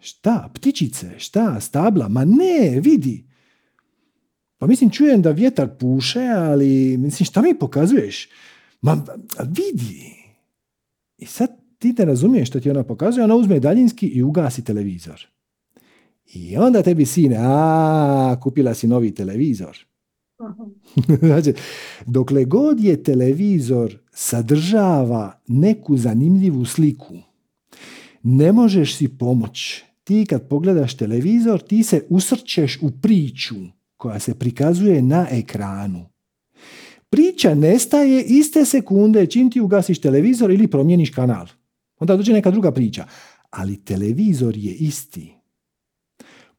[0.00, 0.50] Šta?
[0.54, 1.14] Ptičice?
[1.18, 1.60] Šta?
[1.60, 2.08] Stabla?
[2.08, 3.24] Ma ne, vidi.
[4.58, 8.28] Pa mislim, čujem da vjetar puše, ali mislim, šta mi pokazuješ?
[8.80, 9.04] Ma,
[9.56, 10.14] vidi.
[11.18, 15.26] I sad ti ne razumiješ što ti ona pokazuje, ona uzme daljinski i ugasi televizor.
[16.34, 19.78] I onda tebi sine, a kupila si novi televizor.
[21.22, 21.52] znači,
[22.06, 27.14] dokle god je televizor sadržava neku zanimljivu sliku,
[28.22, 29.84] ne možeš si pomoći.
[30.04, 33.54] Ti kad pogledaš televizor, ti se usrćeš u priču
[33.96, 36.06] koja se prikazuje na ekranu.
[37.10, 41.46] Priča nestaje iste sekunde čim ti ugasiš televizor ili promijeniš kanal.
[41.98, 43.06] Onda dođe neka druga priča.
[43.50, 45.37] Ali televizor je isti.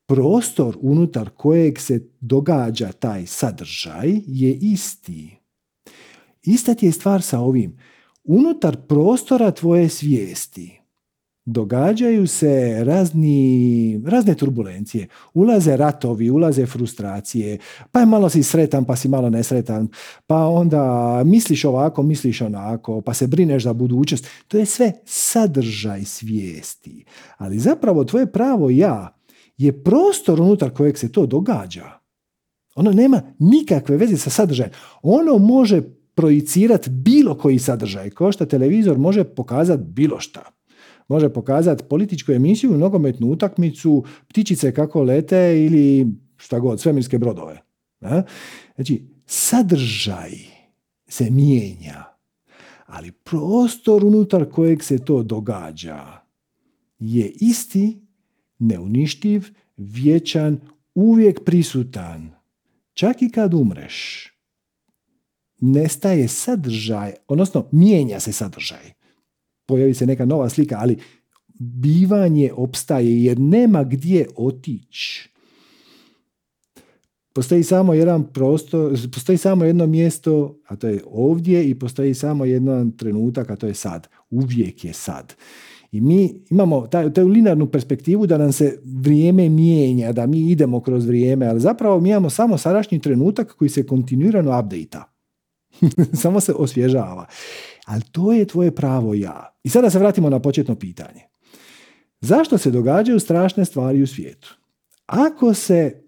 [0.10, 5.38] Prostor unutar kojeg se događa taj sadržaj je isti.
[6.44, 7.78] Ista ti je stvar sa ovim.
[8.24, 10.80] Unutar prostora tvoje svijesti
[11.46, 15.08] događaju se razni, razne turbulencije.
[15.34, 17.58] Ulaze ratovi, ulaze frustracije,
[17.92, 19.88] pa je malo si sretan, pa si malo nesretan,
[20.28, 24.28] pa onda misliš ovako, misliš onako, pa se brineš za budućnost.
[24.48, 27.06] To je sve sadržaj svijesti.
[27.38, 29.19] Ali zapravo tvoje pravo ja
[29.60, 32.00] je prostor unutar kojeg se to događa.
[32.76, 34.72] Ono nema nikakve veze sa sadržajem.
[35.02, 35.82] Ono može
[36.16, 40.60] projicirati bilo koji sadržaj, kao što televizor može pokazati bilo šta
[41.10, 46.08] može pokazati političku emisiju, nogometnu utakmicu, ptičice kako lete ili
[46.38, 47.62] šta god, svemirske brodove.
[48.76, 50.32] Znači, sadržaj
[51.08, 52.04] se mijenja,
[52.86, 56.06] ali prostor unutar kojeg se to događa
[57.00, 58.02] je isti,
[58.60, 59.46] neuništiv,
[59.78, 60.60] vječan,
[60.96, 62.32] uvijek prisutan.
[62.94, 64.28] Čak i kad umreš,
[65.62, 69.00] nestaje sadržaj, odnosno mijenja se sadržaj
[69.70, 70.98] pojavi se neka nova slika, ali
[71.60, 75.30] bivanje opstaje jer nema gdje otići.
[77.34, 82.46] Postoji samo jedan prostor, postoji samo jedno mjesto, a to je ovdje i postoji samo
[82.46, 84.08] jedan trenutak, a to je sad.
[84.30, 85.36] Uvijek je sad.
[85.92, 90.82] I mi imamo taj, tu linarnu perspektivu da nam se vrijeme mijenja, da mi idemo
[90.82, 95.00] kroz vrijeme, ali zapravo mi imamo samo sadašnji trenutak koji se kontinuirano update
[96.22, 97.26] samo se osvježava.
[97.86, 99.56] Ali to je tvoje pravo ja.
[99.64, 101.22] I sada se vratimo na početno pitanje.
[102.22, 104.56] Zašto se događaju strašne stvari u svijetu?
[105.06, 106.04] Ako se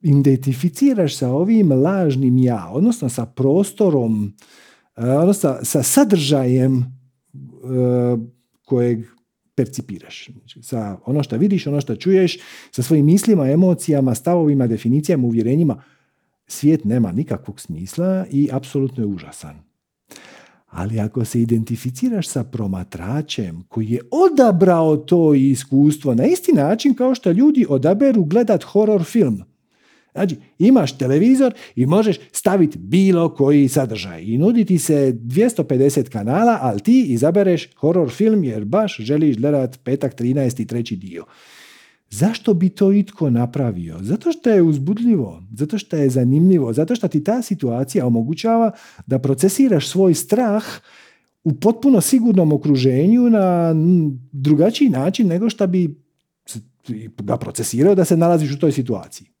[0.00, 4.34] identificiraš sa ovim lažnim ja, odnosno sa prostorom,
[4.96, 8.33] eh, odnosno sa sadržajem eh,
[8.64, 9.04] kojeg
[9.54, 10.28] percipiraš.
[10.32, 12.38] Znači, sa ono što vidiš, ono što čuješ,
[12.70, 15.82] sa svojim mislima, emocijama, stavovima, definicijama, uvjerenjima,
[16.46, 19.62] svijet nema nikakvog smisla i apsolutno je užasan.
[20.66, 27.14] Ali ako se identificiraš sa promatračem koji je odabrao to iskustvo na isti način kao
[27.14, 29.42] što ljudi odaberu gledat horror film.
[30.14, 36.80] Znači, imaš televizor i možeš staviti bilo koji sadržaj i nuditi se 250 kanala, ali
[36.80, 40.66] ti izabereš horror film jer baš želiš gledat petak 13.
[40.66, 41.24] treći dio.
[42.10, 43.98] Zašto bi to itko napravio?
[44.00, 48.70] Zato što je uzbudljivo, zato što je zanimljivo, zato što ti ta situacija omogućava
[49.06, 50.64] da procesiraš svoj strah
[51.44, 53.74] u potpuno sigurnom okruženju na
[54.32, 56.00] drugačiji način nego što bi
[57.18, 59.33] ga procesirao da se nalaziš u toj situaciji.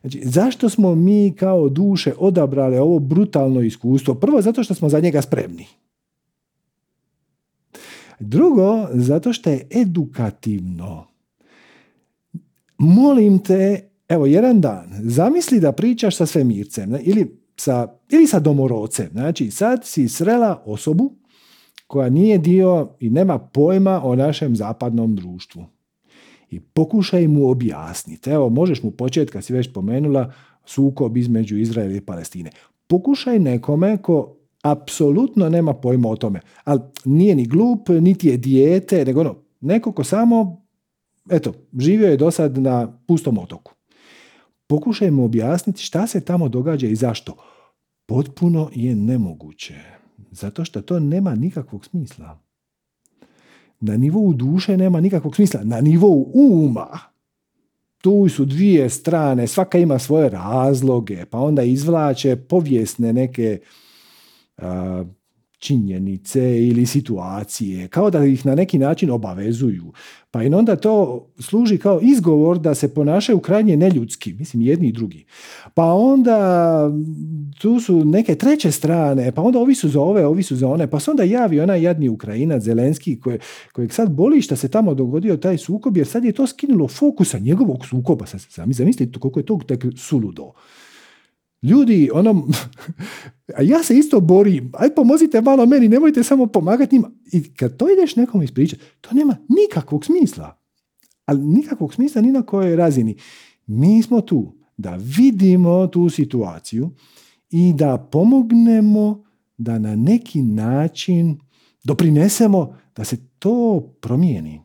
[0.00, 4.14] Znači, zašto smo mi kao duše odabrali ovo brutalno iskustvo?
[4.14, 5.66] Prvo, zato što smo za njega spremni.
[8.20, 11.06] Drugo, zato što je edukativno
[12.78, 19.08] molim te, evo jedan dan, zamisli da pričaš sa svemircem ili sa, ili sa domorocem.
[19.12, 21.12] Znači, sad si srela osobu
[21.86, 25.66] koja nije dio i nema pojma o našem zapadnom društvu.
[26.56, 28.30] I pokušaj mu objasniti.
[28.30, 30.32] Evo, možeš mu početi, kad si već pomenula,
[30.64, 32.50] sukob između Izraela i Palestine.
[32.86, 36.40] Pokušaj nekome ko apsolutno nema pojma o tome.
[36.64, 40.66] Ali nije ni glup, niti je dijete, nego ono, neko ko samo
[41.30, 43.72] eto, živio je do sad na pustom otoku.
[44.66, 47.36] Pokušajmo objasniti šta se tamo događa i zašto.
[48.06, 49.74] Potpuno je nemoguće.
[50.30, 52.45] Zato što to nema nikakvog smisla.
[53.86, 55.60] Na nivou duše nema nikakvog smisla.
[55.64, 57.16] Na nivou uma
[58.06, 63.60] tu su dvije strane, svaka ima svoje razloge, pa onda izvlače povijesne neke
[65.66, 69.92] činjenice ili situacije, kao da ih na neki način obavezuju.
[70.30, 74.92] Pa i onda to služi kao izgovor da se ponašaju krajnje neljudski, mislim jedni i
[74.92, 75.24] drugi.
[75.74, 76.90] Pa onda
[77.60, 80.90] tu su neke treće strane, pa onda ovi su za ove, ovi su za one,
[80.90, 83.38] pa se onda javi onaj jadni Ukrajinac Zelenski koje,
[83.72, 87.38] kojeg sad boli što se tamo dogodio taj sukob, jer sad je to skinulo fokusa
[87.38, 88.26] njegovog sukoba.
[88.26, 90.52] Sami zamislite koliko je to tek suludo.
[91.62, 92.48] Ljudi, ono,
[93.58, 97.10] a ja se isto borim, aj pomozite malo meni, nemojte samo pomagati njima.
[97.32, 100.58] I kad to ideš nekom ispričati, to nema nikakvog smisla.
[101.24, 103.16] Ali nikakvog smisla ni na kojoj razini.
[103.66, 106.90] Mi smo tu da vidimo tu situaciju
[107.50, 109.24] i da pomognemo
[109.58, 111.38] da na neki način
[111.84, 114.60] doprinesemo da se to promijeni.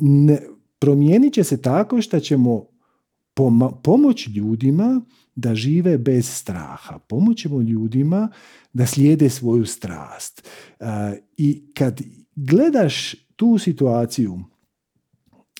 [0.00, 0.38] Ne,
[0.78, 2.64] promijenit će se tako što ćemo
[3.82, 5.00] pomoći ljudima
[5.34, 6.98] da žive bez straha.
[6.98, 8.28] Pomoćemo ljudima
[8.72, 10.48] da slijede svoju strast.
[11.36, 12.00] I kad
[12.36, 14.40] gledaš tu situaciju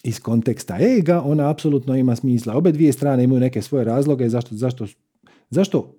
[0.03, 2.57] iz konteksta ega, ona apsolutno ima smisla.
[2.57, 4.87] Obe dvije strane imaju neke svoje razloge zašto, zašto,
[5.51, 5.97] zašto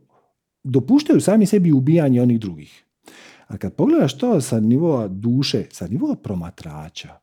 [0.64, 2.85] dopuštaju sami sebi ubijanje onih drugih.
[3.48, 7.19] A kad pogledaš to sa nivoa duše, sa nivoa promatrača,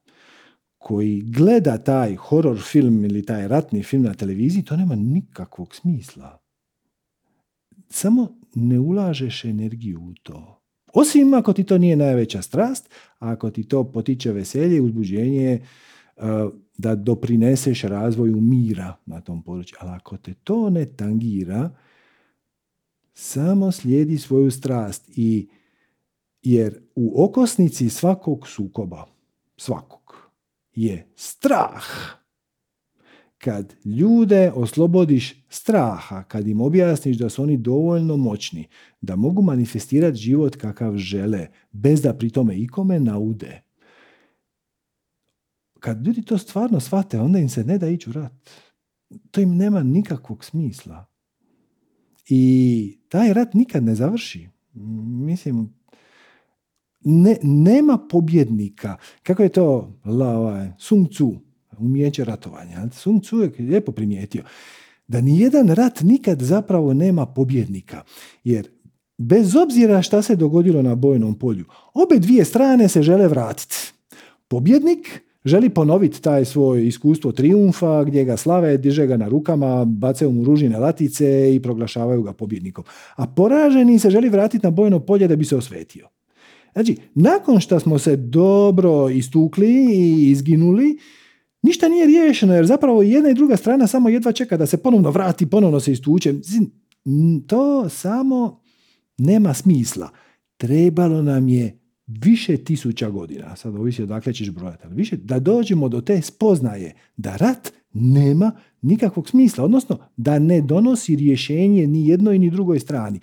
[0.89, 6.39] koji gleda taj horror film ili taj ratni film na televiziji, to nema nikakvog smisla.
[7.89, 10.63] Samo ne ulažeš energiju u to.
[10.95, 15.61] Osim ako ti to nije najveća strast, ako ti to potiče veselje i uzbuđenje, e,
[16.79, 19.77] da doprineseš razvoju mira na tom području.
[19.81, 21.71] Ali ako te to ne tangira,
[23.15, 25.49] samo slijedi svoju strast i
[26.43, 29.05] jer u okosnici svakog sukoba,
[29.57, 29.98] svakog,
[30.83, 31.85] je strah.
[33.39, 38.69] Kad ljude oslobodiš straha, kad im objasniš da su oni dovoljno moćni,
[39.01, 43.63] da mogu manifestirati život kakav žele, bez da pri tome ikome naude,
[45.81, 48.51] kad ljudi to stvarno shvate, onda im se ne da ići u rat.
[49.31, 51.07] To im nema nikakvog smisla.
[52.29, 54.49] I taj rat nikad ne završi.
[54.75, 55.78] Mislim,
[57.09, 58.97] ne, nema pobjednika.
[59.23, 61.33] Kako je to la, ovaj, Sun Tzu,
[61.79, 62.91] umijeće ratovanja.
[62.93, 64.43] Sun Tzu je lijepo primijetio
[65.09, 68.03] da nijedan rat nikad zapravo nema pobjednika.
[68.45, 68.69] Jer
[69.19, 71.65] bez obzira šta se dogodilo na bojnom polju,
[71.95, 73.77] obe dvije strane se žele vratiti.
[74.49, 80.33] Pobjednik želi ponoviti taj svoj iskustvo triumfa gdje ga slave, diže ga na rukama, bacaju
[80.33, 82.85] mu ružine latice i proglašavaju ga pobjednikom.
[83.17, 86.09] A poraženi se želi vratiti na bojno polje da bi se osvetio.
[86.73, 90.99] Znači, nakon što smo se dobro istukli i izginuli,
[91.63, 95.11] ništa nije riješeno, jer zapravo jedna i druga strana samo jedva čeka da se ponovno
[95.11, 96.35] vrati, ponovno se istuče.
[97.47, 98.61] To samo
[99.19, 100.11] nema smisla.
[100.57, 105.89] Trebalo nam je više tisuća godina, sad ovisi odakle ćeš brojati, ali više, da dođemo
[105.89, 112.39] do te spoznaje da rat nema nikakvog smisla, odnosno da ne donosi rješenje ni jednoj
[112.39, 113.21] ni drugoj strani.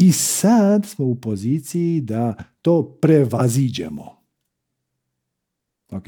[0.00, 4.16] I sad smo u poziciji da to prevaziđemo.
[5.90, 6.04] Ok?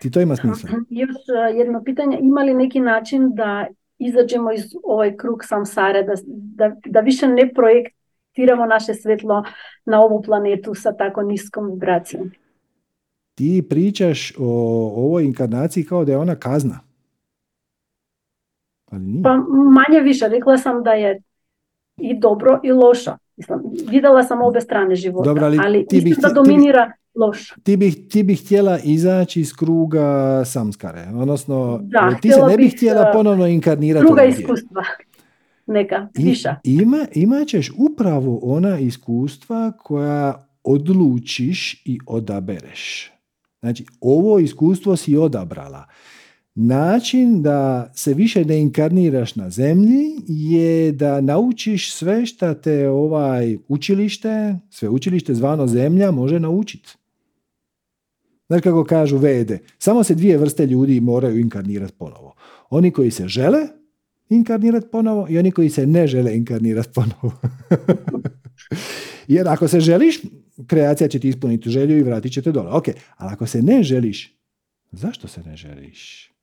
[0.00, 0.70] Ti to ima smisla?
[0.90, 3.66] Još e, jedno pitanje, ima li neki način da
[3.98, 9.44] izađemo iz ovaj krug samsare, da, da, da više ne projektiramo naše svetlo
[9.84, 12.30] na ovu planetu sa tako niskom vibracijom?
[13.34, 14.48] Ti pričaš o
[14.96, 16.80] ovoj inkarnaciji kao da je ona kazna.
[18.90, 19.22] Ali nije.
[19.22, 19.36] Pa
[19.74, 21.22] manje više, rekla sam da je
[21.96, 23.18] i dobro i loša.
[23.36, 23.58] Mislim,
[23.90, 27.54] videla sam obe strane života, ali, ali ti mislim da dominira loša.
[27.62, 32.66] Ti bih, ti bih htjela izaći iz kruga samskare, odnosno Da, ti se ne bih
[32.66, 34.84] bih, htjela uh, ponovno inkarnirati Druga iskustva.
[35.66, 36.56] Neka, I- viša.
[36.64, 43.12] Ima, imat ćeš upravo ona iskustva koja odlučiš i odabereš.
[43.60, 45.84] Znači, ovo iskustvo si odabrala.
[46.54, 53.56] Način da se više ne inkarniraš na zemlji je da naučiš sve što te ovaj
[53.68, 56.96] učilište, sve učilište zvano zemlja može naučiti.
[58.46, 62.34] Znaš kako kažu vede, samo se dvije vrste ljudi moraju inkarnirati ponovo.
[62.70, 63.60] Oni koji se žele
[64.28, 67.32] inkarnirati ponovo i oni koji se ne žele inkarnirati ponovo.
[69.28, 70.20] Jer ako se želiš,
[70.66, 72.70] kreacija će ti ispuniti želju i vratit će te dole.
[72.70, 74.38] Ok, ali ako se ne želiš,
[74.92, 76.33] zašto se ne želiš?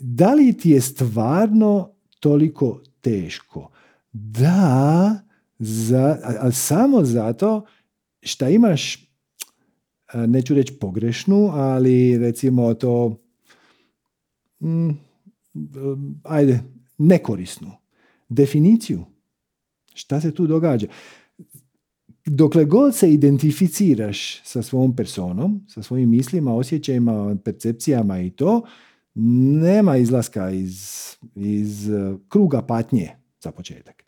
[0.00, 1.90] Da li ti je stvarno
[2.20, 3.70] toliko teško?
[4.12, 5.20] Da,
[5.58, 7.66] za, ali samo zato
[8.22, 9.08] što imaš,
[10.14, 13.20] neću reći pogrešnu, ali recimo to,
[14.60, 14.90] mm,
[16.22, 16.60] ajde,
[16.98, 17.70] nekorisnu
[18.28, 19.04] definiciju.
[19.94, 20.86] Šta se tu događa?
[22.26, 28.62] Dokle god se identificiraš sa svojom personom, sa svojim mislima, osjećajima, percepcijama i to,
[29.14, 30.92] nema izlaska iz,
[31.34, 33.10] iz eh, kruga patnje
[33.40, 34.04] za početak.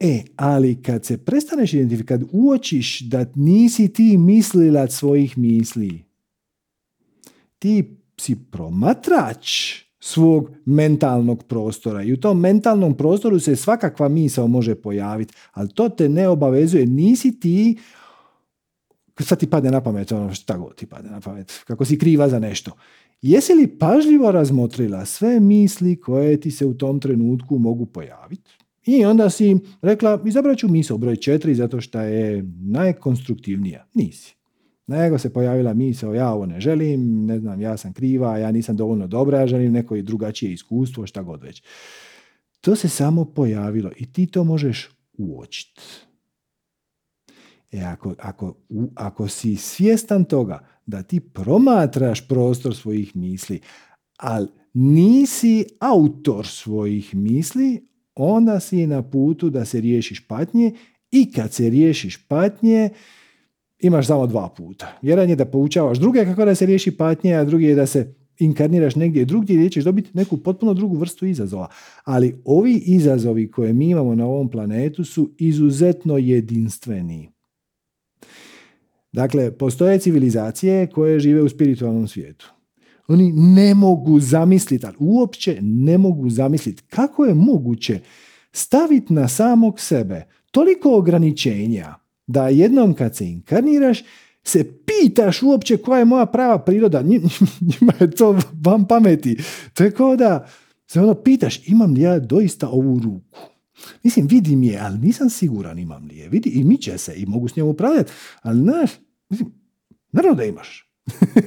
[0.00, 6.04] E, ali kad se prestaneš identifikati, kad uočiš da nisi ti mislilac svojih misli,
[7.58, 14.74] ti si promatrač svog mentalnog prostora i u tom mentalnom prostoru se svakakva misao može
[14.74, 17.78] pojaviti, ali to te ne obavezuje, nisi ti
[19.20, 22.28] sad ti padne na pamet ono šta god ti padne na pamet, kako si kriva
[22.28, 22.70] za nešto.
[23.22, 28.50] Jesi li pažljivo razmotrila sve misli koje ti se u tom trenutku mogu pojaviti?
[28.86, 33.86] I onda si rekla, izabrat ću misao broj četiri zato što je najkonstruktivnija.
[33.94, 34.34] Nisi.
[34.86, 38.76] Nego se pojavila misao, ja ovo ne želim, ne znam, ja sam kriva, ja nisam
[38.76, 41.62] dovoljno dobra, ja želim neko drugačije iskustvo, šta god već.
[42.60, 45.80] To se samo pojavilo i ti to možeš uočiti.
[47.72, 48.54] E ako, ako,
[48.94, 53.60] ako si svjestan toga da ti promatraš prostor svojih misli,
[54.16, 60.72] ali nisi autor svojih misli, onda si na putu da se riješiš patnje
[61.10, 62.90] i kad se riješiš patnje,
[63.78, 64.98] imaš samo dva puta.
[65.02, 68.14] Jedan je da poučavaš druge kako da se riješi patnje, a drugi je da se
[68.38, 71.68] inkarniraš negdje drugdje i ćeš dobiti neku potpuno drugu vrstu izazova.
[72.04, 77.37] Ali ovi izazovi koje mi imamo na ovom planetu su izuzetno jedinstveni.
[79.12, 82.52] Dakle, postoje civilizacije koje žive u spiritualnom svijetu.
[83.08, 88.00] Oni ne mogu zamisliti, ali uopće ne mogu zamisliti kako je moguće
[88.52, 91.94] staviti na samog sebe toliko ograničenja
[92.26, 94.02] da jednom kad se inkarniraš
[94.44, 97.02] se pitaš uopće koja je moja prava priroda.
[97.82, 99.36] Njima je to vam pameti.
[99.74, 100.48] To je kao da
[100.86, 103.38] se ono pitaš imam li ja doista ovu ruku.
[104.02, 106.28] Mislim, vidim je, ali nisam siguran imam li je.
[106.28, 108.12] Vidi, i miće se i mogu s njom upravljati.
[108.42, 108.90] Ali, znaš,
[109.30, 109.52] mislim,
[110.12, 110.92] naravno da imaš.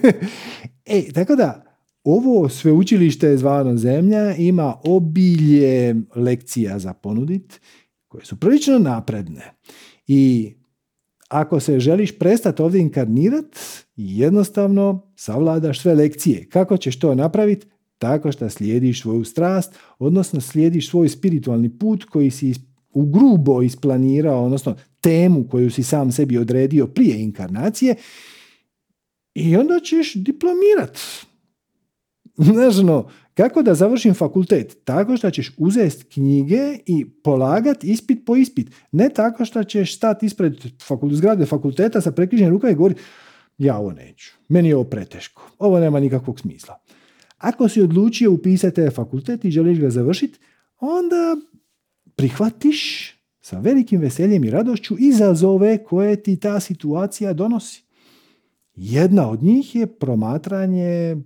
[0.86, 1.72] e, tako da,
[2.04, 7.62] ovo sveučilište zvano Zemlja ima obilje lekcija za ponudit
[8.08, 9.54] koje su prilično napredne.
[10.08, 10.54] I
[11.28, 13.60] ako se želiš prestati ovdje inkarnirat,
[13.96, 16.50] jednostavno savladaš sve lekcije.
[16.50, 17.68] Kako ćeš to napraviti?
[18.02, 22.54] Tako što slijediš svoju strast, odnosno slijediš svoj spiritualni put koji si
[22.94, 27.96] u grubo isplanirao, odnosno temu koju si sam sebi odredio prije inkarnacije
[29.34, 30.98] i onda ćeš diplomirat.
[32.38, 34.78] Znaš, ono, kako da završim fakultet?
[34.84, 38.72] Tako što ćeš uzeti knjige i polagat ispit po ispit.
[38.92, 40.54] Ne tako što ćeš stati ispred
[40.88, 43.02] fakult, zgrade fakulteta sa prekriženim rukama i govoriti
[43.58, 46.78] ja ovo neću, meni je ovo preteško, ovo nema nikakvog smisla.
[47.42, 50.40] Ako si odlučio upisati fakultet i želiš ga završiti,
[50.80, 51.38] onda
[52.16, 53.12] prihvatiš
[53.42, 57.84] sa velikim veseljem i radošću izazove koje ti ta situacija donosi.
[58.76, 61.18] Jedna od njih je promatranje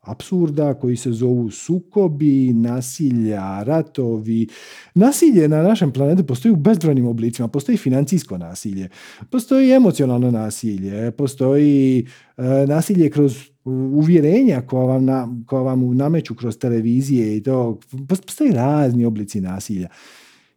[0.00, 4.48] apsurda koji se zovu sukobi, nasilja, ratovi.
[4.94, 7.48] Nasilje na našem planetu postoji u bezbrojnim oblicima.
[7.48, 8.88] Postoji financijsko nasilje,
[9.30, 12.06] postoji emocionalno nasilje, postoji
[12.36, 17.80] e, nasilje kroz uvjerenja koja vam, na, koja vam nameću kroz televizije i to.
[18.08, 19.88] Postoji razni oblici nasilja.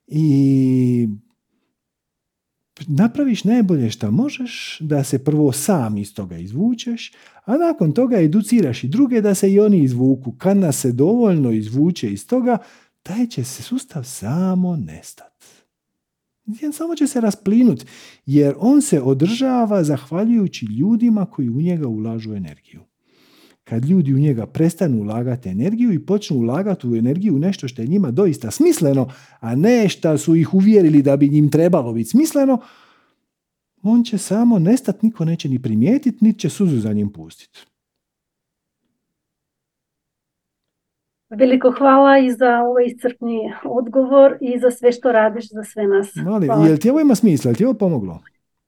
[0.08, 1.08] I
[2.88, 7.14] napraviš najbolje što možeš, da se prvo sam iz toga izvučeš,
[7.46, 10.32] a nakon toga educiraš i druge da se i oni izvuku.
[10.32, 12.58] Kad nas se dovoljno izvuče iz toga,
[13.04, 15.30] taj će se sustav samo nestat.
[16.74, 17.86] Samo će se rasplinut,
[18.26, 22.89] jer on se održava zahvaljujući ljudima koji u njega ulažu energiju.
[23.70, 27.82] Kad ljudi u njega prestanu ulagati energiju i počnu ulagati u energiju u nešto što
[27.82, 29.10] je njima doista smisleno,
[29.40, 32.58] a ne što su ih uvjerili da bi njim trebalo biti smisleno,
[33.84, 37.60] on će samo nestat, niko neće ni primijetiti, niti će suzu za njim pustiti.
[41.30, 46.16] Veliko hvala i za ovaj iscrpni odgovor i za sve što radiš za sve nas.
[46.16, 47.50] Mali, jel ti ovo ima smisla?
[47.50, 48.20] Jel ti ovo pomoglo?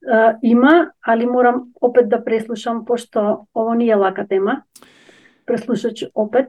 [0.01, 4.61] Uh, ima, ali moram opet da preslušam, pošto ovo nije laka tema.
[5.45, 6.47] Preslušat ću opet.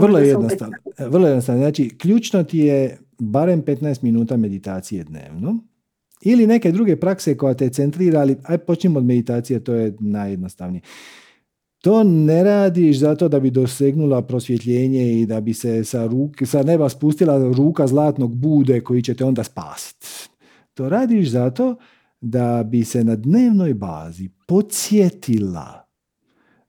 [0.00, 0.76] Vrlo jednostavno.
[0.98, 1.60] Vrlo jednostavno.
[1.62, 5.58] Znači, ključno ti je barem 15 minuta meditacije dnevno
[6.22, 10.82] ili neke druge prakse koja te centrira, ali aj počnimo od meditacije, to je najjednostavnije.
[11.82, 16.62] To ne radiš zato da bi dosegnula prosvjetljenje i da bi se sa, ruke, sa
[16.62, 20.06] neba spustila ruka zlatnog bude koji će te onda spasiti.
[20.74, 21.76] To radiš zato
[22.22, 25.82] da bi se na dnevnoj bazi podsjetila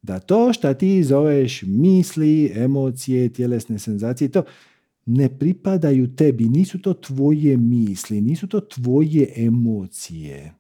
[0.02, 4.44] da to što ti zoveš misli, emocije, tjelesne senzacije, to
[5.06, 10.54] ne pripadaju tebi, nisu to tvoje misli, nisu to tvoje emocije.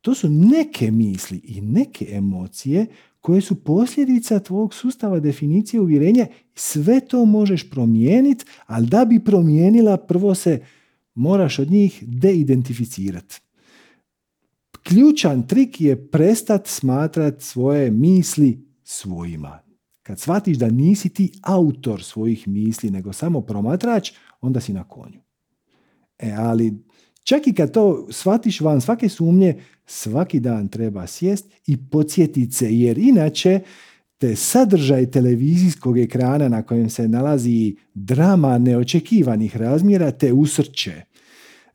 [0.00, 2.86] To su neke misli i neke emocije
[3.20, 6.26] koje su posljedica tvog sustava definicije uvjerenja.
[6.54, 10.60] Sve to možeš promijeniti, ali da bi promijenila, prvo se
[11.14, 13.40] moraš od njih deidentificirati.
[14.88, 19.58] Ključan trik je prestat smatrat svoje misli svojima.
[20.02, 25.20] Kad shvatiš da nisi ti autor svojih misli, nego samo promatrač, onda si na konju.
[26.18, 26.84] E, ali
[27.22, 32.74] čak i kad to shvatiš van svake sumnje, svaki dan treba sjest i podsjetiti se,
[32.74, 33.60] jer inače
[34.18, 41.02] te sadržaj televizijskog ekrana na kojem se nalazi drama neočekivanih razmjera te usrće.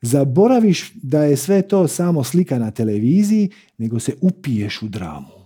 [0.06, 5.44] Zaboraviš da je sve to samo slika na televiziji, nego se upiješ u dramu.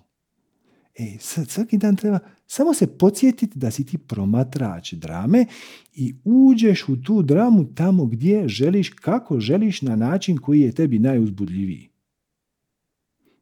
[0.98, 1.16] E,
[1.48, 5.46] svaki dan treba samo se podsjetiti da si ti promatrač drame
[5.94, 10.98] i uđeš u tu dramu tamo gdje želiš, kako želiš, na način koji je tebi
[10.98, 11.88] najuzbudljiviji.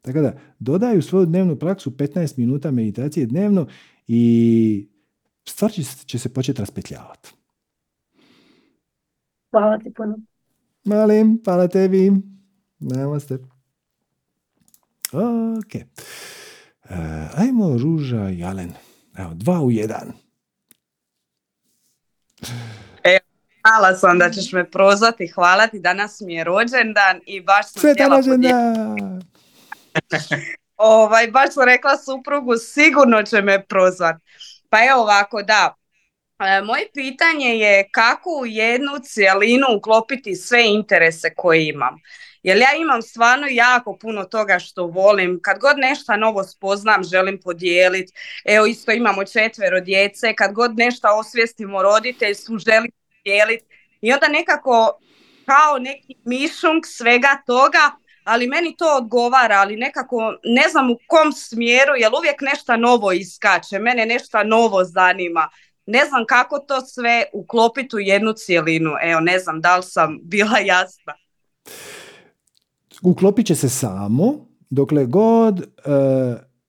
[0.03, 3.67] Tako da, dodaju svoju dnevnu praksu 15 minuta meditacije dnevno
[4.09, 4.89] i
[5.45, 5.73] stvar
[6.07, 7.35] će se početi raspetljavati.
[9.51, 10.17] Hvala ti puno.
[10.87, 12.13] Malim, hvala tebi.
[12.79, 13.39] Namaste.
[15.13, 15.75] Ok.
[15.75, 15.85] E,
[17.37, 18.73] ajmo Ruža i Alen.
[19.19, 20.13] Evo, dva u jedan.
[23.05, 23.19] E,
[23.63, 27.93] hvala sam da ćeš me prozvati, hvala ti, danas mi je rođendan i baš sam
[27.93, 29.23] htjela rođendan!
[30.77, 34.17] ovaj, baš sam rekla suprugu, sigurno će me prozvat.
[34.69, 35.75] Pa evo ovako, da,
[36.65, 42.01] moje pitanje je kako u jednu cijelinu uklopiti sve interese koje imam.
[42.43, 45.41] Jer ja imam stvarno jako puno toga što volim.
[45.43, 48.13] Kad god nešto novo spoznam, želim podijeliti.
[48.45, 50.35] Evo isto imamo četvero djece.
[50.35, 53.65] Kad god nešto osvijestimo roditeljstvu, želim podijeliti.
[54.01, 54.99] I onda nekako
[55.47, 57.91] kao neki mišung svega toga,
[58.25, 63.13] ali meni to odgovara, ali nekako ne znam u kom smjeru, jer uvijek nešto novo
[63.13, 63.79] iskače.
[63.79, 65.49] Mene nešto novo zanima
[65.87, 68.91] ne znam kako to sve uklopiti u jednu cijelinu.
[69.03, 71.15] Evo, ne znam da li sam bila jasna.
[73.03, 75.67] Uklopit će se samo dokle god e,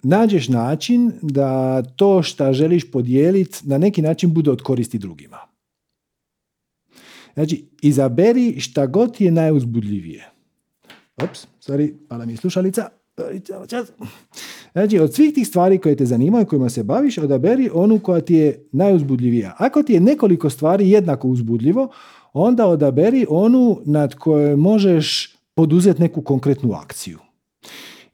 [0.03, 5.38] nađeš način da to što želiš podijeliti na neki način bude od koristi drugima.
[7.34, 10.30] Znači, izaberi šta god je najuzbudljivije.
[11.18, 12.89] Ops, sorry, pala mi je slušalica.
[14.78, 18.36] Znači, od svih tih stvari koje te zanimaju, kojima se baviš, odaberi onu koja ti
[18.36, 19.56] je najuzbudljivija.
[19.58, 21.90] Ako ti je nekoliko stvari jednako uzbudljivo,
[22.34, 27.20] onda odaberi onu nad kojoj možeš poduzeti neku konkretnu akciju.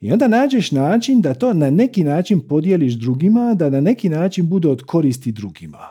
[0.02, 4.50] I onda nađeš način da to na neki način podijeliš drugima, da na neki način
[4.50, 5.88] bude od koristi drugima.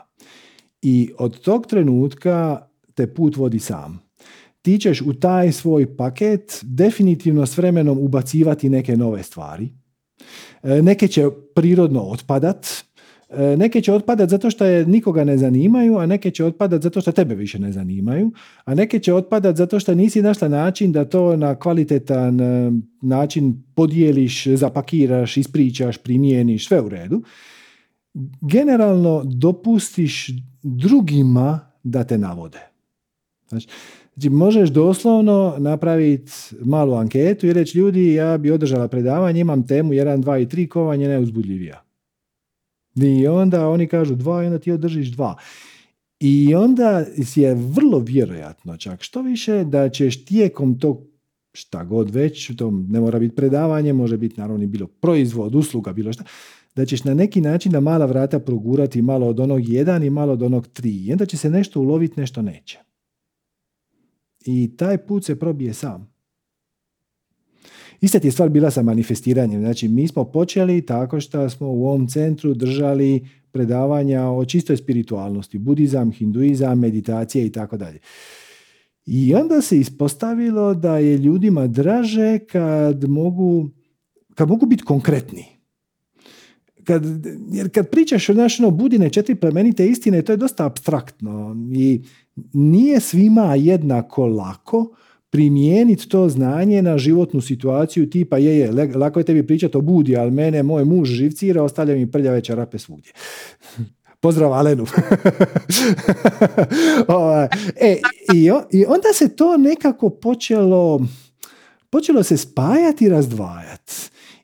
[0.82, 4.12] I od tog trenutka te put vodi sam
[4.62, 9.68] ti ćeš u taj svoj paket definitivno s vremenom ubacivati neke nove stvari.
[10.62, 12.66] E, neke će prirodno otpadat,
[13.30, 17.00] e, neke će otpadat zato što je nikoga ne zanimaju, a neke će otpadat zato
[17.00, 18.32] što tebe više ne zanimaju,
[18.64, 23.62] a neke će otpadat zato što nisi našla način da to na kvalitetan e, način
[23.74, 27.22] podijeliš, zapakiraš, ispričaš, primijeniš, sve u redu.
[28.40, 30.30] Generalno dopustiš
[30.62, 32.58] drugima da te navode.
[33.48, 33.68] Znači,
[34.14, 39.92] Znači, možeš doslovno napraviti malu anketu i reći ljudi, ja bi održala predavanje, imam temu
[39.92, 41.82] 1, 2 i 3, kovanje neuzbudljivija.
[42.94, 45.36] I onda oni kažu dva i onda ti održiš dva.
[46.20, 51.00] I onda je vrlo vjerojatno čak što više da ćeš tijekom tog
[51.52, 56.12] šta god već, to ne mora biti predavanje, može biti naravno bilo proizvod, usluga, bilo
[56.12, 56.24] šta,
[56.74, 60.32] da ćeš na neki način na mala vrata progurati malo od onog jedan i malo
[60.32, 60.90] od onog tri.
[60.90, 62.78] I onda će se nešto uloviti, nešto neće.
[64.46, 66.12] I taj put se probije sam.
[68.00, 69.60] Ista ti je stvar bila sa manifestiranjem.
[69.60, 75.58] Znači, mi smo počeli tako što smo u ovom centru držali predavanja o čistoj spiritualnosti,
[75.58, 77.98] budizam, hinduizam, meditacije i tako dalje.
[79.06, 83.70] I onda se ispostavilo da je ljudima draže kad mogu,
[84.34, 85.51] kad mogu biti konkretni.
[86.84, 87.04] Kad,
[87.52, 92.02] jer kad pričaš o našo budine četiri plemenite istine, to je dosta abstraktno i
[92.52, 94.96] nije svima jednako lako
[95.32, 100.16] primijeniti to znanje na životnu situaciju tipa je, je, lako je tebi pričati o budi,
[100.16, 103.12] ali mene moj muž živcira, ostavlja mi prljave čarape svugdje.
[104.20, 104.86] Pozdrav Alenu.
[107.08, 107.48] Ovaj,
[107.80, 107.96] e,
[108.34, 111.00] i, I onda se to nekako počelo,
[111.90, 113.92] počelo se spajati i razdvajati.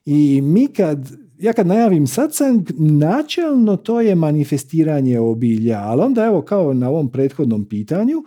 [0.05, 6.41] I mi kad ja kad najavim satsang, načelno to je manifestiranje obilja, ali onda evo
[6.41, 8.23] kao na ovom prethodnom pitanju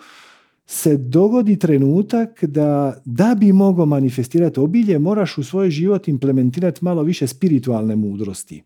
[0.66, 7.02] se dogodi trenutak da da bi mogao manifestirati obilje, moraš u svoj život implementirati malo
[7.02, 8.62] više spiritualne mudrosti.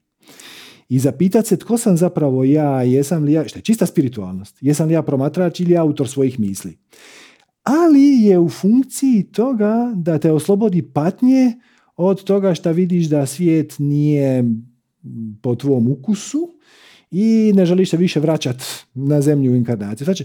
[0.89, 4.89] I zapitati se tko sam zapravo ja, jesam li ja, što je čista spiritualnost, jesam
[4.89, 6.78] li ja promatrač ili autor svojih misli.
[7.62, 11.52] Ali je u funkciji toga da te oslobodi patnje
[11.97, 14.44] od toga što vidiš da svijet nije
[15.43, 16.52] po tvom ukusu
[17.10, 18.64] i ne želiš se više vraćati
[18.94, 20.05] na zemlju u inkarnaciju.
[20.05, 20.24] Znači,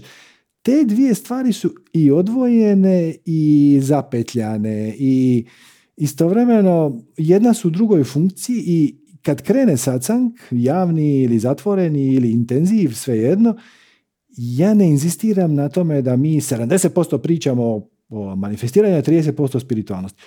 [0.62, 5.46] te dvije stvari su i odvojene i zapetljane i
[5.96, 12.92] istovremeno jedna su u drugoj funkciji i kad krene satsang, javni ili zatvoreni ili intenziv,
[12.92, 13.56] svejedno,
[14.36, 20.22] ja ne inzistiram na tome da mi 70% pričamo o manifestiranju, a 30% o spiritualnosti.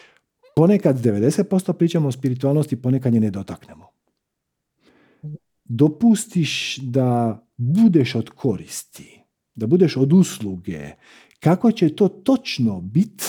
[0.56, 3.88] Ponekad 90% pričamo o spiritualnosti, ponekad je ne dotaknemo.
[5.64, 9.20] Dopustiš da budeš od koristi,
[9.56, 10.90] da budeš od usluge.
[11.40, 13.24] Kako će to točno biti,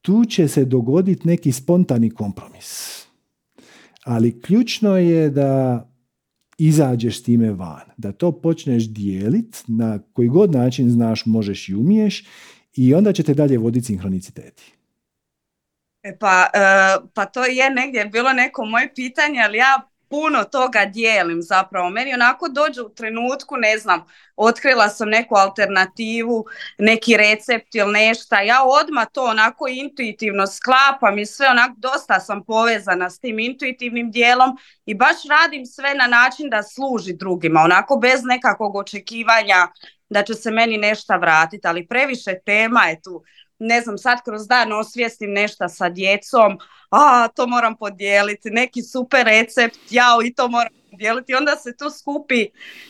[0.00, 2.98] tu će se dogoditi neki spontani kompromis.
[4.04, 5.84] Ali ključno je da
[6.58, 11.74] izađeš s time van, da to počneš dijelit na koji god način znaš, možeš i
[11.74, 12.24] umiješ
[12.76, 14.77] i onda će te dalje voditi sinhroniciteti.
[16.08, 16.60] E pa, e,
[17.14, 21.90] pa to je negdje bilo neko moje pitanje, ali ja puno toga dijelim zapravo.
[21.90, 24.04] Meni onako dođe u trenutku, ne znam,
[24.36, 26.44] otkrila sam neku alternativu,
[26.78, 28.36] neki recept ili nešto.
[28.36, 34.10] Ja odmah to onako intuitivno sklapam i sve onako dosta sam povezana s tim intuitivnim
[34.10, 39.68] dijelom i baš radim sve na način da služi drugima, onako bez nekakvog očekivanja
[40.10, 43.24] da će se meni nešto vratiti, ali previše tema je tu
[43.58, 46.58] ne znam, sad kroz dan osvijestim nešto sa djecom,
[46.90, 51.34] a to moram podijeliti, neki super recept, jao i to moram podijeliti.
[51.34, 52.46] Onda se tu skupi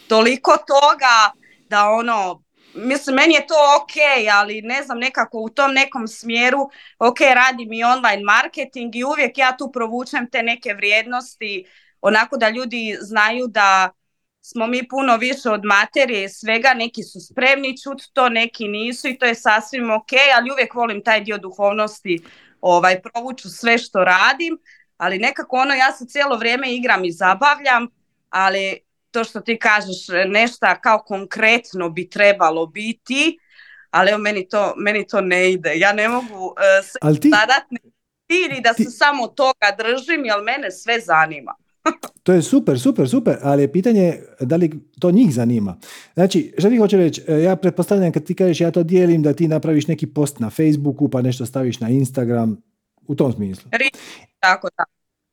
[0.09, 2.43] toliko toga da ono,
[2.75, 3.93] mislim, meni je to ok,
[4.33, 6.69] ali ne znam, nekako u tom nekom smjeru,
[6.99, 11.65] ok, radim i online marketing i uvijek ja tu provučem te neke vrijednosti,
[12.01, 13.91] onako da ljudi znaju da
[14.51, 19.09] smo mi puno više od materije i svega, neki su spremni čut to, neki nisu
[19.09, 22.23] i to je sasvim ok, ali uvijek volim taj dio duhovnosti
[22.61, 24.59] ovaj, provuću sve što radim,
[24.97, 27.89] ali nekako ono ja se cijelo vrijeme igram i zabavljam,
[28.31, 28.79] ali
[29.11, 33.39] to što ti kažeš nešto kao konkretno bi trebalo biti,
[33.91, 35.73] ali evo meni to, meni to ne ide.
[35.77, 37.31] Ja ne mogu uh, se ti-
[38.29, 41.55] ni da se samo toga držim, jer mene sve zanima.
[42.23, 45.79] To je super, super, super, ali je pitanje da li to njih zanima.
[46.15, 49.33] Znači, što ti hoću reći, e, ja pretpostavljam kad ti kažeš ja to dijelim da
[49.33, 52.57] ti napraviš neki post na Facebooku pa nešto staviš na Instagram,
[53.09, 53.71] u tom smislu.
[54.41, 54.85] Tako da.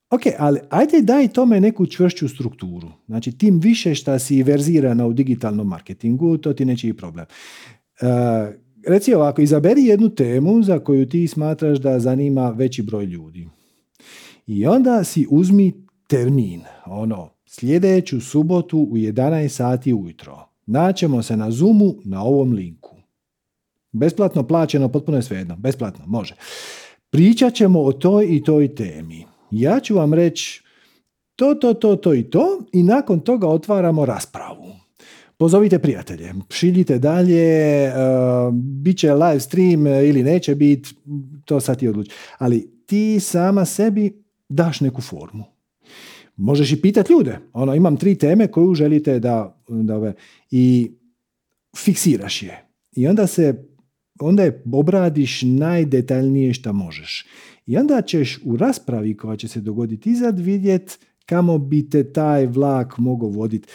[0.10, 2.92] Ok, ali ajde daj tome neku čvršću strukturu.
[3.08, 7.26] Znači, tim više što si verzirana u digitalnom marketingu, to ti neće i problem.
[7.26, 8.06] E,
[8.88, 13.48] reci ovako, izaberi jednu temu za koju ti smatraš da zanima veći broj ljudi.
[14.48, 20.48] I onda si uzmi termin, ono, sljedeću subotu u 11 sati ujutro.
[20.66, 22.96] Naćemo se na Zoomu na ovom linku.
[23.92, 25.56] Besplatno plaćeno, potpuno je svejedno.
[25.56, 26.36] Besplatno, može.
[27.10, 29.26] Pričat ćemo o toj i toj temi.
[29.52, 30.64] Ja ću vam reći
[31.36, 34.66] to, to, to, to i to i nakon toga otvaramo raspravu.
[35.38, 40.90] Pozovite prijatelje, šiljite dalje, uh, bit će live stream ili neće biti,
[41.46, 42.12] to sad ti odluči.
[42.38, 45.55] Ali ti sama sebi daš neku formu.
[46.38, 47.40] Možeš i pitati ljude.
[47.54, 50.14] Ono, imam tri teme koju želite da, da ove,
[50.52, 50.92] i
[51.78, 52.66] fiksiraš je.
[52.92, 53.66] I onda se
[54.20, 57.26] onda je obradiš najdetaljnije što možeš.
[57.66, 62.46] I onda ćeš u raspravi koja će se dogoditi izad vidjet kamo bi te taj
[62.46, 63.68] vlak mogao voditi.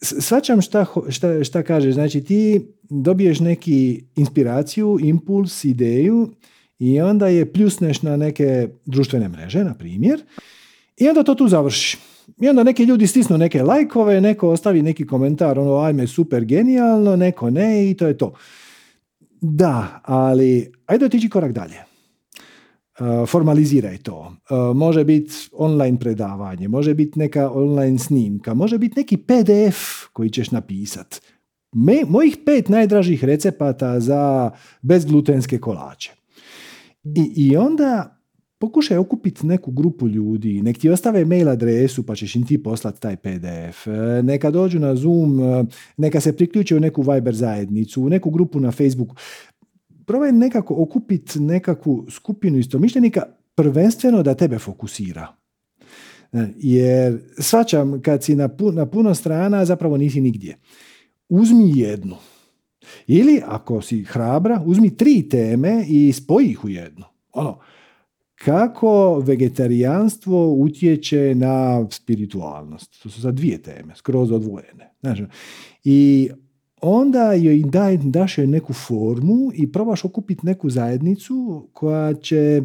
[0.00, 1.94] Svačam šta, šta, šta kažeš.
[1.94, 6.34] Znači ti dobiješ neki inspiraciju, impuls, ideju
[6.78, 10.22] i onda je pljusneš na neke društvene mreže, na primjer,
[11.00, 11.96] i onda to tu završi.
[12.40, 17.16] I onda neki ljudi stisnu neke lajkove, neko ostavi neki komentar, ono, ajme, super genijalno,
[17.16, 18.34] neko ne i to je to.
[19.40, 21.76] Da, ali ajde otići korak dalje.
[23.00, 24.18] Uh, formaliziraj to.
[24.50, 30.30] Uh, može biti online predavanje, može biti neka online snimka, može biti neki PDF koji
[30.30, 31.20] ćeš napisat.
[31.72, 34.50] Me, mojih pet najdražih recepata za
[34.82, 36.12] bezglutenske kolače.
[37.04, 38.17] I, I onda
[38.58, 43.00] pokušaj okupiti neku grupu ljudi, nek ti ostave mail adresu pa ćeš im ti poslati
[43.00, 45.64] taj PDF, e, neka dođu na Zoom, e,
[45.96, 49.14] neka se priključe u neku Viber zajednicu, u neku grupu na Facebooku.
[50.06, 53.22] Probaj nekako okupiti nekakvu skupinu istomišljenika,
[53.54, 55.26] prvenstveno da tebe fokusira.
[56.32, 60.56] E, Jer svačam kad si na, pu- na puno strana zapravo nisi nigdje.
[61.28, 62.16] Uzmi jednu.
[63.06, 67.04] Ili ako si hrabra, uzmi tri teme i spoji ih u jednu.
[67.32, 67.58] Ono,
[68.44, 73.02] kako vegetarijanstvo utječe na spiritualnost.
[73.02, 74.94] To su sad dvije teme, skroz odvojene.
[75.00, 75.18] Znaš,
[75.84, 76.30] I
[76.80, 82.62] onda joj daj, daš joj neku formu i probaš okupiti neku zajednicu koja će,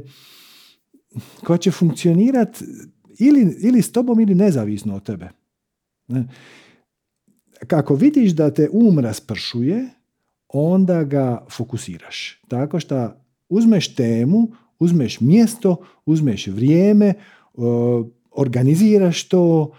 [1.44, 2.66] koja će funkcionirati
[3.20, 5.30] ili, ili s tobom ili nezavisno od tebe.
[7.68, 9.90] Kako vidiš da te um raspršuje,
[10.48, 12.42] onda ga fokusiraš.
[12.48, 13.14] Tako što
[13.50, 14.48] uzmeš temu,
[14.80, 15.76] uzmeš mjesto,
[16.06, 17.14] uzmeš vrijeme,
[17.54, 19.72] uh, organiziraš to,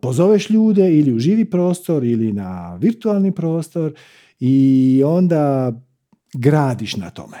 [0.00, 3.94] pozoveš ljude ili u živi prostor ili na virtualni prostor
[4.40, 5.72] i onda
[6.34, 7.38] gradiš na tome.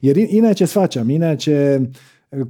[0.00, 1.80] Jer inače svačam, inače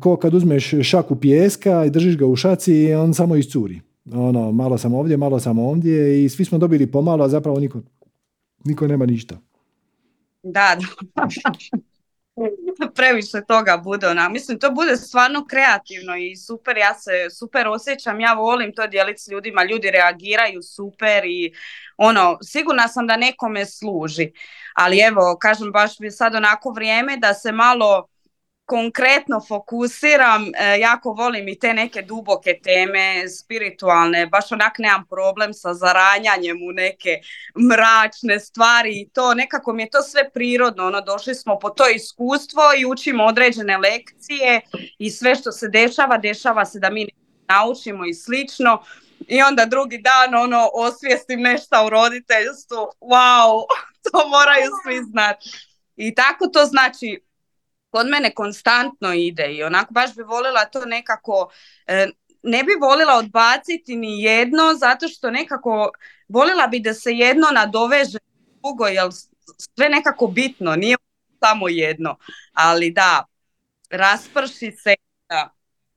[0.01, 3.81] ko kad uzmeš šaku pijeska i držiš ga u šaci, on samo iscuri.
[4.13, 7.81] Ono, malo sam ovdje, malo sam ovdje i svi smo dobili pomalo, a zapravo niko,
[8.65, 9.39] niko nema ništa.
[10.43, 10.87] Da, da.
[12.95, 14.29] Previše toga bude ona.
[14.29, 16.77] Mislim, to bude stvarno kreativno i super.
[16.77, 18.21] Ja se super osjećam.
[18.21, 19.65] Ja volim to dijeliti s ljudima.
[19.65, 21.53] Ljudi reagiraju super i
[21.97, 24.33] ono, sigurna sam da nekome služi.
[24.75, 28.09] Ali evo, kažem, baš bi sad onako vrijeme da se malo
[28.73, 35.53] konkretno fokusiram, e, jako volim i te neke duboke teme, spiritualne, baš onak nemam problem
[35.55, 37.19] sa zaranjanjem u neke
[37.69, 41.89] mračne stvari i to nekako mi je to sve prirodno, ono došli smo po to
[41.89, 44.61] iskustvo i učimo određene lekcije
[44.99, 47.09] i sve što se dešava, dešava se da mi
[47.49, 48.83] naučimo i slično
[49.29, 53.65] i onda drugi dan ono osvijestim nešto u roditeljstvu, wow,
[54.05, 55.51] to moraju svi znati.
[55.97, 57.32] I tako to znači
[57.93, 61.51] kod mene konstantno ide i onako baš bi volila to nekako,
[61.87, 62.07] e,
[62.43, 65.91] ne bi volila odbaciti ni jedno zato što nekako
[66.29, 68.19] volila bi da se jedno nadoveže
[68.63, 69.09] drugo jer
[69.75, 70.97] sve nekako bitno, nije
[71.41, 72.17] samo jedno,
[72.53, 73.25] ali da,
[73.91, 74.95] rasprši se.
[75.29, 75.51] Da.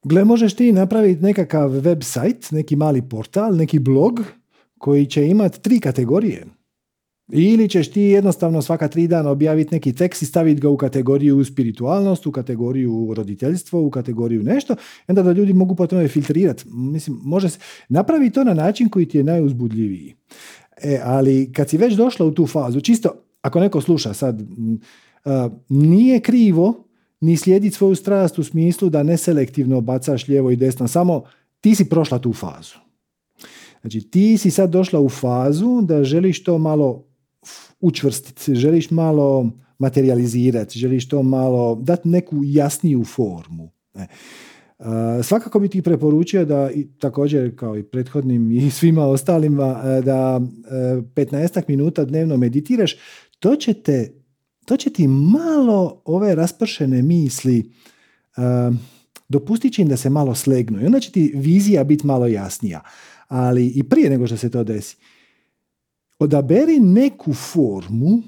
[0.04, 4.24] Gle, možeš ti napraviti nekakav website, neki mali portal, neki blog
[4.78, 6.46] koji će imati tri kategorije.
[7.32, 11.46] Ili ćeš ti jednostavno svaka tri dana objaviti neki tekst i staviti ga u kategoriju
[11.46, 14.76] spiritualnost, u kategoriju roditeljstvo, u kategoriju nešto,
[15.08, 16.64] onda da ljudi mogu po tome filtrirati.
[16.68, 20.16] Mislim, može se napravi to na način koji ti je najuzbudljiviji.
[20.84, 23.10] E, ali kad si već došla u tu fazu, čisto
[23.42, 24.42] ako neko sluša sad,
[25.70, 26.86] nije krivo
[27.22, 31.24] ni slijediti svoju strast u smislu da neselektivno bacaš lijevo i desno, samo
[31.62, 32.76] ti si prošla tu fazu.
[33.82, 37.06] Znači ti si sad došla u fazu da želiš to malo
[37.80, 43.70] učvrstiti, želiš malo materializirati, želiš to malo dati neku jasniju formu.
[43.96, 44.08] E.
[45.24, 50.42] svakako bi ti preporučio da i također kao i prethodnim i svima ostalima e, da
[51.16, 52.96] 15 e, minuta dnevno meditiraš,
[53.40, 54.14] to će, te,
[54.66, 57.72] to će ti malo ove raspršene misli
[59.30, 62.82] dopustit će im da se malo slegnu i onda će ti vizija biti malo jasnija.
[63.28, 64.98] Ali i prije nego što se to desi,
[66.20, 68.22] odaberi neku formu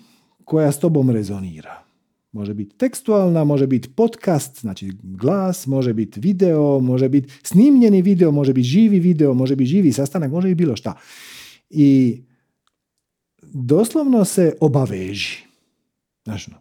[0.45, 1.83] koja s tobom rezonira.
[2.31, 8.31] Može biti tekstualna, može biti podcast, znači glas, može biti video, može biti snimljeni video,
[8.31, 10.93] može biti živi video, može biti živi sastanak, može biti bilo šta.
[11.69, 12.21] I
[13.41, 15.37] doslovno se obaveži.
[16.23, 16.51] Znači,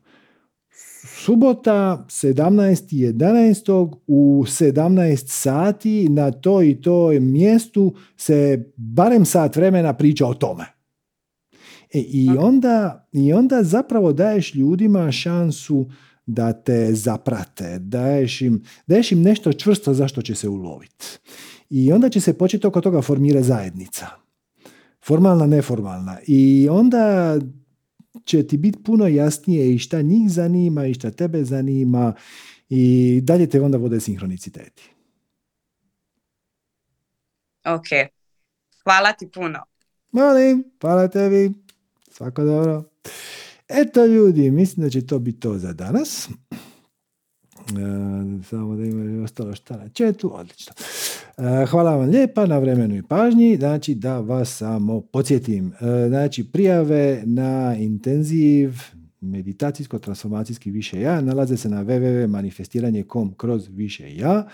[1.24, 3.96] subota 17.11.
[4.06, 10.75] u 17 sati na to i toj mjestu se barem sat vremena priča o tome.
[11.92, 15.90] E, i, onda, I onda zapravo daješ ljudima šansu
[16.26, 21.06] da te zaprate, daješ im, daješ im nešto čvrsto zašto će se uloviti.
[21.70, 24.06] I onda će se početi oko toga formirati zajednica.
[25.04, 26.18] Formalna, neformalna.
[26.26, 27.36] I onda
[28.24, 32.14] će ti biti puno jasnije i šta njih zanima i šta tebe zanima
[32.68, 34.90] i dalje te onda vode sinhroniciteti.
[37.64, 37.86] Ok.
[38.84, 39.58] Hvala ti puno.
[40.12, 41.65] Molim, hvala tebi.
[42.16, 42.84] Svako dobro.
[43.68, 46.28] Eto ljudi, mislim da će to biti to za danas.
[46.28, 47.72] E,
[48.48, 50.72] samo da ima ostalo šta na četu, odlično.
[51.38, 53.56] E, hvala vam lijepa na vremenu i pažnji.
[53.56, 55.72] Znači da vas samo podsjetim.
[55.80, 58.70] E, znači prijave na intenziv
[59.20, 64.48] meditacijsko-transformacijski više ja nalaze se na www.manifestiranje.com kroz više ja.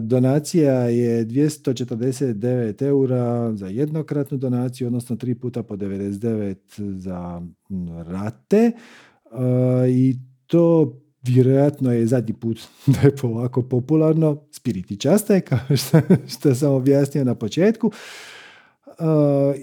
[0.00, 6.56] Donacija je 249 eura za jednokratnu donaciju, odnosno tri puta po 99
[6.98, 7.42] za
[8.06, 8.72] rate.
[9.88, 10.16] I
[10.46, 10.92] to
[11.22, 14.42] vjerojatno je zadnji put da je ovako popularno.
[14.50, 17.90] Spiriti časte, kao što, što sam objasnio na početku.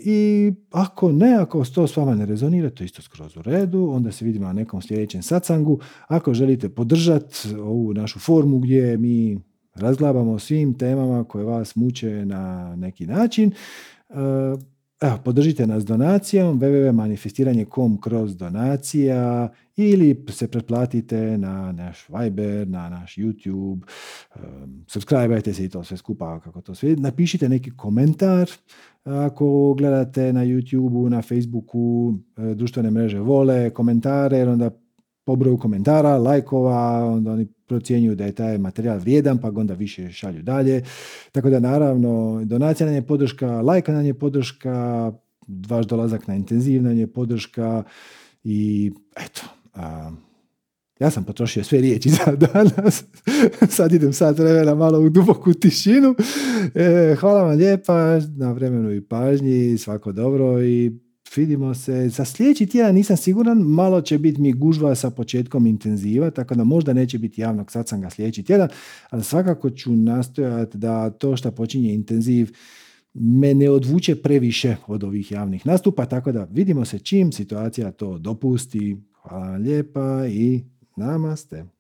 [0.03, 3.89] I ako ne, ako to s vama ne rezonira, to je isto skroz u redu,
[3.91, 5.79] onda se vidimo na nekom sljedećem sacangu.
[6.07, 9.39] Ako želite podržati ovu našu formu gdje mi
[9.75, 13.51] razglabamo o svim temama koje vas muče na neki način.
[14.09, 14.13] E,
[15.01, 23.15] evo, podržite nas donacijom www.manifestiranje.com kroz donacija ili se pretplatite na naš Viber, na naš
[23.15, 23.81] YouTube,
[24.35, 26.95] um, subscribeajte se i to sve skupa kako to sve.
[26.95, 28.49] Napišite neki komentar
[29.03, 32.13] ako gledate na YouTube, na Facebooku,
[32.55, 34.69] društvene mreže vole komentare, jer onda
[35.25, 39.73] po broju komentara, lajkova, onda oni procjenjuju da je taj materijal vrijedan, pa ga onda
[39.73, 40.83] više šalju dalje.
[41.31, 45.11] Tako da naravno, donacija nam je podrška, lajka nam je podrška,
[45.47, 47.83] vaš dolazak na intenziv nam je podrška
[48.43, 49.41] i eto,
[49.73, 50.11] a,
[50.99, 53.03] ja sam potrošio sve riječi za danas.
[53.75, 56.15] Sad idem sad vremena malo u duboku tišinu.
[56.75, 59.77] E, hvala vam lijepa na vremenu i pažnji.
[59.77, 60.91] Svako dobro i
[61.37, 62.09] vidimo se.
[62.09, 66.63] Za sljedeći tjedan nisam siguran, malo će biti mi gužva sa početkom intenziva, tako da
[66.63, 68.69] možda neće biti javnog satsanga sljedeći tjedan,
[69.09, 72.51] ali svakako ću nastojati da to što počinje intenziv
[73.13, 78.17] me ne odvuče previše od ovih javnih nastupa, tako da vidimo se čim situacija to
[78.17, 78.97] dopusti.
[79.21, 80.63] Hvala lijepa i
[80.95, 81.72] namaste.